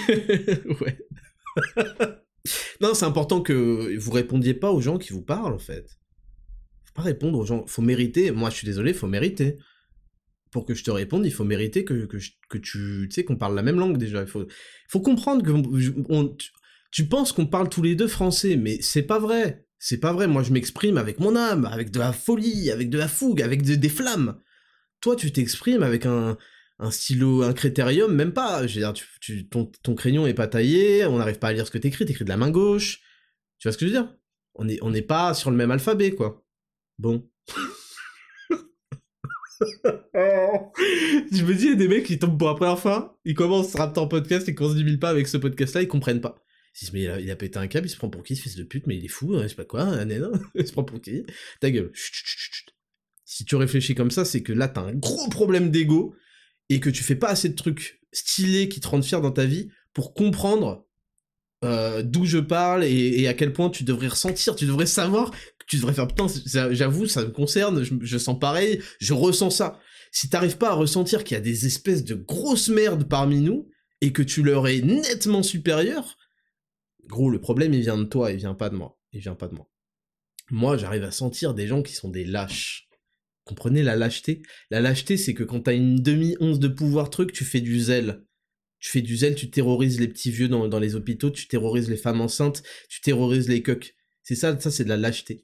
ouais. 0.10 0.98
non, 2.82 2.94
c'est 2.94 3.06
important 3.06 3.42
que 3.42 3.96
vous 3.98 4.12
répondiez 4.12 4.56
pas 4.56 4.72
aux 4.72 4.82
gens 4.82 4.98
qui 4.98 5.14
vous 5.14 5.22
parlent 5.22 5.54
en 5.54 5.60
fait 5.60 5.88
pas 6.96 7.04
répondre 7.04 7.38
aux 7.38 7.46
gens. 7.46 7.68
Faut 7.68 7.84
mériter. 7.84 8.32
Moi, 8.32 8.50
je 8.50 8.56
suis 8.56 8.66
désolé, 8.66 8.94
faut 8.94 9.06
mériter. 9.06 9.58
Pour 10.56 10.64
que 10.64 10.74
je 10.74 10.86
te 10.86 10.92
réponde, 10.92 11.26
il 11.26 11.34
faut 11.34 11.44
mériter 11.44 11.84
que, 11.84 12.06
que, 12.06 12.58
tu, 12.58 13.10
sais, 13.12 13.26
qu'on 13.26 13.36
parle 13.36 13.56
la 13.56 13.62
même 13.62 13.78
langue 13.78 13.98
déjà. 13.98 14.22
Il 14.22 14.28
faut, 14.88 15.02
comprendre 15.02 15.44
que 15.44 15.52
tu, 16.92 17.08
penses 17.10 17.34
qu'on 17.34 17.46
parle 17.46 17.68
tous 17.68 17.82
les 17.82 17.94
deux 17.94 18.08
français, 18.08 18.56
mais 18.56 18.82
c'est 18.82 19.04
pas 19.04 19.20
vrai. 19.20 19.68
C'est 19.80 19.98
pas 19.98 20.14
vrai. 20.14 20.28
Moi, 20.28 20.44
je 20.44 20.54
m'exprime 20.54 20.98
avec 20.98 21.20
mon 21.20 21.36
âme, 21.36 21.66
avec 21.66 21.92
de 21.92 22.00
la 22.00 22.14
folie, 22.14 22.72
avec 22.72 22.90
de 22.90 22.98
la 22.98 23.10
fougue, 23.10 23.42
avec 23.42 23.64
des 23.64 23.90
flammes. 23.90 24.40
Toi, 25.02 25.18
tu 25.18 25.30
t'exprimes 25.34 25.84
avec 25.84 26.06
un, 26.06 26.38
stylo, 26.90 27.44
un 27.44 27.52
critérium, 27.52 28.16
même 28.16 28.32
pas. 28.32 28.66
Je 28.66 28.80
veux 28.80 28.94
dire, 28.94 28.94
ton, 29.52 29.96
crayon 29.96 30.26
est 30.26 30.34
pas 30.34 30.48
taillé, 30.48 31.04
on 31.06 31.18
n'arrive 31.18 31.40
pas 31.40 31.50
à 31.50 31.52
lire 31.52 31.68
ce 31.68 31.72
que 31.72 31.80
t'écris, 31.80 32.06
t'écris 32.06 32.24
de 32.24 32.30
la 32.30 32.38
main 32.38 32.50
gauche. 32.50 33.02
Tu 33.60 33.68
vois 33.68 33.74
ce 33.74 33.78
que 33.78 33.86
je 33.88 33.92
veux 33.92 34.00
dire? 34.00 34.16
On 34.54 34.90
n'est 34.90 35.02
pas 35.02 35.34
sur 35.34 35.52
le 35.52 35.58
même 35.58 35.72
alphabet, 35.72 36.12
quoi. 36.12 36.46
Bon. 36.98 37.30
je 40.14 41.44
me 41.44 41.54
dis, 41.54 41.66
il 41.66 41.70
y 41.70 41.74
a 41.74 41.76
des 41.76 41.88
mecs 41.88 42.06
qui 42.06 42.20
tombent 42.20 42.38
pour 42.38 42.48
la 42.48 42.56
première 42.56 42.80
fois, 42.80 43.20
ils 43.26 43.36
commencent 43.36 43.76
Raptor 43.76 44.10
Podcast, 44.10 44.48
ils 44.48 44.56
commencent 44.56 44.76
10 44.76 44.84
000 44.84 44.98
pas 44.98 45.10
avec 45.10 45.28
ce 45.28 45.38
podcast-là, 45.38 45.82
ils 45.82 45.88
comprennent 45.88 46.22
pas. 46.22 46.44
Ils 46.74 46.88
se 46.88 46.92
disent, 46.92 47.10
il 47.22 47.32
a, 47.32 47.36
pété 47.36 47.58
un 47.58 47.68
câble, 47.68 47.88
il 47.88 47.90
se 47.90 47.98
prend 47.98 48.10
pour 48.10 48.24
qui, 48.24 48.36
ce 48.36 48.42
fils 48.42 48.56
de 48.56 48.64
pute, 48.64 48.88
mais 48.88 48.98
il 48.98 49.06
est 49.06 49.10
fou, 49.10 49.36
hein, 49.36 49.48
je 49.48 49.56
pas 49.56 49.64
quoi, 49.64 49.84
un 49.84 50.10
hein, 50.10 50.32
il 50.56 50.68
se 50.68 50.74
prend 50.74 50.84
pour 50.84 51.00
qui? 51.02 51.24
Ta 51.62 51.72
gueule. 51.72 51.92
si 53.24 53.46
tu 53.46 53.56
réfléchis 53.56 53.96
comme 53.96 54.12
ça, 54.12 54.26
c'est 54.26 54.44
que 54.44 54.52
là, 54.52 54.68
t'as 54.68 54.82
un 54.82 54.94
gros 54.94 55.30
problème 55.30 55.72
d'ego, 55.72 56.16
et 56.70 56.80
que 56.80 56.90
tu 56.90 57.04
fais 57.04 57.16
pas 57.16 57.30
assez 57.30 57.50
de 57.50 57.56
trucs 57.56 58.02
stylés 58.12 58.70
qui 58.70 58.80
te 58.80 58.88
rendent 58.88 59.06
fier 59.06 59.22
dans 59.22 59.32
ta 59.32 59.46
vie 59.46 59.70
pour 59.94 60.14
comprendre 60.14 60.85
euh, 61.66 62.02
d'où 62.04 62.26
je 62.26 62.38
parle 62.38 62.84
et, 62.84 63.28
à 63.28 63.34
quel 63.34 63.54
point 63.54 63.70
tu 63.70 63.84
devrais 63.84 64.08
ressentir, 64.08 64.56
tu 64.56 64.66
devrais 64.66 64.86
savoir, 64.86 65.32
tu 65.68 65.78
devrais 65.78 65.94
faire 65.94 66.08
putain, 66.08 66.28
j'avoue, 66.72 67.08
ça 67.08 67.24
me 67.24 67.32
concerne, 67.32 67.84
je, 67.84 68.18
sens 68.18 68.40
pareil, 68.40 68.82
je 69.00 69.14
ressens 69.14 69.50
ça. 69.50 69.80
Si 70.12 70.30
t'arrives 70.30 70.58
pas 70.58 70.70
à 70.70 70.74
ressentir 70.74 71.24
qu'il 71.24 71.36
y 71.36 71.38
a 71.38 71.44
des 71.44 71.66
espèces 71.66 72.04
de 72.04 72.16
grosses 72.16 72.70
merdes 72.70 73.10
parmi 73.10 73.42
nous 73.42 73.68
et 74.02 74.14
que 74.14 74.22
tu 74.22 74.44
leur 74.44 74.68
es 74.68 74.82
nettement 74.82 75.44
supérieur, 75.44 76.18
gros, 77.08 77.30
le 77.30 77.42
problème 77.42 77.74
il 77.74 77.82
vient 77.82 77.98
de 77.98 78.04
toi, 78.04 78.32
il 78.32 78.38
vient 78.38 78.54
pas 78.54 78.70
de 78.70 78.76
moi, 78.76 78.98
il 79.12 79.22
vient 79.22 79.36
pas 79.36 79.48
de 79.48 79.56
moi. 79.56 79.70
Moi, 80.52 80.78
j'arrive 80.78 81.04
à 81.04 81.12
sentir 81.12 81.56
des 81.56 81.66
gens 81.66 81.82
qui 81.82 81.94
sont 81.94 82.10
des 82.10 82.24
lâches. 82.24 82.88
Comprenez 83.46 83.82
la 83.82 83.96
lâcheté? 83.96 84.44
La 84.70 84.80
lâcheté, 84.80 85.18
c'est 85.18 85.34
que 85.34 85.44
quand 85.44 85.62
t'as 85.62 85.74
une 85.74 85.96
demi-once 85.96 86.60
de 86.60 86.68
pouvoir 86.68 87.10
truc, 87.10 87.34
tu 87.34 87.44
fais 87.44 87.62
du 87.62 87.80
zèle 87.80 88.24
tu 88.86 88.92
fais 88.92 89.02
du 89.02 89.18
zèle, 89.18 89.34
tu 89.34 89.50
terrorises 89.50 90.00
les 90.00 90.08
petits 90.08 90.30
vieux 90.30 90.48
dans, 90.48 90.78
les 90.78 90.94
hôpitaux, 90.94 91.32
tu 91.32 91.48
terrorises 91.48 91.90
les 91.90 91.98
femmes 91.98 92.22
enceintes, 92.22 92.62
tu 92.88 93.02
terrorises 93.02 93.50
les 93.50 93.64
coqs. 93.64 93.96
C'est 94.22 94.36
ça, 94.36 94.60
ça 94.60 94.70
c'est 94.70 94.84
de 94.84 94.90
la 94.90 94.98
lâcheté. 94.98 95.44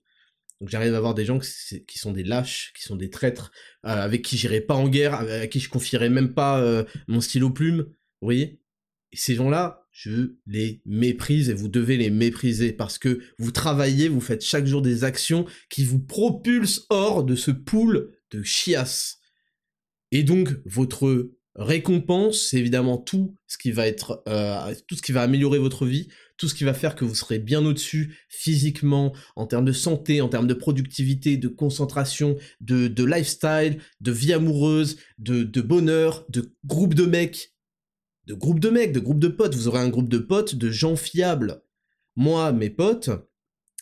Donc 0.59 0.69
j'arrive 0.69 0.93
à 0.93 0.99
voir 0.99 1.15
des 1.15 1.25
gens 1.25 1.39
qui, 1.39 1.97
sont 1.97 2.11
des 2.11 2.23
lâches, 2.23 2.71
qui 2.77 2.83
sont 2.83 2.95
des 2.95 3.09
traîtres, 3.09 3.51
euh, 3.83 3.89
avec 3.89 4.21
qui 4.21 4.37
j'irai 4.37 4.61
pas 4.61 4.75
en 4.75 4.87
guerre, 4.87 5.15
à 5.15 5.47
qui 5.47 5.59
je 5.59 5.69
confierai 5.69 6.07
même 6.09 6.35
pas 6.35 6.61
euh, 6.61 6.83
mon 7.07 7.19
stylo 7.19 7.49
plume. 7.49 7.87
Vous 8.21 8.27
voyez? 8.27 8.61
Ces 9.11 9.33
gens-là, 9.33 9.87
je 9.89 10.35
les 10.45 10.83
méprise 10.85 11.49
et 11.49 11.55
vous 11.55 11.67
devez 11.67 11.97
les 11.97 12.11
mépriser 12.11 12.73
parce 12.73 12.99
que 12.99 13.21
vous 13.39 13.51
travaillez, 13.51 14.07
vous 14.07 14.21
faites 14.21 14.45
chaque 14.45 14.67
jour 14.67 14.83
des 14.83 15.03
actions 15.03 15.47
qui 15.71 15.83
vous 15.83 15.99
propulsent 15.99 16.85
hors 16.91 17.23
de 17.23 17.35
ce 17.35 17.49
pool 17.49 18.11
de 18.29 18.43
chiasse. 18.43 19.17
Et 20.11 20.21
donc 20.21 20.49
votre 20.65 21.31
Récompense, 21.55 22.47
c'est 22.47 22.57
évidemment 22.57 22.97
tout 22.97 23.35
ce 23.45 23.57
qui 23.57 23.71
va 23.71 23.85
être, 23.85 24.23
euh, 24.27 24.73
tout 24.87 24.95
ce 24.95 25.01
qui 25.01 25.11
va 25.11 25.21
améliorer 25.21 25.59
votre 25.59 25.85
vie, 25.85 26.07
tout 26.37 26.47
ce 26.47 26.55
qui 26.55 26.63
va 26.63 26.73
faire 26.73 26.95
que 26.95 27.03
vous 27.03 27.13
serez 27.13 27.39
bien 27.39 27.65
au-dessus 27.65 28.17
physiquement, 28.29 29.13
en 29.35 29.45
termes 29.47 29.65
de 29.65 29.73
santé, 29.73 30.21
en 30.21 30.29
termes 30.29 30.47
de 30.47 30.53
productivité, 30.53 31.35
de 31.35 31.49
concentration, 31.49 32.37
de, 32.61 32.87
de 32.87 33.03
lifestyle, 33.03 33.79
de 33.99 34.11
vie 34.11 34.31
amoureuse, 34.31 34.97
de, 35.17 35.43
de 35.43 35.61
bonheur, 35.61 36.25
de 36.29 36.55
groupe 36.65 36.93
de 36.93 37.05
mecs, 37.05 37.53
de 38.27 38.33
groupe 38.33 38.61
de 38.61 38.69
mecs, 38.69 38.93
de 38.93 39.01
groupe 39.01 39.19
de 39.19 39.27
potes. 39.27 39.53
Vous 39.53 39.67
aurez 39.67 39.79
un 39.81 39.89
groupe 39.89 40.09
de 40.09 40.19
potes, 40.19 40.55
de 40.55 40.69
gens 40.69 40.95
fiables. 40.95 41.61
Moi, 42.15 42.53
mes 42.53 42.69
potes, 42.69 43.09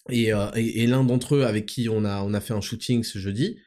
et, 0.10 0.34
euh, 0.34 0.50
et, 0.56 0.84
et 0.84 0.88
l'un 0.88 1.04
d'entre 1.04 1.36
eux 1.36 1.46
avec 1.46 1.68
qui 1.68 1.88
on 1.88 2.04
a, 2.04 2.24
on 2.24 2.34
a 2.34 2.42
fait 2.42 2.54
un 2.54 2.62
shooting 2.62 3.04
ce 3.04 3.20
jeudi, 3.20 3.58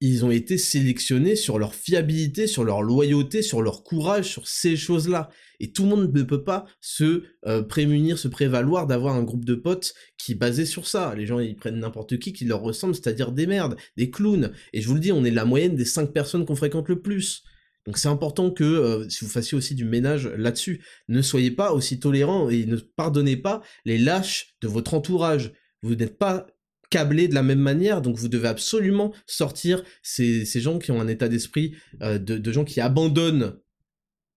ils 0.00 0.24
ont 0.24 0.30
été 0.30 0.56
sélectionnés 0.56 1.36
sur 1.36 1.58
leur 1.58 1.74
fiabilité, 1.74 2.46
sur 2.46 2.64
leur 2.64 2.82
loyauté, 2.82 3.42
sur 3.42 3.60
leur 3.60 3.84
courage, 3.84 4.30
sur 4.30 4.48
ces 4.48 4.76
choses-là. 4.76 5.28
Et 5.60 5.72
tout 5.72 5.82
le 5.82 5.90
monde 5.90 6.14
ne 6.14 6.22
peut 6.22 6.42
pas 6.42 6.64
se 6.80 7.24
euh, 7.46 7.62
prémunir, 7.62 8.18
se 8.18 8.28
prévaloir 8.28 8.86
d'avoir 8.86 9.14
un 9.14 9.22
groupe 9.22 9.44
de 9.44 9.54
potes 9.54 9.92
qui 10.16 10.32
est 10.32 10.36
basé 10.36 10.64
sur 10.64 10.86
ça. 10.86 11.14
Les 11.14 11.26
gens, 11.26 11.38
ils 11.38 11.54
prennent 11.54 11.78
n'importe 11.78 12.18
qui 12.18 12.32
qui 12.32 12.46
leur 12.46 12.62
ressemble, 12.62 12.94
c'est-à-dire 12.94 13.30
des 13.30 13.46
merdes, 13.46 13.76
des 13.98 14.10
clowns. 14.10 14.52
Et 14.72 14.80
je 14.80 14.88
vous 14.88 14.94
le 14.94 15.00
dis, 15.00 15.12
on 15.12 15.24
est 15.24 15.30
la 15.30 15.44
moyenne 15.44 15.76
des 15.76 15.84
cinq 15.84 16.12
personnes 16.12 16.46
qu'on 16.46 16.56
fréquente 16.56 16.88
le 16.88 17.02
plus. 17.02 17.42
Donc 17.86 17.98
c'est 17.98 18.08
important 18.08 18.50
que 18.50 18.64
euh, 18.64 19.08
si 19.08 19.24
vous 19.24 19.30
fassiez 19.30 19.56
aussi 19.56 19.74
du 19.74 19.84
ménage 19.84 20.26
là-dessus, 20.28 20.82
ne 21.08 21.20
soyez 21.22 21.50
pas 21.50 21.72
aussi 21.72 21.98
tolérants 21.98 22.48
et 22.48 22.64
ne 22.64 22.76
pardonnez 22.76 23.36
pas 23.36 23.62
les 23.84 23.98
lâches 23.98 24.54
de 24.62 24.68
votre 24.68 24.94
entourage. 24.94 25.52
Vous 25.82 25.94
n'êtes 25.94 26.18
pas 26.18 26.46
câblés 26.90 27.28
de 27.28 27.34
la 27.34 27.42
même 27.42 27.60
manière, 27.60 28.02
donc 28.02 28.16
vous 28.16 28.28
devez 28.28 28.48
absolument 28.48 29.12
sortir 29.26 29.82
ces, 30.02 30.44
gens 30.60 30.78
qui 30.78 30.90
ont 30.90 31.00
un 31.00 31.08
état 31.08 31.28
d'esprit 31.28 31.74
euh, 32.02 32.18
de, 32.18 32.52
gens 32.52 32.64
qui 32.64 32.80
abandonnent 32.80 33.56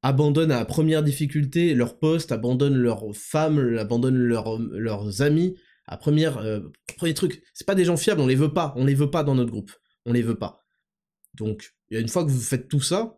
abandonnent 0.03 0.51
à 0.51 0.65
première 0.65 1.01
difficulté 1.01 1.73
leur 1.73 1.97
poste, 1.97 2.31
abandonnent 2.31 2.77
leurs 2.77 3.15
femmes, 3.15 3.77
abandonnent 3.77 4.17
leurs 4.17 5.21
amis, 5.21 5.55
à 5.87 5.97
première, 5.97 6.39
euh, 6.39 6.59
premier 6.97 7.13
truc. 7.13 7.41
C'est 7.53 7.65
pas 7.65 7.75
des 7.75 7.85
gens 7.85 7.97
fiables, 7.97 8.21
on 8.21 8.27
les 8.27 8.35
veut 8.35 8.53
pas, 8.53 8.73
on 8.75 8.85
les 8.85 8.95
veut 8.95 9.09
pas 9.09 9.23
dans 9.23 9.35
notre 9.35 9.51
groupe, 9.51 9.71
on 10.05 10.13
les 10.13 10.21
veut 10.21 10.37
pas. 10.37 10.59
Donc, 11.35 11.73
une 11.89 12.09
fois 12.09 12.23
que 12.25 12.29
vous 12.29 12.41
faites 12.41 12.67
tout 12.67 12.81
ça, 12.81 13.17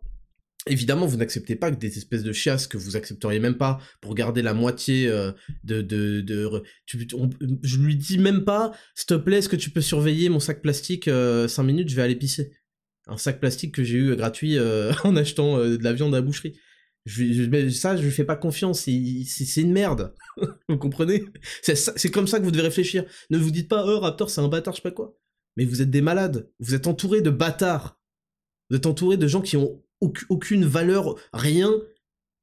Évidemment, 0.67 1.05
vous 1.05 1.17
n'acceptez 1.17 1.55
pas 1.55 1.69
que 1.69 1.75
des 1.75 1.95
espèces 1.97 2.23
de 2.23 2.33
chiasses 2.33 2.65
que 2.65 2.77
vous 2.77 2.95
accepteriez 2.95 3.39
même 3.39 3.57
pas 3.57 3.79
pour 4.01 4.15
garder 4.15 4.41
la 4.41 4.55
moitié 4.55 5.07
euh, 5.07 5.31
de... 5.63 5.81
de, 5.81 6.21
de 6.21 6.63
je 7.61 7.77
lui 7.77 7.95
dis 7.95 8.17
même 8.17 8.43
pas, 8.43 8.71
s'il 8.95 9.05
te 9.05 9.13
plaît, 9.13 9.37
est-ce 9.37 9.49
que 9.49 9.55
tu 9.55 9.69
peux 9.69 9.81
surveiller 9.81 10.27
mon 10.29 10.39
sac 10.39 10.63
plastique 10.63 11.05
5 11.05 11.11
euh, 11.11 11.47
minutes, 11.63 11.89
je 11.89 11.95
vais 11.95 12.01
aller 12.01 12.15
pisser. 12.15 12.51
Un 13.05 13.17
sac 13.17 13.39
plastique 13.39 13.75
que 13.75 13.83
j'ai 13.83 13.97
eu 13.97 14.15
gratuit 14.15 14.57
euh, 14.57 14.91
en 15.03 15.15
achetant 15.15 15.59
de 15.59 15.83
la 15.83 15.93
viande 15.93 16.15
à 16.15 16.17
la 16.17 16.21
boucherie. 16.23 16.57
Je, 17.05 17.69
ça, 17.69 17.95
je 17.95 18.01
lui 18.01 18.09
fais 18.09 18.23
pas 18.23 18.35
confiance, 18.35 18.81
c'est 18.81 19.61
une 19.61 19.71
merde. 19.71 20.15
vous 20.69 20.77
comprenez? 20.79 21.25
C'est 21.61 22.09
comme 22.09 22.25
ça 22.25 22.39
que 22.39 22.43
vous 22.43 22.49
devez 22.49 22.63
réfléchir. 22.63 23.05
Ne 23.29 23.37
vous 23.37 23.51
dites 23.51 23.69
pas, 23.69 23.85
oh, 23.85 23.99
Raptor, 23.99 24.31
c'est 24.31 24.41
un 24.41 24.47
bâtard, 24.47 24.73
je 24.73 24.77
sais 24.77 24.89
pas 24.89 24.89
quoi. 24.89 25.15
Mais 25.57 25.65
vous 25.65 25.83
êtes 25.83 25.91
des 25.91 26.01
malades. 26.01 26.49
Vous 26.57 26.73
êtes 26.73 26.87
entouré 26.87 27.21
de 27.21 27.29
bâtards. 27.29 27.99
Vous 28.71 28.77
êtes 28.77 28.87
entouré 28.87 29.17
de 29.17 29.27
gens 29.27 29.41
qui 29.41 29.55
ont 29.57 29.84
aucune 30.01 30.65
valeur, 30.65 31.15
rien, 31.33 31.71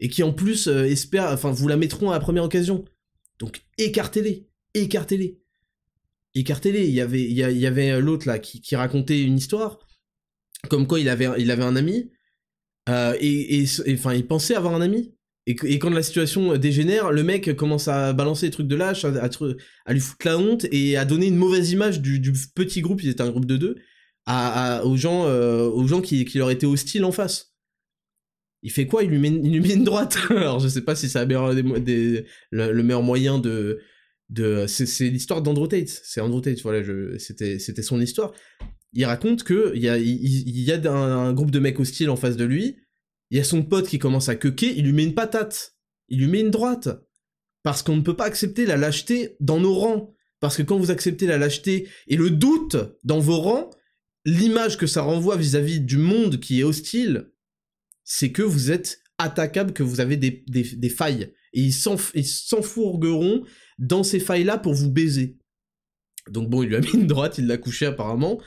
et 0.00 0.09
qui 0.09 0.22
en 0.22 0.32
plus 0.32 0.68
euh, 0.68 0.84
espèrent, 0.84 1.32
enfin, 1.32 1.50
vous 1.50 1.68
la 1.68 1.76
mettront 1.76 2.11
à 2.11 2.14
la 2.14 2.20
première 2.20 2.44
occasion. 2.44 2.84
Donc 3.38 3.62
écartez-les, 3.78 4.48
écartez-les. 4.74 5.38
Écartez-les. 6.34 6.86
Il 6.86 6.94
y 6.94 7.00
avait, 7.00 7.22
il 7.22 7.32
y, 7.32 7.66
avait 7.66 8.00
l'autre 8.00 8.26
là 8.26 8.38
qui, 8.38 8.74
racontait 8.74 9.22
une 9.22 9.36
histoire, 9.36 9.80
comme 10.70 10.86
quoi 10.86 10.98
il 10.98 11.09
avait, 11.09 11.28
il 11.38 11.50
avait 11.50 11.62
un 11.62 11.76
ami, 11.76 12.11
euh, 12.88 13.16
et, 13.20 13.64
enfin, 13.90 14.14
il 14.14 14.26
pensait 14.26 14.55
avoir 14.55 14.74
un 14.74 14.80
ami. 14.80 15.14
Et, 15.46 15.78
quand 15.78 15.90
la 15.90 16.03
situation 16.03 16.57
dégénère, 16.57 17.11
le 17.11 17.22
mec 17.24 17.57
commence 17.57 17.88
à 17.88 18.12
balancer 18.12 18.46
des 18.46 18.53
trucs 18.53 18.68
de 18.68 18.76
lâche, 18.76 19.05
à, 19.05 19.28
lui 19.92 20.00
foutre 20.00 20.26
la 20.26 20.38
honte 20.38 20.66
et 20.70 20.96
à 20.96 21.05
donner 21.05 21.26
une 21.26 21.36
mauvaise 21.36 21.72
image 21.72 22.00
du, 22.00 22.32
petit 22.55 22.80
groupe, 22.80 23.03
ils 23.03 23.11
étaient 23.11 23.22
un 23.22 23.30
groupe 23.30 23.46
de 23.46 23.57
deux, 23.57 23.76
aux 24.27 24.97
gens, 24.97 25.25
aux 25.25 25.87
gens 25.87 26.01
qui, 26.01 26.25
qui 26.25 26.39
leur 26.39 26.51
étaient 26.51 26.66
hostiles 26.66 27.05
en 27.05 27.12
face 27.12 27.53
il 28.62 28.70
fait 28.70 28.87
quoi? 28.87 29.03
Il 29.03 29.11
lui, 29.11 29.18
met, 29.18 29.29
une 29.29 29.85
droite. 29.85 30.16
Alors 30.31 30.61
je 30.61 30.68
sais 30.68 30.83
pas 30.83 30.95
si 30.95 31.09
c'est 31.09 31.25
le, 31.25 32.83
meilleur 32.83 33.03
moyen 33.03 33.39
de... 33.39 33.81
de 34.31 34.66
c'est 34.66 35.09
l'histoire 35.09 35.43
d'Andrew 35.43 35.68
Tate. 35.68 35.89
C'est 35.89 36.20
Andrew 36.20 36.41
Tate, 36.41 36.61
voilà, 36.62 36.83
c'était 37.18 37.83
son 37.83 38.01
histoire. 38.01 38.33
Il 38.93 39.05
raconte 39.05 39.43
que 39.43 39.73
il 39.75 39.83
y 39.83 39.89
a, 39.89 39.99
il, 39.99 40.61
y 40.61 40.70
a 40.70 40.93
un, 40.93 41.33
groupe 41.33 41.51
de 41.51 41.59
mecs 41.59 41.81
hostiles 41.81 42.11
en 42.11 42.16
face 42.16 42.37
de 42.37 42.45
lui, 42.45 42.77
il 43.31 43.39
y 43.39 43.41
a 43.41 43.45
son 43.45 43.62
pote 43.62 43.89
qui 43.89 43.99
commence 43.99 44.29
à 44.29 44.37
quequer, 44.37 44.73
il 44.77 44.85
lui 44.85 44.93
met 44.93 45.05
une 45.05 45.14
patate. 45.14 45.77
Il 46.09 46.20
lui 46.20 46.29
met 46.29 46.41
une 46.41 46.51
droite. 46.51 46.89
Parce 47.62 47.83
qu'on 47.83 47.97
ne 47.97 48.03
peut 48.03 48.16
pas 48.16 48.25
accepter 48.25 48.66
la 48.66 48.77
lâcheté 48.77 49.37
dans 49.41 49.59
nos 49.59 49.75
rangs. 49.75 50.14
Parce 50.41 50.57
que 50.57 50.62
quand 50.62 50.77
vous 50.77 50.91
acceptez 50.91 51.27
la 51.27 51.39
lâcheté 51.39 51.89
et 52.09 52.16
le 52.16 52.29
doute 52.29 52.77
dans 53.05 53.20
vos 53.20 53.39
rangs, 53.39 53.70
l'image 54.25 54.77
que 54.77 54.87
ça 54.87 55.03
renvoie 55.03 55.37
vis 55.37 55.57
à 55.57 55.61
-vis 55.61 55.85
du 55.85 55.99
monde 55.99 56.41
qui 56.41 56.61
est 56.61 56.64
hostile, 56.64 57.33
c'est 58.05 58.33
que 58.33 58.43
vous 58.43 58.70
êtes 58.70 59.03
attaquable, 59.18 59.73
que 59.73 59.83
vous 59.83 60.01
avez 60.01 60.16
des, 60.16 60.89
failles. 60.89 61.33
Et 61.53 61.61
ils 61.61 61.73
s'enfourgueront 61.73 63.45
dans 63.79 64.03
ces 64.03 64.20
failles-là 64.20 64.59
pour 64.59 64.75
vous 64.75 64.91
baiser. 64.91 65.39
Donc 66.31 66.49
bon, 66.49 66.62
il 66.62 66.68
lui 66.68 66.77
a 66.77 66.81
mis 66.81 66.93
une 66.95 67.07
droite, 67.07 67.39
il 67.39 67.47
l'a 67.47 67.59
couché 67.59 67.87
apparemment. 67.87 68.41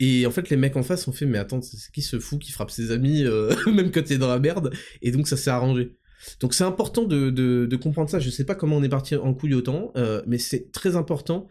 Et 0.00 0.26
en 0.26 0.30
fait, 0.30 0.50
les 0.50 0.56
mecs 0.56 0.76
en 0.76 0.82
face 0.82 1.06
ont 1.06 1.12
fait, 1.12 1.26
mais 1.26 1.38
attends, 1.38 1.60
c'est 1.62 1.92
qui 1.92 2.02
ce 2.02 2.18
fou 2.18 2.38
qui 2.38 2.50
frappe 2.50 2.70
ses 2.70 2.90
amis, 2.90 3.24
euh, 3.24 3.54
même 3.72 3.90
quand 3.90 4.08
il 4.10 4.18
dans 4.18 4.28
la 4.28 4.38
merde? 4.38 4.74
Et 5.00 5.10
donc 5.10 5.28
ça 5.28 5.36
s'est 5.36 5.50
arrangé. 5.50 5.96
Donc 6.40 6.54
c'est 6.54 6.64
important 6.64 7.04
de, 7.04 7.76
comprendre 7.80 8.10
ça. 8.10 8.18
Je 8.18 8.30
sais 8.30 8.44
pas 8.44 8.54
comment 8.54 8.76
on 8.76 8.82
est 8.82 8.88
parti 8.88 9.16
en 9.16 9.34
couille 9.34 9.54
autant, 9.54 9.92
euh, 9.96 10.22
mais 10.26 10.38
c'est 10.38 10.70
très 10.72 10.96
important 10.96 11.48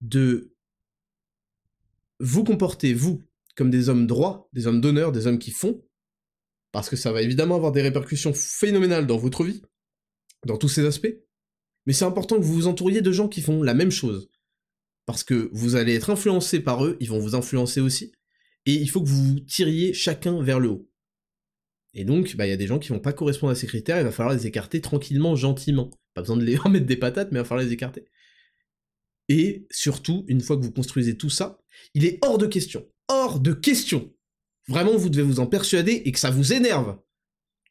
de 0.00 0.52
vous 2.20 2.44
comporter, 2.44 2.94
vous, 2.94 3.22
comme 3.56 3.70
des 3.70 3.88
hommes 3.88 4.06
droits, 4.06 4.48
des 4.52 4.66
hommes 4.66 4.80
d'honneur, 4.80 5.12
des 5.12 5.26
hommes 5.26 5.38
qui 5.38 5.50
font, 5.50 5.82
parce 6.72 6.88
que 6.88 6.96
ça 6.96 7.12
va 7.12 7.22
évidemment 7.22 7.56
avoir 7.56 7.72
des 7.72 7.82
répercussions 7.82 8.32
phénoménales 8.32 9.06
dans 9.06 9.16
votre 9.16 9.44
vie, 9.44 9.62
dans 10.46 10.56
tous 10.56 10.68
ces 10.68 10.86
aspects, 10.86 11.14
mais 11.86 11.92
c'est 11.92 12.04
important 12.04 12.36
que 12.36 12.42
vous 12.42 12.54
vous 12.54 12.66
entouriez 12.66 13.00
de 13.02 13.12
gens 13.12 13.28
qui 13.28 13.40
font 13.40 13.62
la 13.62 13.74
même 13.74 13.90
chose, 13.90 14.30
parce 15.06 15.24
que 15.24 15.50
vous 15.52 15.74
allez 15.74 15.94
être 15.94 16.10
influencé 16.10 16.60
par 16.60 16.84
eux, 16.84 16.96
ils 17.00 17.08
vont 17.08 17.18
vous 17.18 17.34
influencer 17.34 17.80
aussi, 17.80 18.12
et 18.66 18.74
il 18.74 18.88
faut 18.88 19.02
que 19.02 19.08
vous 19.08 19.24
vous 19.24 19.40
tiriez 19.40 19.92
chacun 19.92 20.42
vers 20.42 20.60
le 20.60 20.68
haut. 20.68 20.90
Et 21.94 22.04
donc, 22.04 22.36
bah, 22.36 22.46
il 22.46 22.50
y 22.50 22.52
a 22.52 22.56
des 22.56 22.68
gens 22.68 22.78
qui 22.78 22.90
vont 22.90 23.00
pas 23.00 23.12
correspondre 23.12 23.50
à 23.50 23.56
ces 23.56 23.66
critères, 23.66 23.98
il 23.98 24.04
va 24.04 24.12
falloir 24.12 24.36
les 24.36 24.46
écarter 24.46 24.80
tranquillement, 24.80 25.34
gentiment. 25.34 25.90
Pas 26.14 26.20
besoin 26.20 26.36
de 26.36 26.44
les 26.44 26.56
mettre 26.70 26.86
des 26.86 26.96
patates, 26.96 27.32
mais 27.32 27.38
il 27.38 27.42
va 27.42 27.48
falloir 27.48 27.66
les 27.66 27.72
écarter. 27.72 28.04
Et 29.28 29.66
surtout, 29.70 30.24
une 30.28 30.40
fois 30.40 30.56
que 30.56 30.62
vous 30.62 30.72
construisez 30.72 31.16
tout 31.16 31.30
ça, 31.30 31.59
il 31.94 32.04
est 32.04 32.18
hors 32.22 32.38
de 32.38 32.46
question, 32.46 32.86
hors 33.08 33.40
de 33.40 33.52
question 33.52 34.12
Vraiment, 34.68 34.96
vous 34.96 35.08
devez 35.08 35.24
vous 35.24 35.40
en 35.40 35.46
persuader 35.46 36.02
et 36.04 36.12
que 36.12 36.18
ça 36.20 36.30
vous 36.30 36.52
énerve. 36.52 36.96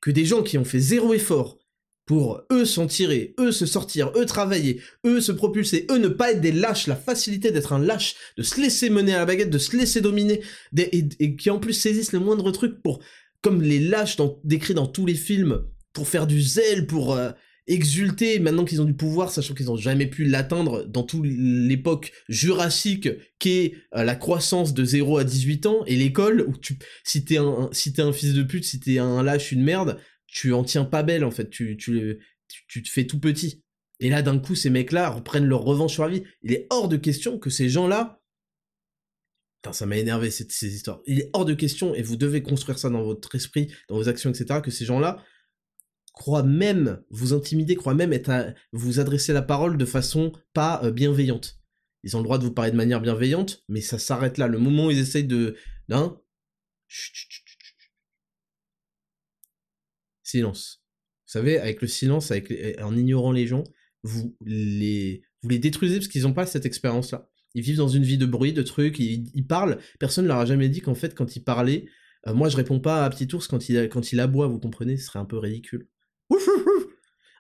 Que 0.01 0.11
des 0.11 0.25
gens 0.25 0.43
qui 0.43 0.57
ont 0.57 0.65
fait 0.65 0.79
zéro 0.79 1.13
effort 1.13 1.57
pour 2.05 2.41
eux 2.51 2.65
s'en 2.65 2.87
tirer, 2.87 3.35
eux 3.39 3.51
se 3.51 3.65
sortir, 3.65 4.11
eux 4.17 4.25
travailler, 4.25 4.81
eux 5.05 5.21
se 5.21 5.31
propulser, 5.31 5.85
eux 5.91 5.97
ne 5.97 6.07
pas 6.07 6.31
être 6.31 6.41
des 6.41 6.51
lâches, 6.51 6.87
la 6.87 6.95
facilité 6.95 7.51
d'être 7.51 7.71
un 7.71 7.79
lâche, 7.79 8.15
de 8.35 8.43
se 8.43 8.59
laisser 8.59 8.89
mener 8.89 9.13
à 9.13 9.19
la 9.19 9.25
baguette, 9.25 9.51
de 9.51 9.59
se 9.59 9.77
laisser 9.77 10.01
dominer, 10.01 10.41
et, 10.75 11.35
qui 11.37 11.49
en 11.51 11.59
plus 11.59 11.73
saisissent 11.73 12.11
le 12.11 12.19
moindre 12.19 12.51
truc 12.51 12.81
pour, 12.81 12.99
comme 13.41 13.61
les 13.61 13.79
lâches 13.79 14.17
décrits 14.43 14.73
dans 14.73 14.87
tous 14.87 15.05
les 15.05 15.15
films, 15.15 15.63
pour 15.93 16.07
faire 16.07 16.25
du 16.25 16.41
zèle, 16.41 16.87
pour 16.87 17.13
euh, 17.13 17.29
exulter 17.69 18.39
maintenant 18.39 18.65
qu'ils 18.65 18.81
ont 18.81 18.85
du 18.85 18.95
pouvoir, 18.95 19.31
sachant 19.31 19.53
qu'ils 19.53 19.67
n'ont 19.67 19.77
jamais 19.77 20.07
pu 20.07 20.25
l'atteindre 20.25 20.85
dans 20.85 21.03
toute 21.03 21.25
l'époque 21.25 22.11
jurassique 22.27 23.07
qu'est 23.37 23.75
euh, 23.95 24.03
la 24.03 24.15
croissance 24.15 24.73
de 24.73 24.83
0 24.83 25.19
à 25.19 25.23
18 25.23 25.65
ans, 25.67 25.85
et 25.85 25.95
l'école, 25.95 26.41
où 26.47 26.57
tu, 26.57 26.77
si 27.03 27.23
t'es 27.23 27.37
un, 27.37 27.69
si 27.71 27.93
un 27.99 28.11
fils 28.11 28.33
de 28.33 28.43
pute, 28.43 28.65
si 28.65 28.79
t'es 28.79 28.97
un 28.97 29.21
lâche, 29.23 29.51
une 29.51 29.63
merde, 29.63 29.99
tu 30.25 30.51
en 30.51 30.63
tiens 30.63 30.83
pas 30.83 31.03
belle, 31.03 31.23
en 31.23 31.31
fait, 31.31 31.49
tu, 31.49 31.77
tu, 31.77 32.19
tu, 32.67 32.83
te 32.83 32.89
fais 32.89 33.05
tout 33.05 33.19
petit. 33.19 33.63
Et 33.99 34.09
là, 34.09 34.23
d'un 34.23 34.39
coup, 34.39 34.55
ces 34.55 34.71
mecs-là 34.71 35.09
reprennent 35.09 35.45
leur 35.45 35.61
revanche 35.61 35.93
sur 35.93 36.03
la 36.03 36.09
vie. 36.09 36.23
Il 36.41 36.53
est 36.53 36.65
hors 36.71 36.89
de 36.89 36.97
question 36.97 37.37
que 37.37 37.49
ces 37.49 37.69
gens-là... 37.69 38.19
Putain, 39.61 39.73
ça 39.73 39.85
m'a 39.85 39.97
énervé, 39.97 40.31
ces, 40.31 40.47
ces 40.49 40.73
histoires. 40.73 41.01
Il 41.05 41.19
est 41.19 41.29
hors 41.33 41.45
de 41.45 41.53
question, 41.53 41.93
et 41.93 42.01
vous 42.01 42.15
devez 42.15 42.41
construire 42.41 42.79
ça 42.79 42.89
dans 42.89 43.03
votre 43.03 43.35
esprit, 43.35 43.71
dans 43.89 43.95
vos 43.95 44.09
actions, 44.09 44.31
etc., 44.31 44.61
que 44.63 44.71
ces 44.71 44.85
gens-là 44.85 45.23
croient 46.19 46.43
même 46.43 47.01
vous 47.09 47.31
intimider, 47.33 47.77
croient 47.77 47.93
même 47.93 48.11
être 48.11 48.29
à, 48.29 48.53
vous 48.73 48.99
adresser 48.99 49.31
la 49.31 49.41
parole 49.41 49.77
de 49.77 49.85
façon 49.85 50.33
pas 50.53 50.83
euh, 50.83 50.91
bienveillante. 50.91 51.61
Ils 52.03 52.17
ont 52.17 52.19
le 52.19 52.25
droit 52.25 52.37
de 52.37 52.43
vous 52.43 52.51
parler 52.51 52.71
de 52.71 52.75
manière 52.75 52.99
bienveillante, 52.99 53.63
mais 53.69 53.79
ça 53.79 53.97
s'arrête 53.97 54.37
là. 54.37 54.47
Le 54.47 54.59
moment 54.59 54.87
où 54.87 54.91
ils 54.91 54.99
essayent 54.99 55.23
de... 55.23 55.55
Hein? 55.89 56.19
Silence. 60.23 60.83
Vous 61.25 61.31
savez, 61.31 61.57
avec 61.57 61.81
le 61.81 61.87
silence, 61.87 62.31
avec 62.31 62.53
en 62.81 62.97
ignorant 62.97 63.31
les 63.31 63.47
gens, 63.47 63.63
vous 64.03 64.35
les, 64.45 65.21
vous 65.41 65.49
les 65.49 65.59
détruisez 65.59 65.99
parce 65.99 66.09
qu'ils 66.09 66.23
n'ont 66.23 66.33
pas 66.33 66.45
cette 66.45 66.65
expérience-là. 66.65 67.29
Ils 67.55 67.63
vivent 67.63 67.77
dans 67.77 67.87
une 67.87 68.03
vie 68.03 68.17
de 68.17 68.25
bruit, 68.25 68.51
de 68.51 68.61
trucs, 68.61 68.99
ils, 68.99 69.47
parlent. 69.47 69.79
Personne 69.99 70.25
ne 70.25 70.29
leur 70.29 70.39
a 70.39 70.45
jamais 70.45 70.67
dit 70.67 70.81
qu'en 70.81 70.95
fait, 70.95 71.15
quand 71.15 71.37
ils 71.37 71.43
parlaient, 71.43 71.85
euh, 72.27 72.33
moi 72.33 72.49
je 72.49 72.57
réponds 72.57 72.81
pas 72.81 73.05
à 73.05 73.09
Petit 73.09 73.33
Ours 73.33 73.47
quand 73.47 73.69
il, 73.69 73.87
quand 73.87 74.11
il 74.11 74.19
aboie, 74.19 74.47
vous 74.47 74.59
comprenez, 74.59 74.97
ce 74.97 75.05
serait 75.05 75.19
un 75.19 75.25
peu 75.25 75.37
ridicule. 75.37 75.87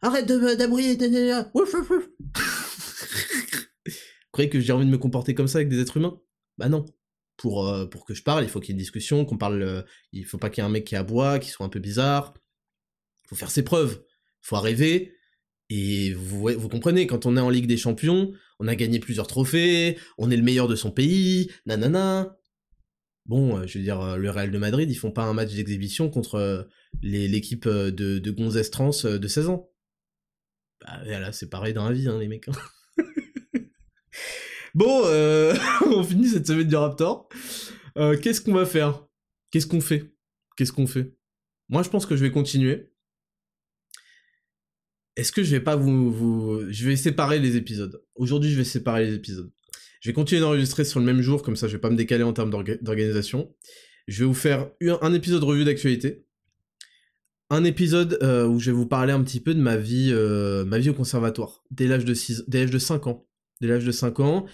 Arrête 0.01 0.25
d'abrouiller. 0.25 0.97
Ouf, 1.53 1.75
Vous 1.75 2.03
croyez 4.31 4.49
que 4.49 4.59
j'ai 4.59 4.71
envie 4.73 4.85
de 4.85 4.91
me 4.91 4.97
comporter 4.97 5.35
comme 5.35 5.47
ça 5.47 5.57
avec 5.57 5.69
des 5.69 5.79
êtres 5.79 5.97
humains? 5.97 6.19
Bah 6.57 6.69
non. 6.69 6.85
Pour, 7.37 7.67
euh, 7.67 7.85
pour 7.85 8.05
que 8.05 8.13
je 8.13 8.23
parle, 8.23 8.43
il 8.43 8.49
faut 8.49 8.59
qu'il 8.59 8.69
y 8.69 8.71
ait 8.71 8.77
une 8.77 8.79
discussion, 8.79 9.25
qu'on 9.25 9.37
parle. 9.37 9.61
Euh, 9.61 9.81
il 10.11 10.25
faut 10.25 10.37
pas 10.37 10.49
qu'il 10.49 10.61
y 10.61 10.65
ait 10.65 10.69
un 10.69 10.71
mec 10.71 10.85
qui 10.85 10.95
aboie, 10.95 11.39
qui 11.39 11.49
soit 11.49 11.65
un 11.65 11.69
peu 11.69 11.79
bizarre. 11.79 12.33
Il 13.25 13.29
faut 13.29 13.35
faire 13.35 13.51
ses 13.51 13.63
preuves. 13.63 14.03
Il 14.43 14.47
faut 14.47 14.55
arriver. 14.55 15.13
Et 15.69 16.13
vous, 16.13 16.49
vous 16.57 16.69
comprenez, 16.69 17.05
quand 17.05 17.25
on 17.25 17.37
est 17.37 17.41
en 17.41 17.49
Ligue 17.49 17.67
des 17.67 17.77
Champions, 17.77 18.33
on 18.59 18.67
a 18.67 18.75
gagné 18.75 18.99
plusieurs 18.99 19.27
trophées, 19.27 19.97
on 20.17 20.31
est 20.31 20.37
le 20.37 20.43
meilleur 20.43 20.67
de 20.67 20.75
son 20.75 20.91
pays, 20.91 21.51
nanana. 21.65 22.38
Bon, 23.29 23.57
euh, 23.57 23.67
je 23.67 23.77
veux 23.77 23.83
dire, 23.83 24.17
le 24.17 24.31
Real 24.31 24.49
de 24.49 24.57
Madrid, 24.57 24.89
ils 24.89 24.95
font 24.95 25.11
pas 25.11 25.21
un 25.21 25.33
match 25.33 25.53
d'exhibition 25.53 26.09
contre 26.09 26.67
l'équipe 27.03 27.67
de, 27.67 28.17
de 28.17 28.31
Gonzès 28.31 28.71
Trans 28.71 28.89
de 29.03 29.27
16 29.27 29.49
ans. 29.49 29.69
Bah 30.81 30.99
voilà, 31.05 31.31
c'est 31.31 31.47
pareil 31.47 31.75
dans 31.75 31.87
la 31.87 31.93
vie, 31.93 32.07
hein, 32.07 32.17
les 32.17 32.27
mecs. 32.27 32.47
Hein. 32.47 33.03
bon, 34.73 35.03
euh, 35.05 35.55
on 35.85 36.03
finit 36.03 36.27
cette 36.27 36.47
semaine 36.47 36.67
du 36.67 36.75
Raptor. 36.75 37.29
Euh, 37.97 38.17
qu'est-ce 38.17 38.41
qu'on 38.41 38.53
va 38.53 38.65
faire? 38.65 39.05
Qu'est-ce 39.51 39.67
qu'on 39.67 39.81
fait? 39.81 40.11
Qu'est-ce 40.57 40.71
qu'on 40.71 40.87
fait? 40.87 41.15
Moi, 41.67 41.83
je 41.83 41.89
pense 41.89 42.07
que 42.07 42.15
je 42.15 42.23
vais 42.23 42.31
continuer. 42.31 42.91
Est-ce 45.15 45.31
que 45.31 45.43
je 45.43 45.51
vais 45.51 45.59
pas 45.59 45.75
vous... 45.75 46.65
Je 46.71 46.87
vais 46.87 46.95
séparer 46.95 47.37
les 47.37 47.57
épisodes? 47.57 48.03
Aujourd'hui, 48.15 48.49
je 48.49 48.57
vais 48.57 48.63
séparer 48.63 49.05
les 49.05 49.13
épisodes. 49.13 49.51
Je 49.99 50.09
vais 50.09 50.13
continuer 50.13 50.41
d'enregistrer 50.41 50.85
sur 50.85 50.99
le 50.99 51.05
même 51.05 51.21
jour, 51.21 51.43
comme 51.43 51.55
ça 51.55 51.67
je 51.67 51.73
vais 51.73 51.81
pas 51.81 51.89
me 51.89 51.97
décaler 51.97 52.23
en 52.23 52.33
termes 52.33 52.49
d'organisation. 52.49 53.53
Je 54.07 54.19
vais 54.19 54.27
vous 54.27 54.33
faire 54.33 54.69
un 55.01 55.13
épisode 55.13 55.43
revue 55.43 55.65
d'actualité 55.65 56.25
un 57.49 57.63
épisode 57.63 58.19
euh, 58.21 58.45
où 58.45 58.59
je 58.59 58.71
vais 58.71 58.77
vous 58.77 58.85
parler 58.85 59.11
un 59.11 59.23
petit 59.23 59.39
peu 59.39 59.53
de 59.53 59.59
ma 59.59 59.75
vie, 59.77 60.11
euh, 60.13 60.65
ma 60.65 60.77
vie 60.77 60.89
au 60.89 60.93
conservatoire, 60.93 61.63
dès 61.71 61.87
l'âge 61.87 62.05
de, 62.05 62.13
6, 62.13 62.45
dès 62.47 62.61
l'âge 62.61 62.71
de 62.71 62.79
5 62.79 63.07
ans. 63.07 63.25
Dès 63.61 63.67
l'âge 63.67 63.85
de 63.85 63.91
5 63.91 64.19
ans, 64.19 64.45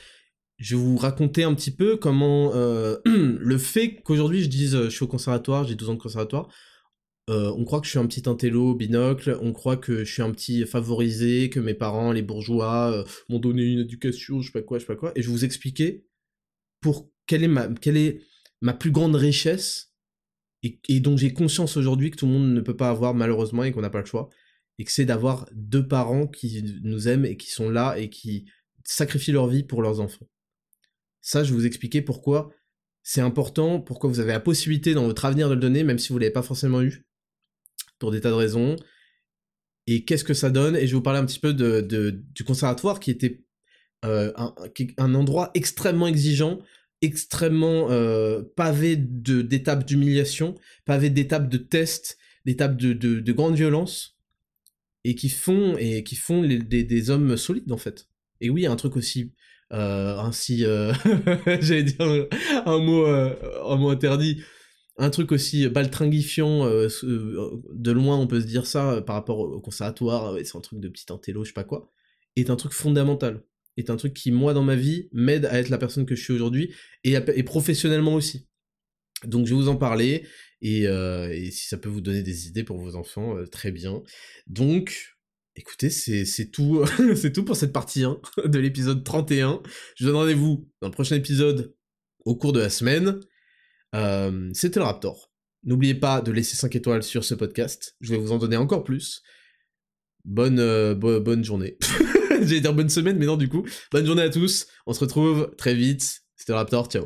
je 0.57 0.75
vais 0.75 0.81
vous 0.81 0.97
raconter 0.97 1.43
un 1.43 1.53
petit 1.53 1.71
peu 1.71 1.97
comment 1.97 2.53
euh, 2.55 2.95
le 3.05 3.57
fait 3.57 4.01
qu'aujourd'hui 4.03 4.41
je 4.41 4.49
dise 4.49 4.83
je 4.85 4.89
suis 4.89 5.03
au 5.03 5.07
conservatoire, 5.07 5.65
j'ai 5.65 5.75
12 5.75 5.89
ans 5.89 5.93
de 5.95 5.99
conservatoire, 5.99 6.47
euh, 7.29 7.51
on 7.57 7.65
croit 7.65 7.79
que 7.79 7.85
je 7.85 7.91
suis 7.91 7.99
un 7.99 8.05
petit 8.05 8.29
intello 8.29 8.75
binocle, 8.75 9.37
on 9.41 9.51
croit 9.51 9.77
que 9.77 10.03
je 10.03 10.11
suis 10.11 10.21
un 10.21 10.31
petit 10.31 10.65
favorisé, 10.65 11.49
que 11.49 11.59
mes 11.59 11.73
parents, 11.73 12.11
les 12.11 12.21
bourgeois, 12.21 12.91
euh, 12.91 13.03
m'ont 13.29 13.39
donné 13.39 13.63
une 13.63 13.79
éducation, 13.79 14.41
je 14.41 14.47
sais 14.47 14.51
pas 14.51 14.61
quoi, 14.61 14.77
je 14.77 14.83
sais 14.83 14.87
pas 14.87 14.95
quoi, 14.95 15.11
et 15.15 15.21
je 15.21 15.27
vais 15.27 15.33
vous 15.33 15.45
expliquer 15.45 16.05
pour 16.81 17.09
quelle 17.25 17.43
est 17.43 17.47
ma, 17.47 17.67
quelle 17.67 17.97
est 17.97 18.21
ma 18.61 18.73
plus 18.73 18.91
grande 18.91 19.15
richesse, 19.15 19.93
et, 20.61 20.79
et 20.87 20.99
dont 20.99 21.17
j'ai 21.17 21.33
conscience 21.33 21.77
aujourd'hui 21.77 22.11
que 22.11 22.17
tout 22.17 22.27
le 22.27 22.33
monde 22.33 22.53
ne 22.53 22.61
peut 22.61 22.77
pas 22.77 22.89
avoir 22.89 23.13
malheureusement 23.13 23.63
et 23.63 23.71
qu'on 23.71 23.81
n'a 23.81 23.89
pas 23.89 24.01
le 24.01 24.05
choix, 24.05 24.29
et 24.77 24.83
que 24.83 24.91
c'est 24.91 25.05
d'avoir 25.05 25.49
deux 25.53 25.87
parents 25.87 26.27
qui 26.27 26.79
nous 26.83 27.07
aiment 27.07 27.25
et 27.25 27.37
qui 27.37 27.49
sont 27.49 27.69
là 27.69 27.97
et 27.97 28.09
qui 28.09 28.45
sacrifient 28.83 29.31
leur 29.31 29.47
vie 29.47 29.63
pour 29.63 29.81
leurs 29.81 29.99
enfants. 29.99 30.27
Ça, 31.21 31.43
je 31.43 31.49
vais 31.51 31.55
vous 31.55 31.65
expliquer 31.65 32.01
pourquoi 32.01 32.51
c'est 33.01 33.21
important, 33.21 33.79
pourquoi 33.79 34.09
vous 34.09 34.19
avez 34.19 34.31
la 34.31 34.39
possibilité 34.39 34.93
dans 34.93 35.05
votre 35.05 35.25
avenir 35.25 35.49
de 35.49 35.55
le 35.55 35.59
donner, 35.59 35.83
même 35.83 35.99
si 35.99 36.09
vous 36.09 36.15
ne 36.15 36.21
l'avez 36.21 36.33
pas 36.33 36.41
forcément 36.41 36.81
eu, 36.81 37.05
pour 37.99 38.11
des 38.11 38.21
tas 38.21 38.29
de 38.29 38.35
raisons. 38.35 38.75
Et 39.87 40.03
qu'est-ce 40.03 40.23
que 40.23 40.33
ça 40.33 40.49
donne? 40.49 40.75
Et 40.75 40.81
je 40.81 40.87
vais 40.87 40.93
vous 40.93 41.01
parler 41.01 41.19
un 41.19 41.25
petit 41.25 41.39
peu 41.39 41.53
de, 41.53 42.23
du 42.33 42.43
conservatoire, 42.43 42.99
qui 42.99 43.11
était 43.11 43.43
euh, 44.03 44.31
un, 44.97 45.15
endroit 45.15 45.51
extrêmement 45.53 46.07
exigeant, 46.07 46.59
extrêmement 47.01 47.91
euh, 47.91 48.41
pavé 48.55 48.95
d'étapes 48.97 49.85
d'humiliation, 49.85 50.55
pavé 50.85 51.09
d'étapes 51.09 51.49
de 51.49 51.57
tests, 51.57 52.17
d'étapes 52.45 52.77
de, 52.77 52.93
de, 52.93 53.31
grande 53.31 53.55
violence, 53.55 54.17
et 55.03 55.15
qui 55.15 55.29
font, 55.29 55.77
et 55.77 56.03
qui 56.03 56.15
font 56.15 56.41
des, 56.41 56.83
des 56.83 57.09
hommes 57.09 57.37
solides, 57.37 57.71
en 57.71 57.77
fait. 57.77 58.07
Et 58.41 58.49
oui, 58.49 58.65
un 58.65 58.75
truc 58.75 58.97
aussi 58.97 59.33
euh, 59.73 60.17
ainsi, 60.17 60.63
euh, 60.63 60.93
j'allais 61.61 61.83
dire 61.83 62.27
un 62.65 62.77
mot, 62.77 63.05
euh, 63.05 63.35
un 63.67 63.75
mot 63.77 63.89
interdit, 63.89 64.43
un 64.97 65.09
truc 65.09 65.31
aussi 65.31 65.67
baltringuifiant, 65.67 66.65
de 66.65 67.91
loin 67.91 68.17
on 68.17 68.27
peut 68.27 68.41
se 68.41 68.45
dire 68.45 68.65
ça 68.65 69.01
par 69.01 69.15
rapport 69.15 69.39
au 69.39 69.59
conservatoire, 69.59 70.37
c'est 70.43 70.57
un 70.57 70.61
truc 70.61 70.79
de 70.79 70.87
petit 70.87 71.05
intello, 71.11 71.43
je 71.43 71.49
sais 71.49 71.53
pas 71.53 71.63
quoi, 71.63 71.91
est 72.35 72.49
un 72.49 72.55
truc 72.55 72.71
fondamental, 72.71 73.43
est 73.77 73.89
un 73.89 73.97
truc 73.97 74.13
qui 74.13 74.31
moi 74.31 74.53
dans 74.53 74.63
ma 74.63 74.75
vie 74.75 75.09
m'aide 75.11 75.45
à 75.45 75.59
être 75.59 75.69
la 75.69 75.77
personne 75.77 76.05
que 76.05 76.15
je 76.15 76.23
suis 76.23 76.33
aujourd'hui 76.33 76.73
et, 77.03 77.43
professionnellement 77.43 78.15
aussi. 78.15 78.47
Donc 79.25 79.47
je 79.47 79.53
vais 79.53 79.61
vous 79.61 79.69
en 79.69 79.75
parler 79.75 80.25
et, 80.61 80.83
et, 80.83 81.51
si 81.51 81.67
ça 81.67 81.77
peut 81.77 81.89
vous 81.89 82.01
donner 82.01 82.23
des 82.23 82.47
idées 82.47 82.63
pour 82.63 82.77
vos 82.77 82.95
enfants, 82.95 83.35
très 83.51 83.71
bien. 83.71 84.01
Donc 84.47 85.15
Écoutez, 85.57 85.89
c'est 85.89 86.51
tout, 86.51 86.85
c'est 87.15 87.31
tout 87.31 87.45
pour 87.45 87.55
cette 87.55 87.71
partie 87.71 88.03
1 88.03 88.19
de 88.45 88.59
l'épisode 88.59 89.03
31. 89.03 89.61
Je 89.95 90.03
vous 90.03 90.11
donne 90.11 90.19
rendez-vous 90.19 90.69
dans 90.81 90.89
le 90.89 90.93
prochain 90.93 91.15
épisode 91.15 91.73
au 92.25 92.35
cours 92.35 92.51
de 92.51 92.59
la 92.59 92.69
semaine. 92.69 93.21
Euh, 93.95 94.49
C'était 94.53 94.79
le 94.79 94.85
Raptor. 94.85 95.31
N'oubliez 95.63 95.95
pas 95.95 96.21
de 96.21 96.31
laisser 96.31 96.55
5 96.55 96.75
étoiles 96.75 97.03
sur 97.03 97.23
ce 97.23 97.33
podcast. 97.33 97.95
Je 98.01 98.11
vais 98.11 98.19
vous 98.19 98.31
en 98.31 98.37
donner 98.37 98.57
encore 98.57 98.83
plus. 98.83 99.23
Bonne, 100.23 100.59
euh, 100.59 100.93
bonne 100.93 101.43
journée. 101.43 101.77
J'allais 102.29 102.61
dire 102.61 102.73
bonne 102.73 102.89
semaine, 102.89 103.17
mais 103.17 103.25
non 103.25 103.37
du 103.37 103.49
coup. 103.49 103.65
Bonne 103.91 104.05
journée 104.05 104.23
à 104.23 104.29
tous. 104.29 104.67
On 104.85 104.93
se 104.93 104.99
retrouve 104.99 105.55
très 105.57 105.73
vite. 105.73 106.21
C'était 106.35 106.51
le 106.51 106.57
Raptor. 106.57 106.87
Ciao. 106.87 107.05